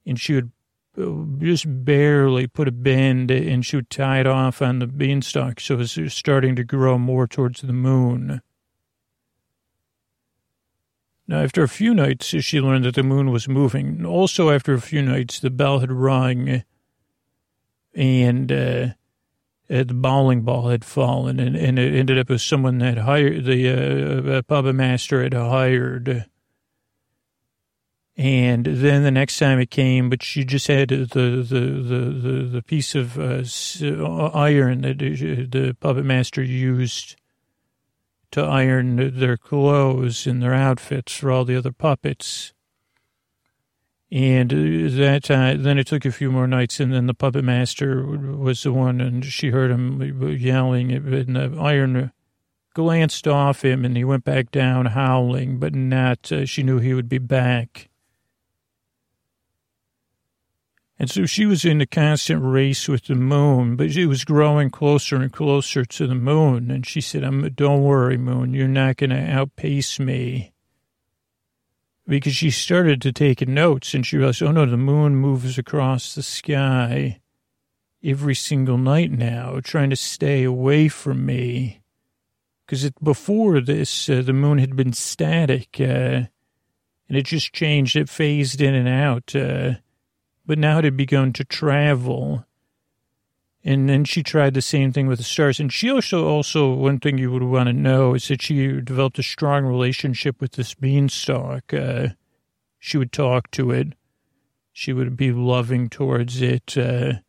and 0.07 0.19
she 0.19 0.35
would 0.35 0.51
uh, 0.99 1.13
just 1.39 1.67
barely 1.85 2.47
put 2.47 2.67
a 2.67 2.73
bend 2.73 3.31
and 3.31 3.65
she 3.65 3.77
would 3.77 3.91
tie 3.91 4.21
it 4.21 4.27
off 4.27 4.63
on 4.63 4.79
the 4.79 4.87
beanstalk 4.87 5.61
so 5.61 5.75
it 5.75 5.97
was 5.99 6.15
starting 6.15 6.57
to 6.57 6.65
grow 6.65 6.97
more 6.97 7.27
towards 7.27 7.61
the 7.61 7.75
moon. 7.75 8.41
Now, 11.29 11.43
after 11.43 11.63
a 11.63 11.69
few 11.69 11.93
nights, 11.93 12.27
she 12.27 12.59
learned 12.59 12.87
that 12.87 12.95
the 12.95 13.03
moon 13.05 13.31
was 13.31 13.47
moving. 13.47 14.05
Also, 14.05 14.51
after 14.51 14.73
a 14.73 14.81
few 14.81 15.03
nights, 15.03 15.39
the 15.39 15.51
bell 15.51 15.81
had 15.81 15.93
rung 15.93 16.65
and 17.95 18.51
uh, 18.51 18.89
the 19.69 19.85
bowling 19.95 20.41
ball 20.41 20.71
had 20.71 20.87
fallen, 20.87 21.39
and, 21.39 21.55
and 21.55 21.79
it 21.79 21.95
ended 21.95 22.19
up 22.19 22.31
with 22.31 22.41
someone 22.41 22.79
that 22.79 22.99
hired 22.99 23.45
the 23.45 23.69
uh, 23.69 24.39
uh 24.39 24.43
puppet 24.43 24.75
master 24.75 25.23
had 25.23 25.35
hired 25.35 26.30
and 28.21 28.67
then 28.67 29.03
the 29.03 29.11
next 29.11 29.39
time 29.39 29.59
it 29.61 29.71
came, 29.71 30.11
but 30.11 30.23
she 30.23 30.45
just 30.45 30.67
had 30.67 30.91
the 30.91 31.07
the 31.07 31.43
the 31.43 32.21
the, 32.21 32.43
the 32.53 32.63
piece 32.63 32.95
of 32.95 33.19
uh, 33.19 33.43
uh 33.83 34.31
iron 34.35 34.83
that 34.83 34.99
the 34.99 35.75
puppet 35.81 36.05
master 36.05 36.43
used 36.43 37.17
to 38.33 38.43
iron 38.43 39.19
their 39.19 39.39
clothes 39.39 40.27
and 40.27 40.43
their 40.43 40.53
outfits 40.53 41.17
for 41.17 41.31
all 41.31 41.47
the 41.47 41.57
other 41.57 41.73
puppets. 41.73 42.53
And 44.13 44.53
uh, 44.53 44.95
that 44.99 45.25
time, 45.25 45.63
then 45.63 45.79
it 45.79 45.87
took 45.87 46.05
a 46.05 46.13
few 46.13 46.31
more 46.31 46.47
nights, 46.47 46.79
and 46.79 46.93
then 46.93 47.07
the 47.07 47.15
puppet 47.15 47.43
master 47.43 48.05
was 48.05 48.65
the 48.65 48.73
one, 48.73 49.01
and 49.01 49.25
she 49.25 49.49
heard 49.49 49.71
him 49.71 50.03
yelling, 50.37 50.93
and 50.93 51.37
the 51.37 51.57
iron 51.59 52.13
glanced 52.75 53.27
off 53.27 53.65
him, 53.65 53.83
and 53.83 53.97
he 53.97 54.05
went 54.05 54.25
back 54.25 54.51
down 54.51 54.87
howling, 54.87 55.59
but 55.59 55.75
not. 55.75 56.31
Uh, 56.31 56.45
she 56.45 56.63
knew 56.63 56.81
he 56.81 56.93
would 56.93 57.09
be 57.09 57.17
back. 57.17 57.90
And 61.01 61.11
so 61.11 61.25
she 61.25 61.47
was 61.47 61.65
in 61.65 61.81
a 61.81 61.87
constant 61.87 62.45
race 62.45 62.87
with 62.87 63.07
the 63.07 63.15
moon, 63.15 63.75
but 63.75 63.91
she 63.91 64.05
was 64.05 64.23
growing 64.23 64.69
closer 64.69 65.17
and 65.17 65.33
closer 65.33 65.83
to 65.83 66.07
the 66.07 66.15
moon. 66.15 66.71
And 66.71 66.87
she 66.87 67.01
said, 67.01 67.25
I'm, 67.25 67.49
don't 67.55 67.83
worry, 67.83 68.19
moon, 68.19 68.53
you're 68.53 68.69
not 68.69 68.99
going 68.99 69.09
to 69.09 69.17
outpace 69.17 69.99
me. 69.99 70.53
Because 72.07 72.37
she 72.37 72.51
started 72.51 73.01
to 73.01 73.13
take 73.13 73.49
notes 73.49 73.95
and 73.95 74.07
she 74.07 74.19
realized, 74.19 74.43
oh 74.43 74.53
no, 74.53 74.67
the 74.67 74.77
moon 74.77 75.17
moves 75.17 75.57
across 75.57 76.15
the 76.15 76.23
sky 76.23 77.23
every 78.05 78.35
single 78.35 78.77
night 78.77 79.11
now, 79.11 79.59
trying 79.65 79.89
to 79.89 79.97
stay 79.97 80.45
away 80.45 80.89
from 80.89 81.25
me. 81.25 81.81
Because 82.67 82.91
before 83.03 83.63
this, 83.63 84.11
uh, 84.11 84.21
the 84.21 84.35
moon 84.35 84.59
had 84.59 84.77
been 84.77 84.93
static, 84.93 85.79
uh, 85.81 86.29
and 87.09 87.17
it 87.17 87.25
just 87.25 87.55
changed. 87.55 87.97
It 87.97 88.11
phased 88.11 88.61
in 88.61 88.75
and 88.75 88.87
out. 88.87 89.35
Uh, 89.35 89.77
but 90.51 90.59
now 90.59 90.81
it 90.81 90.85
had 90.85 90.97
begun 90.97 91.33
to 91.33 91.45
travel. 91.45 92.45
And 93.63 93.89
then 93.89 94.05
she 94.05 94.25
tried 94.25 94.55
the 94.55 94.61
same 94.61 94.93
thing 94.93 95.07
with 95.07 95.19
the 95.19 95.25
stars. 95.25 95.61
And 95.61 95.73
she 95.73 95.89
also, 95.89 96.27
also, 96.27 96.75
one 96.75 96.99
thing 96.99 97.19
you 97.19 97.31
would 97.31 97.45
want 97.45 97.69
to 97.69 97.73
know 97.73 98.15
is 98.15 98.27
that 98.27 98.43
she 98.43 98.81
developed 98.81 99.21
a 99.21 99.23
strong 99.23 99.65
relationship 99.65 100.41
with 100.41 100.55
this 100.55 100.75
beanstalk. 100.75 101.73
Uh, 101.73 102.09
she 102.81 102.99
would 102.99 103.13
talk 103.13 103.53
to 103.53 103.71
it. 103.71 103.93
She 104.73 104.93
would 104.93 105.17
be 105.17 105.31
loving 105.31 105.89
towards 105.89 106.43
it. 106.43 106.77
Uh, 106.77 107.21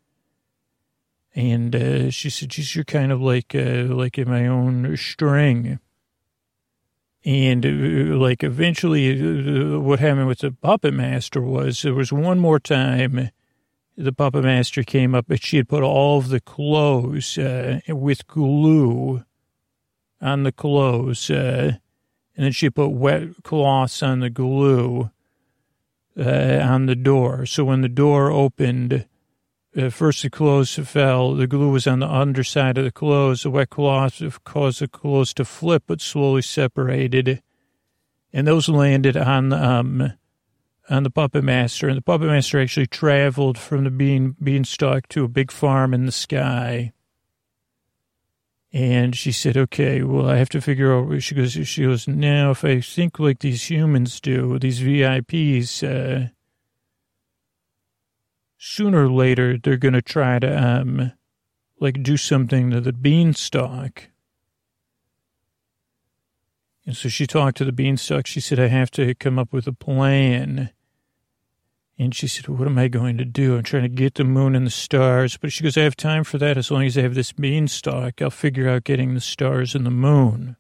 and 1.36 1.76
uh, 1.76 2.10
she 2.10 2.32
said, 2.32 2.52
"She's 2.52 2.76
you're 2.76 2.86
kind 2.86 3.12
of 3.12 3.22
like 3.22 3.54
uh, 3.54 3.84
like 3.84 4.18
in 4.18 4.28
my 4.32 4.48
own 4.48 4.98
string." 4.98 5.78
And 7.24 7.66
uh, 7.66 8.18
like 8.18 8.44
eventually, 8.44 9.76
uh, 9.76 9.80
what 9.80 10.00
happened 10.00 10.28
with 10.28 10.40
the 10.40 10.52
puppet 10.52 10.94
master 10.94 11.42
was 11.42 11.84
there 11.84 11.94
was 11.94 12.12
one 12.12 12.40
more 12.40 12.60
time 12.60 13.30
the 13.98 14.12
puppet 14.14 14.44
master 14.44 14.84
came 14.84 15.14
up, 15.14 15.26
but 15.28 15.44
she 15.44 15.58
had 15.58 15.70
put 15.70 15.84
all 15.84 16.18
of 16.18 16.30
the 16.30 16.40
clothes 16.40 17.38
uh, 17.38 17.80
with 17.90 18.28
glue 18.28 19.24
on 20.20 20.44
the 20.44 20.52
clothes, 20.52 21.30
uh, 21.30 21.74
and 22.36 22.46
then 22.46 22.52
she 22.52 22.70
put 22.70 22.90
wet 22.90 23.44
cloths 23.44 24.02
on 24.02 24.20
the 24.20 24.30
glue 24.30 25.12
uh, 26.18 26.60
on 26.64 26.86
the 26.86 26.96
door. 26.96 27.46
So 27.46 27.66
when 27.66 27.82
the 27.82 27.90
door 27.90 28.32
opened, 28.32 29.06
uh, 29.78 29.90
first 29.90 30.22
the 30.22 30.30
clothes 30.30 30.76
fell. 30.76 31.34
The 31.34 31.48
glue 31.48 31.72
was 31.72 31.88
on 31.88 32.00
the 32.00 32.10
underside 32.10 32.78
of 32.78 32.84
the 32.84 32.92
clothes. 32.92 33.44
The 33.44 33.50
wet 33.50 33.70
cloth 33.70 34.22
caused 34.44 34.82
the 34.82 34.88
clothes 34.88 35.34
to 35.36 35.46
flip, 35.46 35.84
but 35.88 36.02
slowly 36.02 36.42
separated. 36.42 37.42
And 38.34 38.48
those 38.48 38.68
landed 38.68 39.16
on 39.16 39.54
um, 39.54 40.14
on 40.90 41.04
the 41.04 41.10
puppet 41.10 41.44
master. 41.44 41.88
And 41.88 41.98
the 41.98 42.02
puppet 42.02 42.28
master 42.28 42.60
actually 42.60 42.88
traveled 42.88 43.58
from 43.58 43.86
the 43.86 43.92
bean 43.92 44.36
beanstalk 44.42 45.08
to 45.10 45.24
a 45.24 45.30
big 45.30 45.52
farm 45.52 45.94
in 45.94 46.06
the 46.06 46.12
sky. 46.12 46.92
And 48.74 49.16
she 49.16 49.32
said, 49.32 49.58
"Okay, 49.58 50.02
well, 50.02 50.30
I 50.30 50.38
have 50.38 50.50
to 50.50 50.62
figure 50.62 50.94
out." 50.94 51.22
She 51.22 51.36
goes, 51.36 51.52
"She 51.52 51.84
goes 51.84 52.08
now. 52.08 52.52
If 52.52 52.64
I 52.64 52.80
think 52.80 53.20
like 53.20 53.40
these 53.40 53.70
humans 53.70 54.22
do, 54.22 54.60
these 54.60 54.82
VIPs." 54.82 55.84
Uh, 55.84 56.30
sooner 58.64 59.06
or 59.06 59.12
later 59.12 59.58
they're 59.58 59.76
going 59.76 59.96
to 59.96 60.04
try 60.04 60.38
to 60.38 60.64
um 60.64 61.12
like 61.80 62.04
do 62.04 62.16
something 62.16 62.70
to 62.70 62.80
the 62.80 62.94
beanstalk. 62.94 64.10
And 66.86 66.96
so 66.96 67.10
she 67.10 67.26
talked 67.26 67.58
to 67.58 67.66
the 67.66 67.72
beanstalk. 67.72 68.28
She 68.28 68.40
said, 68.40 68.60
I 68.60 68.68
have 68.68 68.92
to 68.92 69.16
come 69.16 69.40
up 69.40 69.52
with 69.52 69.66
a 69.66 69.74
plan. 69.74 70.70
And 71.98 72.14
she 72.14 72.28
said, 72.28 72.48
what 72.48 72.68
am 72.68 72.78
I 72.78 72.88
going 72.88 73.18
to 73.18 73.26
do? 73.26 73.58
I'm 73.58 73.64
trying 73.64 73.84
to 73.84 73.90
get 73.90 74.16
the 74.16 74.24
moon 74.24 74.56
and 74.56 74.66
the 74.66 74.72
stars. 74.72 75.38
But 75.38 75.52
she 75.52 75.64
goes, 75.64 75.76
I 75.76 75.82
have 75.82 75.96
time 75.96 76.24
for 76.24 76.38
that 76.38 76.58
as 76.58 76.70
long 76.70 76.86
as 76.86 76.98
I 76.98 77.02
have 77.02 77.16
this 77.16 77.32
beanstalk. 77.32 78.22
I'll 78.22 78.30
figure 78.30 78.70
out 78.70 78.84
getting 78.84 79.16
the 79.16 79.22
stars 79.22 79.74
and 79.74 79.86
the 79.86 79.92
moon. 79.92 80.56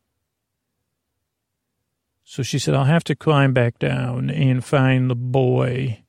So 2.23 2.41
she 2.41 2.57
said, 2.57 2.73
I'll 2.73 2.85
have 2.85 3.03
to 3.05 3.15
climb 3.15 3.53
back 3.53 3.77
down 3.77 4.31
and 4.31 4.65
find 4.65 5.09
the 5.09 5.15
boy 5.15 6.03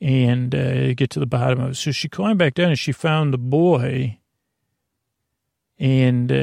and 0.00 0.54
uh, 0.54 0.94
get 0.94 1.10
to 1.10 1.20
the 1.20 1.26
bottom 1.26 1.60
of 1.60 1.70
it. 1.72 1.74
So 1.76 1.90
she 1.90 2.08
climbed 2.08 2.38
back 2.38 2.54
down 2.54 2.70
and 2.70 2.78
she 2.78 2.92
found 2.92 3.32
the 3.32 3.38
boy. 3.38 4.18
And 5.78 6.32
uh, 6.32 6.36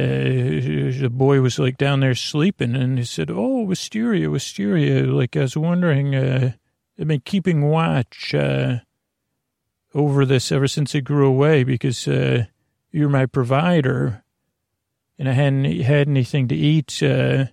the 1.02 1.10
boy 1.12 1.42
was 1.42 1.58
like 1.58 1.78
down 1.78 2.02
there 2.02 2.16
sleeping. 2.16 2.76
And 2.76 2.98
he 2.98 3.04
said, 3.04 3.30
Oh, 3.32 3.64
wisteria, 3.64 4.30
wisteria. 4.30 5.04
Like 5.06 5.36
I 5.36 5.42
was 5.42 5.58
wondering, 5.58 6.16
uh, 6.16 6.54
I've 7.00 7.08
been 7.08 7.22
keeping 7.22 7.70
watch 7.70 8.36
uh, 8.36 8.80
over 9.94 10.26
this 10.26 10.52
ever 10.52 10.68
since 10.68 10.94
it 10.94 11.02
grew 11.02 11.28
away 11.28 11.64
because 11.64 12.08
uh, 12.08 12.46
you're 12.92 13.10
my 13.10 13.26
provider. 13.26 14.24
And 15.18 15.30
I 15.30 15.34
hadn't 15.34 15.66
had 15.82 16.08
anything 16.08 16.48
to 16.48 16.56
eat 16.56 17.02
uh, 17.02 17.46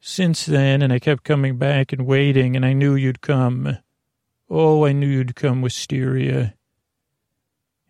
since 0.00 0.46
then. 0.46 0.82
And 0.82 0.92
I 0.92 0.98
kept 0.98 1.22
coming 1.24 1.58
back 1.58 1.92
and 1.92 2.06
waiting. 2.06 2.56
And 2.56 2.64
I 2.64 2.72
knew 2.72 2.94
you'd 2.94 3.20
come. 3.20 3.78
Oh, 4.50 4.84
I 4.84 4.92
knew 4.92 5.06
you'd 5.06 5.36
come, 5.36 5.60
Wisteria. 5.60 6.54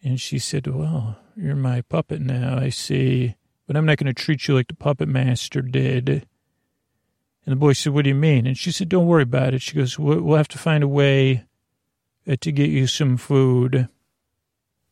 And 0.03 0.21
she 0.21 0.39
said, 0.39 0.67
Well, 0.67 1.19
you're 1.37 1.55
my 1.55 1.83
puppet 1.83 2.21
now, 2.21 2.59
I 2.59 2.71
see. 2.71 3.37
But 3.67 3.77
I'm 3.77 3.87
not 3.87 3.99
going 3.99 4.13
to 4.13 4.15
treat 4.15 4.49
you 4.49 4.55
like 4.55 4.69
the 4.69 4.75
puppet 4.75 5.09
master 5.09 5.61
did. 5.63 6.09
And 6.09 7.53
the 7.53 7.57
boy 7.57 7.75
said, 7.75 7.93
What 7.93 8.05
do 8.05 8.09
you 8.09 8.15
mean? 8.15 8.47
And 8.47 8.59
she 8.59 8.73
said, 8.73 8.89
Don't 8.89 9.07
worry 9.07 9.23
about 9.23 9.55
it. 9.55 9.63
She 9.63 9.77
goes, 9.77 9.99
We'll 9.99 10.37
have 10.37 10.49
to 10.49 10.59
find 10.59 10.83
a 10.83 10.89
way 10.89 11.45
uh, 12.29 12.37
to 12.41 12.53
get 12.53 12.71
you 12.71 12.87
some 12.87 13.17
food. 13.17 13.89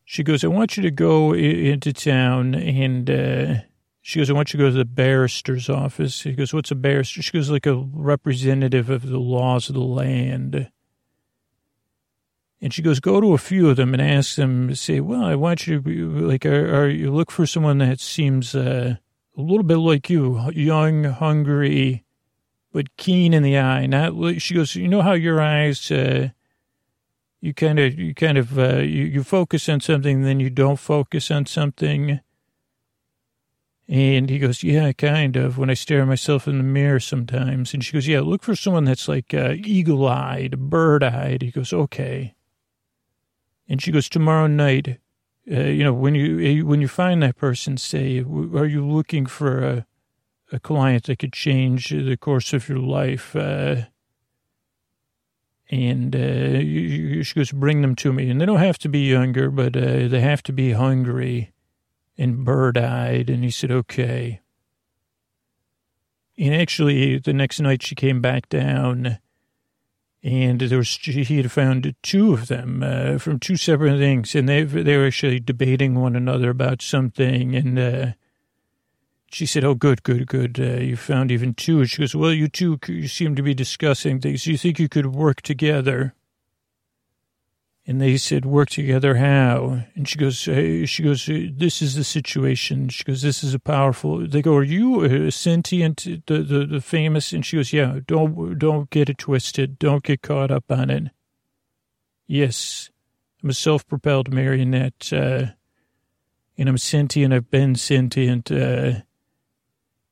She 0.05 0.23
goes, 0.23 0.43
I 0.43 0.47
want 0.47 0.77
you 0.77 0.83
to 0.83 0.91
go 0.91 1.33
into 1.33 1.91
town 1.91 2.55
and, 2.55 3.09
uh, 3.09 3.55
she 4.01 4.19
goes, 4.19 4.29
I 4.29 4.33
want 4.33 4.53
you 4.53 4.57
to 4.57 4.63
go 4.63 4.69
to 4.69 4.77
the 4.77 4.85
barrister's 4.85 5.69
office. 5.69 6.21
He 6.21 6.31
goes, 6.31 6.53
What's 6.53 6.71
a 6.71 6.75
barrister? 6.75 7.21
She 7.21 7.31
goes, 7.31 7.49
Like 7.49 7.65
a 7.65 7.75
representative 7.75 8.89
of 8.89 9.05
the 9.05 9.19
laws 9.19 9.67
of 9.67 9.75
the 9.75 9.81
land. 9.81 10.71
And 12.59 12.73
she 12.73 12.81
goes, 12.81 12.99
go 12.99 13.21
to 13.21 13.33
a 13.33 13.37
few 13.37 13.69
of 13.69 13.75
them 13.77 13.93
and 13.93 14.01
ask 14.01 14.35
them, 14.35 14.73
say, 14.73 14.99
well, 14.99 15.23
I 15.23 15.35
want 15.35 15.67
you 15.67 15.75
to 15.75 15.81
be 15.81 15.95
like, 16.03 16.45
are, 16.45 16.83
are 16.83 16.89
you 16.89 17.11
look 17.11 17.29
for 17.29 17.45
someone 17.45 17.77
that 17.77 17.99
seems 17.99 18.55
uh, 18.55 18.95
a 19.37 19.41
little 19.41 19.63
bit 19.63 19.77
like 19.77 20.09
you, 20.09 20.49
young, 20.51 21.03
hungry, 21.03 22.03
but 22.71 22.97
keen 22.97 23.33
in 23.33 23.43
the 23.43 23.57
eye. 23.59 23.85
Not, 23.85 24.41
she 24.41 24.55
goes, 24.55 24.75
you 24.75 24.87
know 24.87 25.03
how 25.03 25.13
your 25.13 25.39
eyes, 25.39 25.91
uh, 25.91 26.29
you 27.39 27.53
kind 27.53 27.77
of, 27.77 27.97
you 27.97 28.15
kind 28.15 28.39
of, 28.39 28.57
uh, 28.57 28.77
you, 28.77 29.03
you 29.03 29.23
focus 29.23 29.69
on 29.69 29.79
something, 29.79 30.23
then 30.23 30.39
you 30.39 30.49
don't 30.49 30.79
focus 30.79 31.29
on 31.29 31.45
something. 31.45 32.19
And 33.87 34.29
he 34.29 34.39
goes, 34.39 34.63
yeah, 34.63 34.91
kind 34.91 35.37
of, 35.37 35.59
when 35.59 35.69
I 35.69 35.75
stare 35.75 36.01
at 36.01 36.07
myself 36.07 36.47
in 36.47 36.57
the 36.57 36.63
mirror 36.63 36.99
sometimes. 36.99 37.73
And 37.73 37.85
she 37.85 37.93
goes, 37.93 38.07
yeah, 38.07 38.21
look 38.21 38.41
for 38.41 38.55
someone 38.55 38.85
that's 38.85 39.07
like 39.07 39.33
uh, 39.33 39.53
eagle 39.57 40.07
eyed, 40.07 40.59
bird 40.59 41.03
eyed. 41.03 41.43
He 41.43 41.51
goes, 41.51 41.71
okay. 41.71 42.33
And 43.67 43.81
she 43.81 43.91
goes, 43.91 44.09
tomorrow 44.09 44.47
night, 44.47 44.99
uh, 45.51 45.61
you 45.61 45.83
know, 45.83 45.93
when 45.93 46.15
you 46.15 46.65
when 46.65 46.81
you 46.81 46.87
find 46.87 47.21
that 47.21 47.35
person, 47.35 47.77
say, 47.77 48.19
are 48.19 48.65
you 48.65 48.85
looking 48.85 49.25
for 49.25 49.63
a, 49.63 49.85
a 50.51 50.59
client 50.59 51.05
that 51.05 51.19
could 51.19 51.33
change 51.33 51.89
the 51.89 52.17
course 52.17 52.53
of 52.53 52.69
your 52.69 52.79
life? 52.79 53.35
Uh, 53.35 53.83
and 55.69 56.15
uh, 56.15 56.59
you, 56.59 57.23
she 57.23 57.35
goes, 57.35 57.51
bring 57.51 57.81
them 57.81 57.95
to 57.95 58.13
me. 58.13 58.29
And 58.29 58.39
they 58.39 58.45
don't 58.45 58.59
have 58.59 58.77
to 58.79 58.89
be 58.89 58.99
younger, 58.99 59.51
but 59.51 59.75
uh, 59.75 60.07
they 60.07 60.21
have 60.21 60.41
to 60.43 60.53
be 60.53 60.71
hungry 60.71 61.51
and 62.17 62.45
bird-eyed. 62.45 63.29
And 63.29 63.43
he 63.43 63.51
said, 63.51 63.71
okay. 63.71 64.39
And 66.37 66.55
actually, 66.55 67.19
the 67.19 67.33
next 67.33 67.59
night 67.59 67.83
she 67.83 67.95
came 67.95 68.21
back 68.21 68.47
down 68.47 69.19
and 70.27 70.59
there 70.59 70.77
was 70.77 70.93
he 70.97 71.37
had 71.37 71.51
found 71.51 71.95
two 72.03 72.33
of 72.33 72.47
them 72.47 72.83
uh, 72.83 73.17
from 73.17 73.39
two 73.39 73.55
separate 73.55 73.97
things, 73.97 74.35
and 74.35 74.47
they 74.47 74.63
they 74.63 74.97
were 74.97 75.07
actually 75.07 75.39
debating 75.39 75.95
one 75.95 76.17
another 76.17 76.49
about 76.49 76.81
something. 76.81 77.55
And 77.55 77.79
uh, 77.79 78.11
she 79.31 79.45
said, 79.45 79.63
"Oh, 79.63 79.73
good, 79.73 80.03
good, 80.03 80.27
good. 80.27 80.59
Uh, 80.59 80.81
you 80.83 80.97
found 80.97 81.31
even 81.31 81.53
two." 81.53 81.85
She 81.85 81.99
goes, 81.99 82.13
"Well, 82.13 82.33
you 82.33 82.49
two 82.49 82.77
you 82.87 83.07
seem 83.07 83.35
to 83.37 83.41
be 83.41 83.53
discussing 83.53 84.19
things. 84.19 84.43
Do 84.43 84.51
you 84.51 84.57
think 84.57 84.79
you 84.79 84.89
could 84.89 85.05
work 85.07 85.41
together?" 85.41 86.13
And 87.89 88.01
they 88.01 88.17
said, 88.17 88.43
work 88.43 88.69
together 88.69 89.15
how? 89.15 89.83
And 89.95 90.09
she 90.09 90.19
goes, 90.19 90.43
hey, 90.43 90.85
she 90.85 91.03
goes, 91.03 91.25
this 91.25 91.81
is 91.81 91.95
the 91.95 92.03
situation. 92.03 92.89
She 92.89 93.05
goes, 93.05 93.21
this 93.21 93.45
is 93.45 93.53
a 93.53 93.59
powerful, 93.59 94.27
they 94.27 94.41
go, 94.41 94.55
are 94.55 94.63
you 94.63 95.05
a 95.05 95.31
sentient, 95.31 96.03
the, 96.27 96.43
the, 96.43 96.65
the 96.65 96.81
famous? 96.81 97.31
And 97.31 97.45
she 97.45 97.55
goes, 97.55 97.71
yeah, 97.71 97.99
don't, 98.05 98.59
don't 98.59 98.89
get 98.89 99.09
it 99.09 99.19
twisted. 99.19 99.79
Don't 99.79 100.03
get 100.03 100.21
caught 100.21 100.51
up 100.51 100.69
on 100.69 100.89
it. 100.89 101.11
Yes, 102.27 102.89
I'm 103.41 103.51
a 103.51 103.53
self-propelled 103.53 104.33
marionette, 104.33 105.13
uh, 105.13 105.45
and 106.57 106.67
I'm 106.67 106.77
sentient. 106.77 107.33
I've 107.33 107.49
been 107.49 107.75
sentient. 107.75 108.51
Uh, 108.51 108.95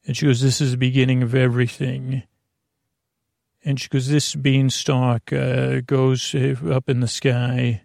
and 0.07 0.15
she 0.15 0.27
goes, 0.27 0.39
this 0.39 0.61
is 0.61 0.71
the 0.71 0.77
beginning 0.77 1.23
of 1.23 1.35
everything. 1.35 2.23
And 3.67 3.79
she 3.79 3.89
goes, 3.89 4.07
this 4.07 4.35
beanstalk 4.35 5.33
uh, 5.33 5.81
goes 5.81 6.35
uh, 6.35 6.55
up 6.69 6.87
in 6.87 6.99
the 6.99 7.07
sky 7.07 7.81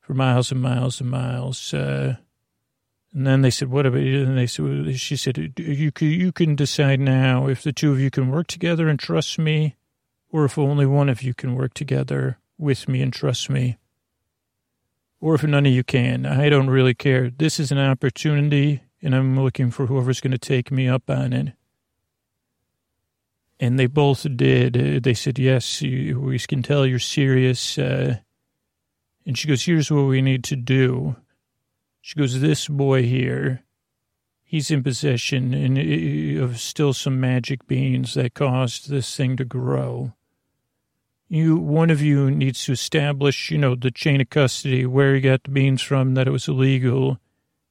for 0.00 0.14
miles 0.14 0.50
and 0.50 0.62
miles 0.62 1.02
and 1.02 1.10
miles. 1.10 1.74
Uh, 1.74 2.16
and 3.12 3.26
then 3.26 3.42
they 3.42 3.50
said, 3.50 3.68
what 3.68 3.84
about, 3.84 4.00
You? 4.00 4.22
and 4.22 4.38
they 4.38 4.46
said, 4.46 4.98
she 4.98 5.16
said, 5.16 5.52
you 5.58 5.92
can, 5.92 6.08
you 6.08 6.32
can 6.32 6.54
decide 6.56 7.00
now 7.00 7.48
if 7.48 7.62
the 7.62 7.72
two 7.72 7.92
of 7.92 8.00
you 8.00 8.10
can 8.10 8.30
work 8.30 8.46
together 8.46 8.88
and 8.88 8.98
trust 8.98 9.38
me, 9.38 9.76
or 10.30 10.46
if 10.46 10.56
only 10.56 10.86
one 10.86 11.10
of 11.10 11.22
you 11.22 11.34
can 11.34 11.54
work 11.54 11.74
together 11.74 12.38
with 12.56 12.88
me 12.88 13.02
and 13.02 13.12
trust 13.12 13.50
me. 13.50 13.76
Or 15.20 15.34
if 15.34 15.42
none 15.42 15.66
of 15.66 15.72
you 15.72 15.84
can, 15.84 16.24
I 16.24 16.48
don't 16.48 16.70
really 16.70 16.94
care. 16.94 17.28
This 17.28 17.60
is 17.60 17.70
an 17.70 17.78
opportunity, 17.78 18.82
and 19.02 19.14
I'm 19.14 19.38
looking 19.38 19.70
for 19.70 19.86
whoever's 19.86 20.20
going 20.20 20.32
to 20.32 20.38
take 20.38 20.70
me 20.70 20.88
up 20.88 21.10
on 21.10 21.32
it. 21.34 21.57
And 23.60 23.78
they 23.78 23.86
both 23.86 24.26
did. 24.36 24.76
Uh, 24.76 25.00
they 25.02 25.14
said, 25.14 25.38
yes, 25.38 25.82
you, 25.82 26.20
we 26.20 26.38
can 26.38 26.62
tell 26.62 26.86
you're 26.86 26.98
serious. 26.98 27.76
Uh, 27.76 28.18
and 29.26 29.36
she 29.36 29.48
goes, 29.48 29.64
here's 29.64 29.90
what 29.90 30.02
we 30.02 30.22
need 30.22 30.44
to 30.44 30.56
do. 30.56 31.16
She 32.00 32.18
goes, 32.18 32.40
this 32.40 32.68
boy 32.68 33.02
here, 33.02 33.64
he's 34.44 34.70
in 34.70 34.82
possession 34.82 35.52
uh, 35.52 36.42
of 36.42 36.60
still 36.60 36.92
some 36.92 37.20
magic 37.20 37.66
beans 37.66 38.14
that 38.14 38.34
caused 38.34 38.88
this 38.88 39.16
thing 39.16 39.36
to 39.36 39.44
grow. 39.44 40.12
You, 41.28 41.56
one 41.56 41.90
of 41.90 42.00
you 42.00 42.30
needs 42.30 42.64
to 42.64 42.72
establish, 42.72 43.50
you 43.50 43.58
know, 43.58 43.74
the 43.74 43.90
chain 43.90 44.20
of 44.20 44.30
custody, 44.30 44.86
where 44.86 45.14
he 45.14 45.20
got 45.20 45.42
the 45.42 45.50
beans 45.50 45.82
from, 45.82 46.14
that 46.14 46.26
it 46.26 46.30
was 46.30 46.48
illegal, 46.48 47.18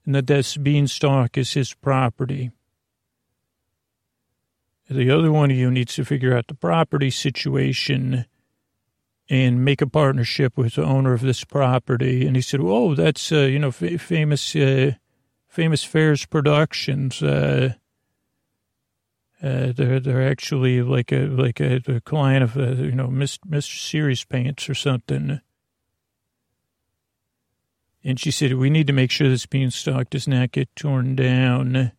and 0.05 0.13
that 0.13 0.27
this 0.27 0.57
beanstalk 0.57 1.37
is 1.37 1.53
his 1.53 1.73
property. 1.73 2.51
The 4.89 5.11
other 5.11 5.31
one 5.31 5.51
of 5.51 5.57
you 5.57 5.69
needs 5.69 5.95
to 5.95 6.05
figure 6.05 6.35
out 6.35 6.47
the 6.47 6.53
property 6.53 7.09
situation 7.09 8.25
and 9.29 9.65
make 9.65 9.81
a 9.81 9.87
partnership 9.87 10.57
with 10.57 10.75
the 10.75 10.83
owner 10.83 11.13
of 11.13 11.21
this 11.21 11.43
property. 11.43 12.25
And 12.25 12.35
he 12.35 12.41
said, 12.41 12.61
"Oh, 12.61 12.95
that's 12.95 13.31
uh, 13.31 13.39
you 13.39 13.59
know 13.59 13.67
f- 13.67 14.01
famous 14.01 14.55
uh, 14.55 14.93
famous 15.49 15.83
Fairs 15.83 16.25
Productions. 16.25 17.21
Uh, 17.21 17.73
uh, 19.43 19.73
they're 19.75 19.99
they're 19.99 20.27
actually 20.27 20.81
like 20.81 21.11
a 21.11 21.27
like 21.27 21.59
a, 21.59 21.81
a 21.87 22.01
client 22.01 22.43
of 22.43 22.57
uh, 22.57 22.81
you 22.81 22.93
know 22.93 23.07
Mr. 23.07 23.77
Series 23.77 24.23
Paints 24.23 24.69
or 24.69 24.73
something." 24.73 25.41
And 28.05 28.17
she 28.17 28.31
said, 28.31 28.53
"We 28.53 28.69
need 28.69 28.87
to 28.87 28.93
make 28.93 29.11
sure 29.11 29.27
this 29.27 29.45
beanstalk 29.45 30.09
does 30.09 30.29
not 30.29 30.53
get 30.53 30.73
torn 30.77 31.17
down." 31.17 31.91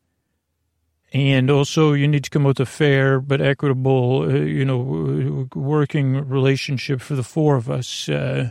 And 1.13 1.51
also, 1.51 1.95
you 1.95 2.07
need 2.07 2.25
to 2.25 2.31
come 2.31 2.45
with 2.45 2.61
a 2.61 2.67
fair 2.67 3.19
but 3.19 3.41
equitable, 3.41 4.23
uh, 4.23 4.35
you 4.35 4.65
know, 4.65 5.49
working 5.55 6.29
relationship 6.29 7.01
for 7.01 7.15
the 7.15 7.23
four 7.23 7.57
of 7.57 7.71
us. 7.71 8.09
Uh, 8.11 8.51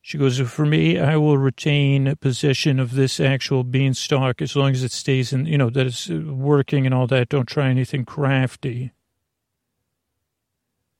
she 0.00 0.18
goes, 0.18 0.38
for 0.38 0.64
me, 0.64 1.00
I 1.00 1.16
will 1.16 1.36
retain 1.36 2.14
possession 2.20 2.78
of 2.78 2.94
this 2.94 3.18
actual 3.18 3.64
beanstalk 3.64 4.40
as 4.40 4.54
long 4.54 4.70
as 4.70 4.84
it 4.84 4.92
stays 4.92 5.32
in, 5.32 5.46
you 5.46 5.58
know, 5.58 5.68
that 5.68 5.84
it's 5.84 6.08
working 6.08 6.86
and 6.86 6.94
all 6.94 7.08
that. 7.08 7.28
Don't 7.28 7.48
try 7.48 7.70
anything 7.70 8.04
crafty. 8.04 8.92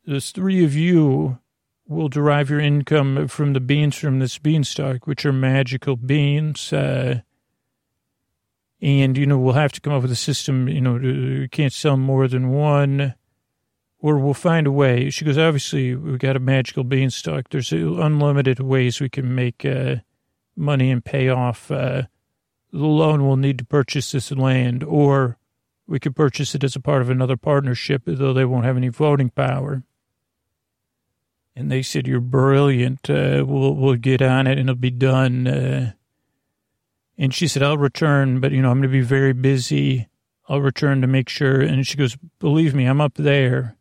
The 0.04 0.20
three 0.20 0.64
of 0.64 0.74
you 0.74 1.38
will 1.86 2.08
derive 2.08 2.50
your 2.50 2.58
income 2.58 3.28
from 3.28 3.52
the 3.52 3.60
beans 3.60 3.94
from 3.94 4.18
this 4.18 4.38
beanstalk, 4.38 5.06
which 5.06 5.24
are 5.24 5.32
magical 5.32 5.94
beans. 5.94 6.72
Uh, 6.72 7.20
and, 8.80 9.16
you 9.16 9.26
know, 9.26 9.38
we'll 9.38 9.54
have 9.54 9.72
to 9.72 9.80
come 9.80 9.92
up 9.92 10.02
with 10.02 10.12
a 10.12 10.16
system, 10.16 10.68
you 10.68 10.80
know, 10.80 10.96
you 10.98 11.48
can't 11.48 11.72
sell 11.72 11.96
more 11.96 12.28
than 12.28 12.50
one, 12.50 13.14
or 13.98 14.18
we'll 14.18 14.34
find 14.34 14.66
a 14.66 14.72
way. 14.72 15.10
She 15.10 15.24
goes, 15.24 15.38
obviously, 15.38 15.94
we've 15.94 16.18
got 16.18 16.36
a 16.36 16.40
magical 16.40 16.84
beanstalk. 16.84 17.48
There's 17.48 17.72
unlimited 17.72 18.60
ways 18.60 19.00
we 19.00 19.08
can 19.08 19.34
make 19.34 19.64
uh, 19.64 19.96
money 20.54 20.90
and 20.90 21.04
pay 21.04 21.28
off 21.28 21.70
uh, 21.70 22.02
the 22.72 22.86
loan 22.86 23.26
we'll 23.26 23.36
need 23.36 23.58
to 23.58 23.64
purchase 23.64 24.12
this 24.12 24.30
land, 24.30 24.84
or 24.84 25.38
we 25.86 25.98
could 25.98 26.14
purchase 26.14 26.54
it 26.54 26.64
as 26.64 26.76
a 26.76 26.80
part 26.80 27.00
of 27.00 27.10
another 27.10 27.36
partnership, 27.36 28.02
though 28.04 28.32
they 28.32 28.44
won't 28.44 28.64
have 28.64 28.76
any 28.76 28.88
voting 28.88 29.30
power. 29.30 29.82
And 31.54 31.72
they 31.72 31.80
said, 31.80 32.06
"You're 32.06 32.20
brilliant. 32.20 33.08
Uh, 33.08 33.44
we'll 33.46 33.74
we'll 33.74 33.94
get 33.94 34.20
on 34.20 34.46
it, 34.46 34.58
and 34.58 34.68
it'll 34.68 34.78
be 34.78 34.90
done." 34.90 35.94
And 37.18 37.34
she 37.34 37.48
said, 37.48 37.62
"I'll 37.62 37.78
return, 37.78 38.40
but 38.40 38.52
you 38.52 38.60
know, 38.60 38.70
I'm 38.70 38.78
going 38.78 38.90
to 38.90 38.98
be 38.98 39.00
very 39.00 39.32
busy. 39.32 40.08
I'll 40.48 40.60
return 40.60 41.00
to 41.00 41.06
make 41.06 41.28
sure." 41.28 41.60
And 41.60 41.86
she 41.86 41.96
goes, 41.96 42.16
"Believe 42.38 42.74
me, 42.74 42.84
I'm 42.84 43.00
up 43.00 43.14
there, 43.14 43.76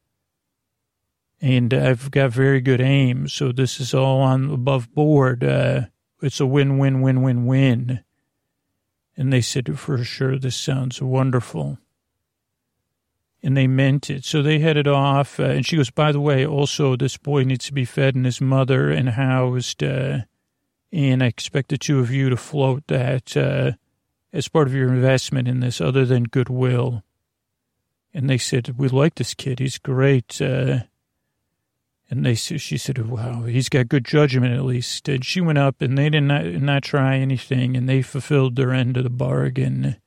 and 1.42 1.74
I've 1.74 2.12
got 2.12 2.32
very 2.32 2.62
good 2.62 2.82
aim. 2.82 3.28
So 3.28 3.52
this 3.52 3.80
is 3.80 3.94
all 3.94 4.22
on 4.22 4.50
above 4.52 4.94
board. 4.94 5.44
Uh, 5.44 5.88
it's 6.22 6.40
a 6.40 6.46
win, 6.46 6.78
win, 6.78 7.02
win, 7.02 7.22
win, 7.22 7.46
win." 7.46 8.04
And 9.18 9.32
they 9.32 9.42
said, 9.42 9.78
"For 9.80 10.04
sure, 10.04 10.38
this 10.40 10.56
sounds 10.56 11.02
wonderful." 11.02 11.78
and 13.46 13.56
they 13.56 13.68
meant 13.68 14.10
it. 14.10 14.26
So 14.26 14.42
they 14.42 14.58
headed 14.58 14.88
off. 14.88 15.40
Uh, 15.40 15.44
and 15.44 15.66
she 15.66 15.78
goes, 15.78 15.92
by 15.92 16.12
the 16.12 16.20
way, 16.20 16.46
also 16.46 16.96
this 16.96 17.16
boy 17.16 17.44
needs 17.44 17.66
to 17.68 17.74
be 17.74 17.86
fed 17.86 18.16
and 18.16 18.26
his 18.26 18.42
mother 18.42 18.90
and 18.90 19.10
housed. 19.10 19.84
Uh, 19.84 20.22
and 20.92 21.24
I 21.24 21.28
expect 21.28 21.70
the 21.70 21.78
two 21.78 22.00
of 22.00 22.12
you 22.12 22.30
to 22.30 22.38
float 22.38 22.88
that 22.88 23.36
uh, 23.36 23.74
as 24.32 24.48
part 24.48 24.68
of 24.68 24.74
your 24.74 24.90
investment 24.90 25.48
in 25.48 25.60
this, 25.60 25.82
other 25.82 26.06
than 26.06 26.24
goodwill. 26.24 27.04
And 28.14 28.30
they 28.30 28.38
said, 28.38 28.76
we 28.78 28.88
like 28.88 29.16
this 29.16 29.34
kid. 29.34 29.60
He's 29.60 29.78
great. 29.78 30.42
Uh, 30.42 30.80
and 32.10 32.26
they 32.26 32.36
she 32.36 32.78
said, 32.78 33.08
wow, 33.08 33.44
he's 33.44 33.68
got 33.68 33.90
good 33.90 34.06
judgment 34.06 34.54
at 34.54 34.64
least. 34.64 35.10
And 35.10 35.26
she 35.26 35.42
went 35.42 35.58
up 35.58 35.82
and 35.82 35.98
they 35.98 36.10
did 36.10 36.22
not, 36.22 36.46
not 36.46 36.84
try 36.84 37.18
anything 37.18 37.76
and 37.76 37.90
they 37.90 38.02
fulfilled 38.02 38.56
their 38.56 38.72
end 38.72 38.96
of 38.96 39.04
the 39.04 39.10
bargain. 39.10 39.98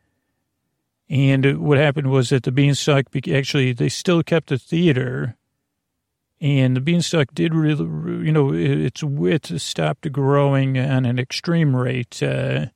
And 1.10 1.58
what 1.58 1.78
happened 1.78 2.10
was 2.10 2.28
that 2.28 2.44
the 2.44 2.52
Beanstalk 2.52 3.06
actually 3.28 3.72
they 3.72 3.88
still 3.88 4.22
kept 4.22 4.48
the 4.48 4.58
theater, 4.58 5.36
and 6.40 6.76
the 6.76 6.80
Beanstalk 6.80 7.34
did 7.34 7.54
really, 7.54 7.84
you 8.26 8.32
know, 8.32 8.52
its 8.52 9.02
width 9.02 9.60
stopped 9.60 10.10
growing 10.12 10.78
on 10.78 11.04
an 11.04 11.18
extreme 11.18 11.74
rate, 11.74 12.22
uh, 12.22 12.66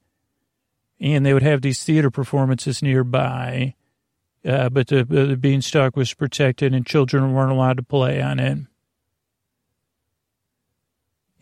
and 1.00 1.24
they 1.24 1.32
would 1.32 1.42
have 1.42 1.62
these 1.62 1.82
theater 1.82 2.10
performances 2.10 2.82
nearby, 2.82 3.74
uh, 4.44 4.68
but 4.68 4.88
the, 4.88 5.04
the 5.04 5.36
Beanstalk 5.36 5.96
was 5.96 6.14
protected, 6.14 6.74
and 6.74 6.86
children 6.86 7.32
weren't 7.32 7.52
allowed 7.52 7.76
to 7.76 7.82
play 7.82 8.20
on 8.20 8.38
it 8.38 8.58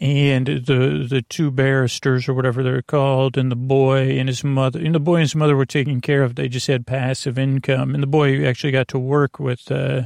and 0.00 0.46
the 0.46 1.06
the 1.08 1.22
two 1.28 1.50
barristers 1.50 2.28
or 2.28 2.34
whatever 2.34 2.62
they're 2.62 2.82
called, 2.82 3.36
and 3.36 3.52
the 3.52 3.56
boy 3.56 4.18
and 4.18 4.28
his 4.28 4.42
mother, 4.42 4.80
and 4.80 4.94
the 4.94 5.00
boy 5.00 5.16
and 5.16 5.22
his 5.22 5.36
mother 5.36 5.54
were 5.54 5.66
taken 5.66 6.00
care 6.00 6.22
of. 6.22 6.34
They 6.34 6.48
just 6.48 6.66
had 6.68 6.86
passive 6.86 7.38
income, 7.38 7.94
and 7.94 8.02
the 8.02 8.08
boy 8.08 8.46
actually 8.46 8.72
got 8.72 8.88
to 8.88 8.98
work 8.98 9.38
with 9.38 9.70
uh, 9.70 10.04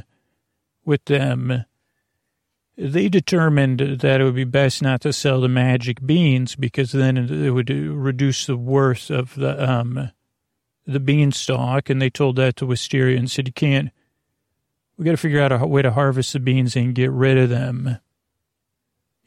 with 0.83 1.05
them. 1.05 1.65
They 2.77 3.07
determined 3.07 3.79
that 3.79 4.19
it 4.19 4.23
would 4.23 4.35
be 4.35 4.43
best 4.43 4.81
not 4.81 5.01
to 5.01 5.13
sell 5.13 5.39
the 5.39 5.47
magic 5.47 6.05
beans 6.05 6.55
because 6.55 6.91
then 6.91 7.17
it 7.17 7.51
would 7.51 7.69
reduce 7.69 8.45
the 8.45 8.57
worth 8.57 9.09
of 9.09 9.35
the 9.35 9.71
um 9.71 10.11
the 10.87 10.99
beanstalk, 10.99 11.89
and 11.89 12.01
they 12.01 12.09
told 12.09 12.35
that 12.35 12.57
to 12.57 12.65
Wisteria 12.65 13.17
and 13.17 13.31
said, 13.31 13.47
"You 13.47 13.53
can't. 13.53 13.89
We 14.97 15.05
got 15.05 15.11
to 15.11 15.17
figure 15.17 15.41
out 15.41 15.51
a 15.51 15.65
way 15.65 15.81
to 15.81 15.91
harvest 15.91 16.33
the 16.33 16.39
beans 16.39 16.75
and 16.75 16.93
get 16.93 17.11
rid 17.11 17.37
of 17.37 17.49
them." 17.49 17.97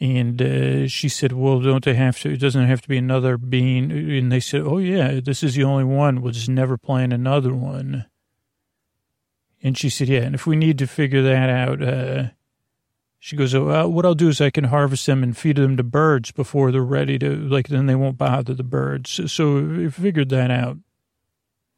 And 0.01 0.40
uh, 0.40 0.86
she 0.86 1.09
said, 1.09 1.32
well, 1.32 1.61
don't 1.61 1.84
they 1.84 1.94
have 1.94 2.20
to, 2.20 2.32
it 2.32 2.38
doesn't 2.38 2.66
have 2.66 2.80
to 2.82 2.88
be 2.88 2.99
another 2.99 3.36
bean. 3.36 3.90
And 3.90 4.30
they 4.30 4.38
said, 4.38 4.62
oh, 4.62 4.78
yeah, 4.78 5.18
this 5.20 5.42
is 5.42 5.57
the 5.57 5.64
only 5.64 5.82
one. 5.82 6.22
We'll 6.22 6.32
just 6.32 6.49
never 6.49 6.78
plant 6.78 7.12
another 7.12 7.53
one. 7.53 8.07
And 9.61 9.76
she 9.76 9.90
said, 9.90 10.09
yeah, 10.09 10.20
and 10.20 10.36
if 10.36 10.46
we 10.46 10.55
need 10.55 10.78
to 10.78 10.86
figure 10.86 11.22
that 11.22 11.51
out, 11.51 11.82
uh, 11.82 12.28
she 13.18 13.36
goes, 13.36 13.54
oh, 13.54 13.64
well, 13.64 13.90
what 13.90 14.06
I'll 14.06 14.14
do 14.14 14.28
is 14.28 14.40
I 14.40 14.50
can 14.50 14.64
harvest 14.64 15.06
them 15.06 15.22
and 15.22 15.36
feed 15.36 15.56
them 15.56 15.76
to 15.76 15.82
birds 15.82 16.30
before 16.30 16.70
they're 16.70 16.82
ready 16.82 17.18
to, 17.18 17.36
like, 17.36 17.68
then 17.68 17.86
they 17.86 17.96
won't 17.96 18.18
bother 18.18 18.54
the 18.54 18.62
birds. 18.62 19.32
So 19.32 19.60
we 19.60 19.90
figured 19.90 20.28
that 20.28 20.50
out. 20.50 20.78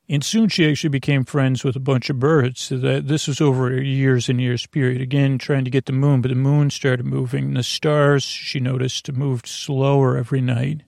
And 0.09 0.25
soon 0.25 0.49
she 0.49 0.69
actually 0.69 0.91
became 0.91 1.25
friends 1.25 1.63
with 1.63 1.77
a 1.77 1.81
bunch 1.81 2.11
of 2.11 2.19
birds. 2.19 2.69
This 2.69 3.29
was 3.29 3.41
over 3.41 3.73
a 3.73 3.81
years 3.81 4.29
and 4.29 4.41
years 4.41 4.67
period. 4.67 5.01
Again, 5.01 5.39
trying 5.39 5.65
to 5.65 5.71
get 5.71 5.87
the 5.87 5.93
moon, 5.93 6.21
but 6.21 6.31
the 6.31 6.35
moon 6.35 6.69
started 6.71 7.07
moving. 7.07 7.55
The 7.55 7.63
stars, 7.63 8.25
she 8.25 8.59
noticed, 8.59 9.13
moved 9.13 9.47
slower 9.47 10.17
every 10.17 10.41
night. 10.41 10.83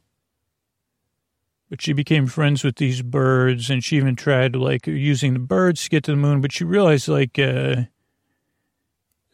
But 1.70 1.80
she 1.80 1.92
became 1.92 2.26
friends 2.26 2.64
with 2.64 2.76
these 2.76 3.00
birds, 3.00 3.70
and 3.70 3.82
she 3.82 3.96
even 3.96 4.16
tried 4.16 4.57
like 4.57 4.88
using 4.88 5.34
the 5.34 5.38
birds 5.38 5.84
to 5.84 5.90
get 5.90 6.05
to 6.05 6.11
the 6.11 6.16
moon. 6.16 6.40
But 6.40 6.53
she 6.53 6.64
realized 6.64 7.07
like 7.07 7.38
uh, 7.38 7.84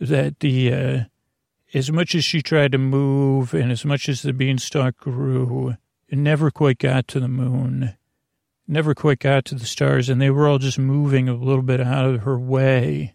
that 0.00 0.40
the 0.40 0.72
uh, 0.72 1.00
as 1.74 1.90
much 1.90 2.14
as 2.14 2.24
she 2.24 2.42
tried 2.42 2.72
to 2.72 2.78
move, 2.78 3.54
and 3.54 3.70
as 3.70 3.84
much 3.84 4.08
as 4.08 4.22
the 4.22 4.32
beanstalk 4.32 4.96
grew, 4.96 5.76
it 6.08 6.18
never 6.18 6.50
quite 6.50 6.78
got 6.78 7.08
to 7.08 7.20
the 7.20 7.28
moon 7.28 7.94
never 8.68 8.94
quite 8.94 9.18
got 9.18 9.46
to 9.46 9.54
the 9.54 9.66
stars, 9.66 10.08
and 10.08 10.20
they 10.20 10.30
were 10.30 10.46
all 10.46 10.58
just 10.58 10.78
moving 10.78 11.28
a 11.28 11.34
little 11.34 11.62
bit 11.62 11.80
out 11.80 12.04
of 12.04 12.22
her 12.22 12.38
way. 12.38 13.14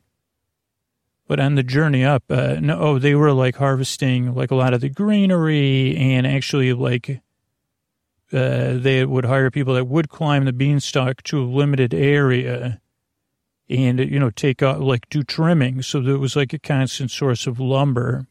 But 1.28 1.40
on 1.40 1.56
the 1.56 1.64
journey 1.64 2.04
up, 2.04 2.24
uh, 2.30 2.58
no, 2.60 2.80
oh, 2.80 3.00
they 3.00 3.16
were 3.16 3.32
like 3.32 3.56
harvesting 3.56 4.34
like 4.34 4.52
a 4.52 4.56
lot 4.56 4.74
of 4.74 4.82
the 4.82 4.90
greenery, 4.90 5.96
and 5.96 6.28
actually 6.28 6.74
like 6.74 7.22
uh, 8.34 8.74
they 8.74 9.06
would 9.06 9.26
hire 9.26 9.52
people 9.52 9.76
that 9.76 9.86
would 9.86 10.10
climb 10.10 10.46
the 10.46 10.52
beanstalk 10.52 11.22
to 11.24 11.42
a 11.42 11.46
limited 11.46 11.94
area, 11.94 12.82
and 13.74 14.00
you 14.00 14.20
know 14.20 14.30
take 14.30 14.62
out 14.62 14.82
like 14.82 15.10
do 15.10 15.24
trimming, 15.24 15.82
so 15.82 16.00
there 16.00 16.18
was 16.18 16.36
like 16.36 16.54
a 16.54 16.60
constant 16.60 17.12
source 17.12 17.48
of 17.48 17.60
lumber. 17.60 18.28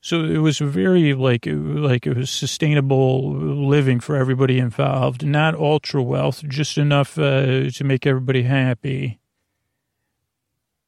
So 0.00 0.24
it 0.24 0.38
was 0.38 0.58
very 0.58 1.12
like 1.14 1.46
like 1.46 2.06
it 2.06 2.16
was 2.16 2.30
sustainable 2.30 3.32
living 3.32 3.98
for 3.98 4.16
everybody 4.16 4.58
involved, 4.58 5.26
not 5.26 5.56
ultra 5.56 6.02
wealth, 6.02 6.44
just 6.46 6.78
enough 6.78 7.18
uh, 7.18 7.70
to 7.70 7.84
make 7.84 8.06
everybody 8.06 8.42
happy. 8.42 9.18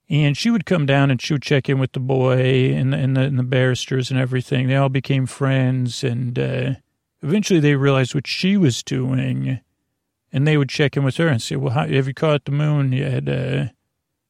And 0.08 0.36
she 0.36 0.50
would 0.50 0.66
come 0.66 0.86
down 0.86 1.10
and 1.10 1.22
she 1.22 1.34
would 1.34 1.42
check 1.42 1.68
in 1.68 1.78
with 1.78 1.92
the 1.92 2.00
boy 2.00 2.72
and, 2.74 2.92
and, 2.92 3.16
the, 3.16 3.20
and 3.20 3.38
the 3.38 3.44
barristers 3.44 4.10
and 4.10 4.18
everything. 4.18 4.66
They 4.66 4.74
all 4.74 4.88
became 4.88 5.24
friends, 5.26 6.02
and 6.02 6.36
uh, 6.36 6.70
eventually 7.22 7.60
they 7.60 7.76
realized 7.76 8.16
what 8.16 8.26
she 8.26 8.56
was 8.56 8.82
doing, 8.82 9.60
and 10.32 10.46
they 10.46 10.56
would 10.56 10.68
check 10.68 10.96
in 10.96 11.04
with 11.04 11.16
her 11.16 11.28
and 11.28 11.42
say, 11.42 11.56
"Well, 11.56 11.72
how, 11.72 11.86
have 11.86 12.06
you 12.08 12.14
caught 12.14 12.44
the 12.44 12.52
moon 12.52 12.92
yet?" 12.92 13.28
Uh, 13.28 13.68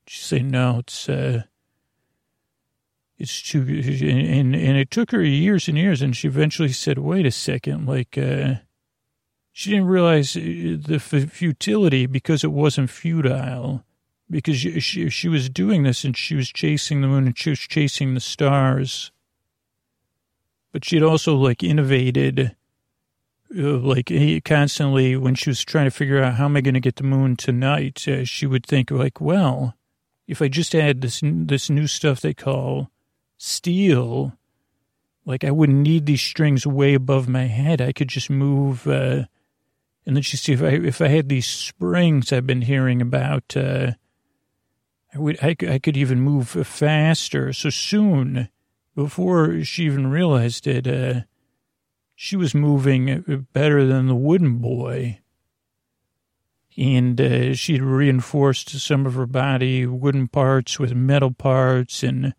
she'd 0.06 0.24
say, 0.24 0.38
"No, 0.40 0.78
it's." 0.78 1.08
Uh, 1.08 1.42
it's 3.20 3.42
too, 3.42 3.60
and, 3.60 4.56
and 4.56 4.78
it 4.78 4.90
took 4.90 5.10
her 5.10 5.22
years 5.22 5.68
and 5.68 5.76
years. 5.76 6.00
And 6.00 6.16
she 6.16 6.26
eventually 6.26 6.72
said, 6.72 6.96
wait 6.96 7.26
a 7.26 7.30
second, 7.30 7.84
like, 7.84 8.16
uh, 8.16 8.54
she 9.52 9.70
didn't 9.70 9.88
realize 9.88 10.34
uh, 10.36 10.40
the 10.40 10.98
futility 10.98 12.06
because 12.06 12.42
it 12.42 12.50
wasn't 12.50 12.88
futile 12.88 13.84
because 14.30 14.56
she, 14.56 14.80
she, 14.80 15.10
she 15.10 15.28
was 15.28 15.50
doing 15.50 15.82
this 15.82 16.02
and 16.02 16.16
she 16.16 16.34
was 16.34 16.48
chasing 16.48 17.02
the 17.02 17.08
moon 17.08 17.26
and 17.26 17.36
she 17.36 17.50
was 17.50 17.58
chasing 17.58 18.14
the 18.14 18.20
stars. 18.20 19.12
But 20.72 20.86
she'd 20.86 21.02
also 21.02 21.34
like 21.34 21.62
innovated, 21.62 22.56
like 23.50 24.12
constantly 24.44 25.16
when 25.16 25.34
she 25.34 25.50
was 25.50 25.64
trying 25.64 25.86
to 25.86 25.90
figure 25.90 26.22
out 26.22 26.34
how 26.34 26.44
am 26.44 26.56
I 26.56 26.60
going 26.60 26.74
to 26.74 26.80
get 26.80 26.96
the 26.96 27.02
moon 27.02 27.36
tonight, 27.36 28.06
uh, 28.06 28.24
she 28.24 28.46
would 28.46 28.64
think 28.64 28.90
like, 28.90 29.20
well, 29.20 29.74
if 30.28 30.40
I 30.40 30.48
just 30.48 30.74
add 30.74 31.00
this, 31.00 31.20
this 31.22 31.68
new 31.68 31.86
stuff 31.86 32.20
they 32.20 32.34
call 32.34 32.90
steel, 33.36 34.36
like 35.24 35.44
I 35.44 35.50
wouldn't 35.50 35.80
need 35.80 36.06
these 36.06 36.20
strings 36.22 36.66
way 36.66 36.94
above 36.94 37.28
my 37.28 37.46
head. 37.46 37.80
I 37.80 37.92
could 37.92 38.08
just 38.08 38.30
move. 38.30 38.86
Uh, 38.86 39.24
and 40.06 40.16
then 40.16 40.22
she 40.22 40.36
see 40.36 40.52
if 40.52 40.62
I 40.62 40.68
if 40.68 41.00
I 41.00 41.08
had 41.08 41.28
these 41.28 41.46
springs 41.46 42.32
I've 42.32 42.46
been 42.46 42.62
hearing 42.62 43.02
about, 43.02 43.56
uh, 43.56 43.92
I 45.14 45.18
would 45.18 45.38
I, 45.42 45.56
I 45.68 45.78
could 45.78 45.96
even 45.96 46.20
move 46.20 46.48
faster. 46.48 47.52
So 47.52 47.70
soon, 47.70 48.48
before 48.94 49.62
she 49.62 49.84
even 49.84 50.06
realized 50.06 50.66
it, 50.66 50.86
uh, 50.86 51.22
she 52.22 52.36
was 52.36 52.54
moving 52.54 53.46
better 53.54 53.86
than 53.86 54.06
the 54.06 54.14
wooden 54.14 54.58
boy. 54.58 55.18
And 56.76 57.18
uh, 57.18 57.54
she'd 57.54 57.80
reinforced 57.80 58.68
some 58.78 59.06
of 59.06 59.14
her 59.14 59.24
body, 59.24 59.86
wooden 59.86 60.28
parts 60.28 60.78
with 60.78 60.92
metal 60.92 61.32
parts, 61.32 62.02
and 62.02 62.34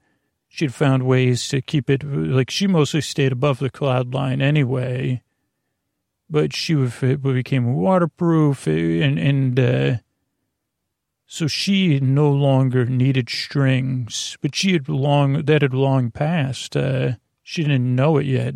she'd 0.48 0.76
found 0.76 1.08
ways 1.08 1.48
to 1.48 1.64
keep 1.64 1.90
it 1.90 2.04
like 2.04 2.52
she 2.52 2.68
mostly 2.68 3.02
stayed 3.02 3.32
above 3.32 3.58
the 3.58 3.72
cloud 3.72 4.14
line 4.14 4.40
anyway 4.40 5.24
but 6.30 6.56
she 6.56 6.76
became 6.76 7.74
waterproof 7.74 8.68
and 8.68 9.20
and 9.20 9.60
uh, 9.60 9.98
So 11.26 11.48
she 11.48 12.00
no 12.00 12.30
longer 12.30 12.86
needed 12.86 13.30
strings, 13.30 14.38
but 14.42 14.54
she 14.54 14.74
had 14.74 14.88
long, 14.88 15.46
that 15.46 15.62
had 15.62 15.74
long 15.74 16.12
passed. 16.12 16.78
Uh, 16.78 17.14
she 17.42 17.64
didn't 17.64 17.96
know 17.96 18.18
it 18.18 18.26
yet. 18.26 18.56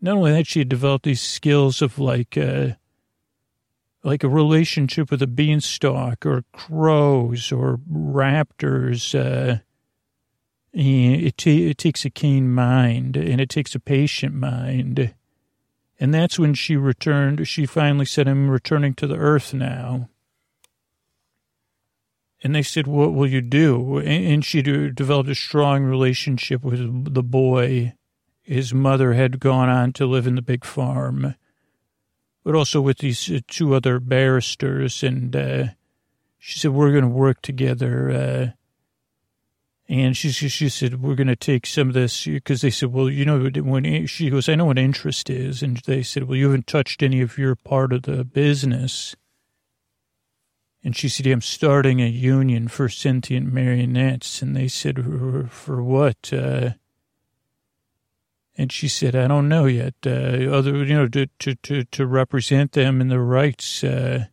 Not 0.00 0.16
only 0.16 0.32
that, 0.32 0.46
she 0.46 0.60
had 0.60 0.68
developed 0.68 1.04
these 1.04 1.20
skills 1.20 1.80
of 1.80 1.98
like, 1.98 2.36
uh, 2.36 2.72
like 4.02 4.22
a 4.22 4.28
relationship 4.28 5.10
with 5.10 5.22
a 5.22 5.26
beanstalk 5.26 6.26
or 6.26 6.44
crows 6.52 7.50
or 7.50 7.78
raptors. 7.90 9.14
Uh, 9.14 9.60
it, 10.72 11.36
t- 11.36 11.70
it 11.70 11.78
takes 11.78 12.04
a 12.04 12.10
keen 12.10 12.52
mind 12.52 13.16
and 13.16 13.40
it 13.40 13.48
takes 13.48 13.74
a 13.74 13.80
patient 13.80 14.34
mind. 14.34 15.14
And 16.00 16.12
that's 16.12 16.38
when 16.38 16.54
she 16.54 16.76
returned. 16.76 17.46
She 17.46 17.66
finally 17.66 18.04
said, 18.04 18.28
I'm 18.28 18.50
returning 18.50 18.94
to 18.94 19.06
the 19.06 19.16
earth 19.16 19.54
now. 19.54 20.08
And 22.42 22.54
they 22.54 22.62
said, 22.62 22.86
What 22.86 23.14
will 23.14 23.26
you 23.26 23.40
do? 23.40 24.00
And 24.00 24.44
she 24.44 24.60
developed 24.60 25.30
a 25.30 25.34
strong 25.34 25.84
relationship 25.84 26.62
with 26.62 27.14
the 27.14 27.22
boy. 27.22 27.94
His 28.44 28.72
mother 28.72 29.14
had 29.14 29.40
gone 29.40 29.68
on 29.68 29.92
to 29.94 30.06
live 30.06 30.26
in 30.26 30.34
the 30.34 30.42
big 30.42 30.64
farm, 30.64 31.34
but 32.44 32.54
also 32.54 32.80
with 32.80 32.98
these 32.98 33.30
uh, 33.30 33.40
two 33.48 33.74
other 33.74 33.98
barristers. 33.98 35.02
And 35.02 35.34
uh, 35.34 35.64
she 36.38 36.58
said, 36.58 36.72
We're 36.72 36.92
going 36.92 37.04
to 37.04 37.08
work 37.08 37.42
together. 37.42 38.10
Uh, 38.10 38.52
and 39.88 40.16
she, 40.16 40.30
she 40.30 40.68
said, 40.70 41.02
we're 41.02 41.14
going 41.14 41.26
to 41.26 41.36
take 41.36 41.66
some 41.66 41.88
of 41.88 41.94
this 41.94 42.24
because 42.24 42.62
they 42.62 42.70
said, 42.70 42.90
well, 42.90 43.10
you 43.10 43.26
know, 43.26 43.50
when 43.62 44.06
she 44.06 44.30
goes, 44.30 44.48
I 44.48 44.54
know 44.54 44.64
what 44.64 44.78
interest 44.78 45.28
is. 45.28 45.62
And 45.62 45.76
they 45.78 46.02
said, 46.02 46.24
well, 46.24 46.36
you 46.36 46.46
haven't 46.46 46.66
touched 46.66 47.02
any 47.02 47.20
of 47.20 47.36
your 47.36 47.54
part 47.54 47.92
of 47.92 48.02
the 48.02 48.24
business. 48.24 49.14
And 50.82 50.96
she 50.96 51.08
said, 51.10 51.26
I'm 51.26 51.42
starting 51.42 52.00
a 52.00 52.06
union 52.06 52.68
for 52.68 52.88
sentient 52.88 53.52
marionettes. 53.52 54.40
And 54.40 54.56
they 54.56 54.68
said, 54.68 55.04
for 55.50 55.82
what? 55.82 56.32
Uh, 56.32 56.70
and 58.56 58.70
she 58.70 58.88
said, 58.88 59.16
I 59.16 59.26
don't 59.26 59.48
know 59.48 59.66
yet. 59.66 59.94
Uh, 60.06 60.50
other, 60.50 60.84
you 60.84 60.94
know, 60.94 61.08
to, 61.08 61.26
to, 61.40 61.54
to, 61.56 61.84
to 61.84 62.06
represent 62.06 62.72
them 62.72 63.00
and 63.00 63.10
their 63.10 63.22
rights. 63.22 63.82
Uh, 63.82 64.26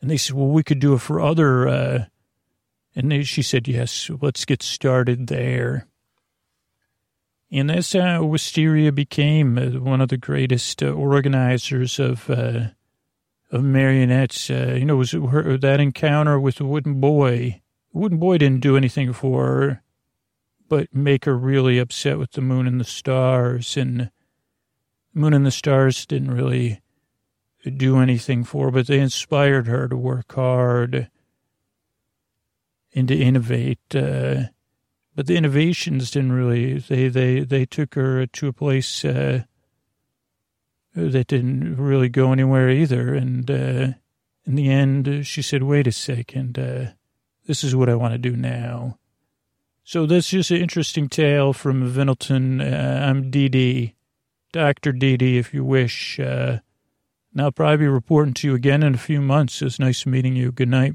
and 0.00 0.10
they 0.10 0.16
said, 0.16 0.36
well, 0.36 0.48
we 0.48 0.62
could 0.62 0.78
do 0.78 0.94
it 0.94 1.00
for 1.00 1.20
other, 1.20 1.68
uh, 1.68 2.04
and 2.94 3.10
they, 3.10 3.22
she 3.22 3.42
said, 3.42 3.68
yes, 3.68 4.10
let's 4.20 4.44
get 4.44 4.62
started 4.62 5.26
there. 5.26 5.86
And 7.50 7.70
that's 7.70 7.92
how 7.92 8.24
Wisteria 8.24 8.92
became 8.92 9.56
uh, 9.56 9.80
one 9.80 10.00
of 10.00 10.08
the 10.08 10.16
greatest 10.16 10.82
uh, 10.82 10.90
organizers 10.90 11.98
of, 11.98 12.28
uh, 12.28 12.68
of 13.52 13.62
marionettes. 13.62 14.48
You 14.48 14.84
know, 14.84 14.96
was 14.96 15.12
her, 15.12 15.56
that 15.56 15.80
encounter 15.80 16.40
with 16.40 16.56
the 16.56 16.64
wooden 16.64 17.00
boy. 17.00 17.62
Wooden 17.92 18.18
boy 18.18 18.38
didn't 18.38 18.60
do 18.60 18.76
anything 18.76 19.12
for 19.12 19.46
her, 19.46 19.82
but 20.68 20.94
make 20.94 21.24
her 21.24 21.36
really 21.36 21.78
upset 21.78 22.18
with 22.18 22.32
the 22.32 22.40
moon 22.40 22.66
and 22.66 22.80
the 22.80 22.84
stars. 22.84 23.76
And 23.76 24.10
moon 25.14 25.34
and 25.34 25.46
the 25.46 25.50
stars 25.50 26.06
didn't 26.06 26.30
really 26.30 26.80
do 27.76 27.98
anything 27.98 28.44
for 28.44 28.66
her, 28.66 28.70
but 28.70 28.86
they 28.86 29.00
inspired 29.00 29.66
her 29.66 29.88
to 29.88 29.96
work 29.96 30.34
hard 30.34 31.10
and 32.94 33.08
to 33.08 33.16
innovate. 33.16 33.94
Uh, 33.94 34.44
but 35.14 35.26
the 35.26 35.36
innovations 35.36 36.10
didn't 36.10 36.32
really, 36.32 36.78
they, 36.78 37.08
they, 37.08 37.40
they 37.40 37.64
took 37.64 37.94
her 37.94 38.26
to 38.26 38.48
a 38.48 38.52
place 38.52 39.04
uh, 39.04 39.42
that 40.94 41.26
didn't 41.26 41.76
really 41.76 42.08
go 42.08 42.32
anywhere 42.32 42.70
either. 42.70 43.14
And 43.14 43.50
uh, 43.50 43.88
in 44.46 44.54
the 44.54 44.70
end, 44.70 45.26
she 45.26 45.42
said, 45.42 45.62
wait 45.62 45.86
a 45.86 45.92
second, 45.92 46.58
uh, 46.58 46.92
this 47.46 47.64
is 47.64 47.74
what 47.74 47.88
I 47.88 47.94
want 47.94 48.12
to 48.12 48.18
do 48.18 48.36
now. 48.36 48.98
So 49.86 50.04
that's 50.04 50.30
just 50.30 50.50
an 50.50 50.56
interesting 50.56 51.08
tale 51.08 51.52
from 51.52 51.88
Vinelton. 51.88 52.60
Uh, 52.60 53.06
I'm 53.06 53.30
DD, 53.30 53.94
Dr. 54.52 54.92
DD, 54.92 55.38
if 55.38 55.54
you 55.54 55.64
wish. 55.64 56.18
Uh, 56.18 56.58
and 57.32 57.40
I'll 57.40 57.52
probably 57.52 57.76
be 57.76 57.86
reporting 57.86 58.34
to 58.34 58.48
you 58.48 58.54
again 58.56 58.82
in 58.82 58.96
a 58.96 58.98
few 58.98 59.20
months. 59.20 59.62
It's 59.62 59.78
nice 59.78 60.04
meeting 60.04 60.34
you. 60.34 60.50
Good 60.50 60.70
night. 60.70 60.94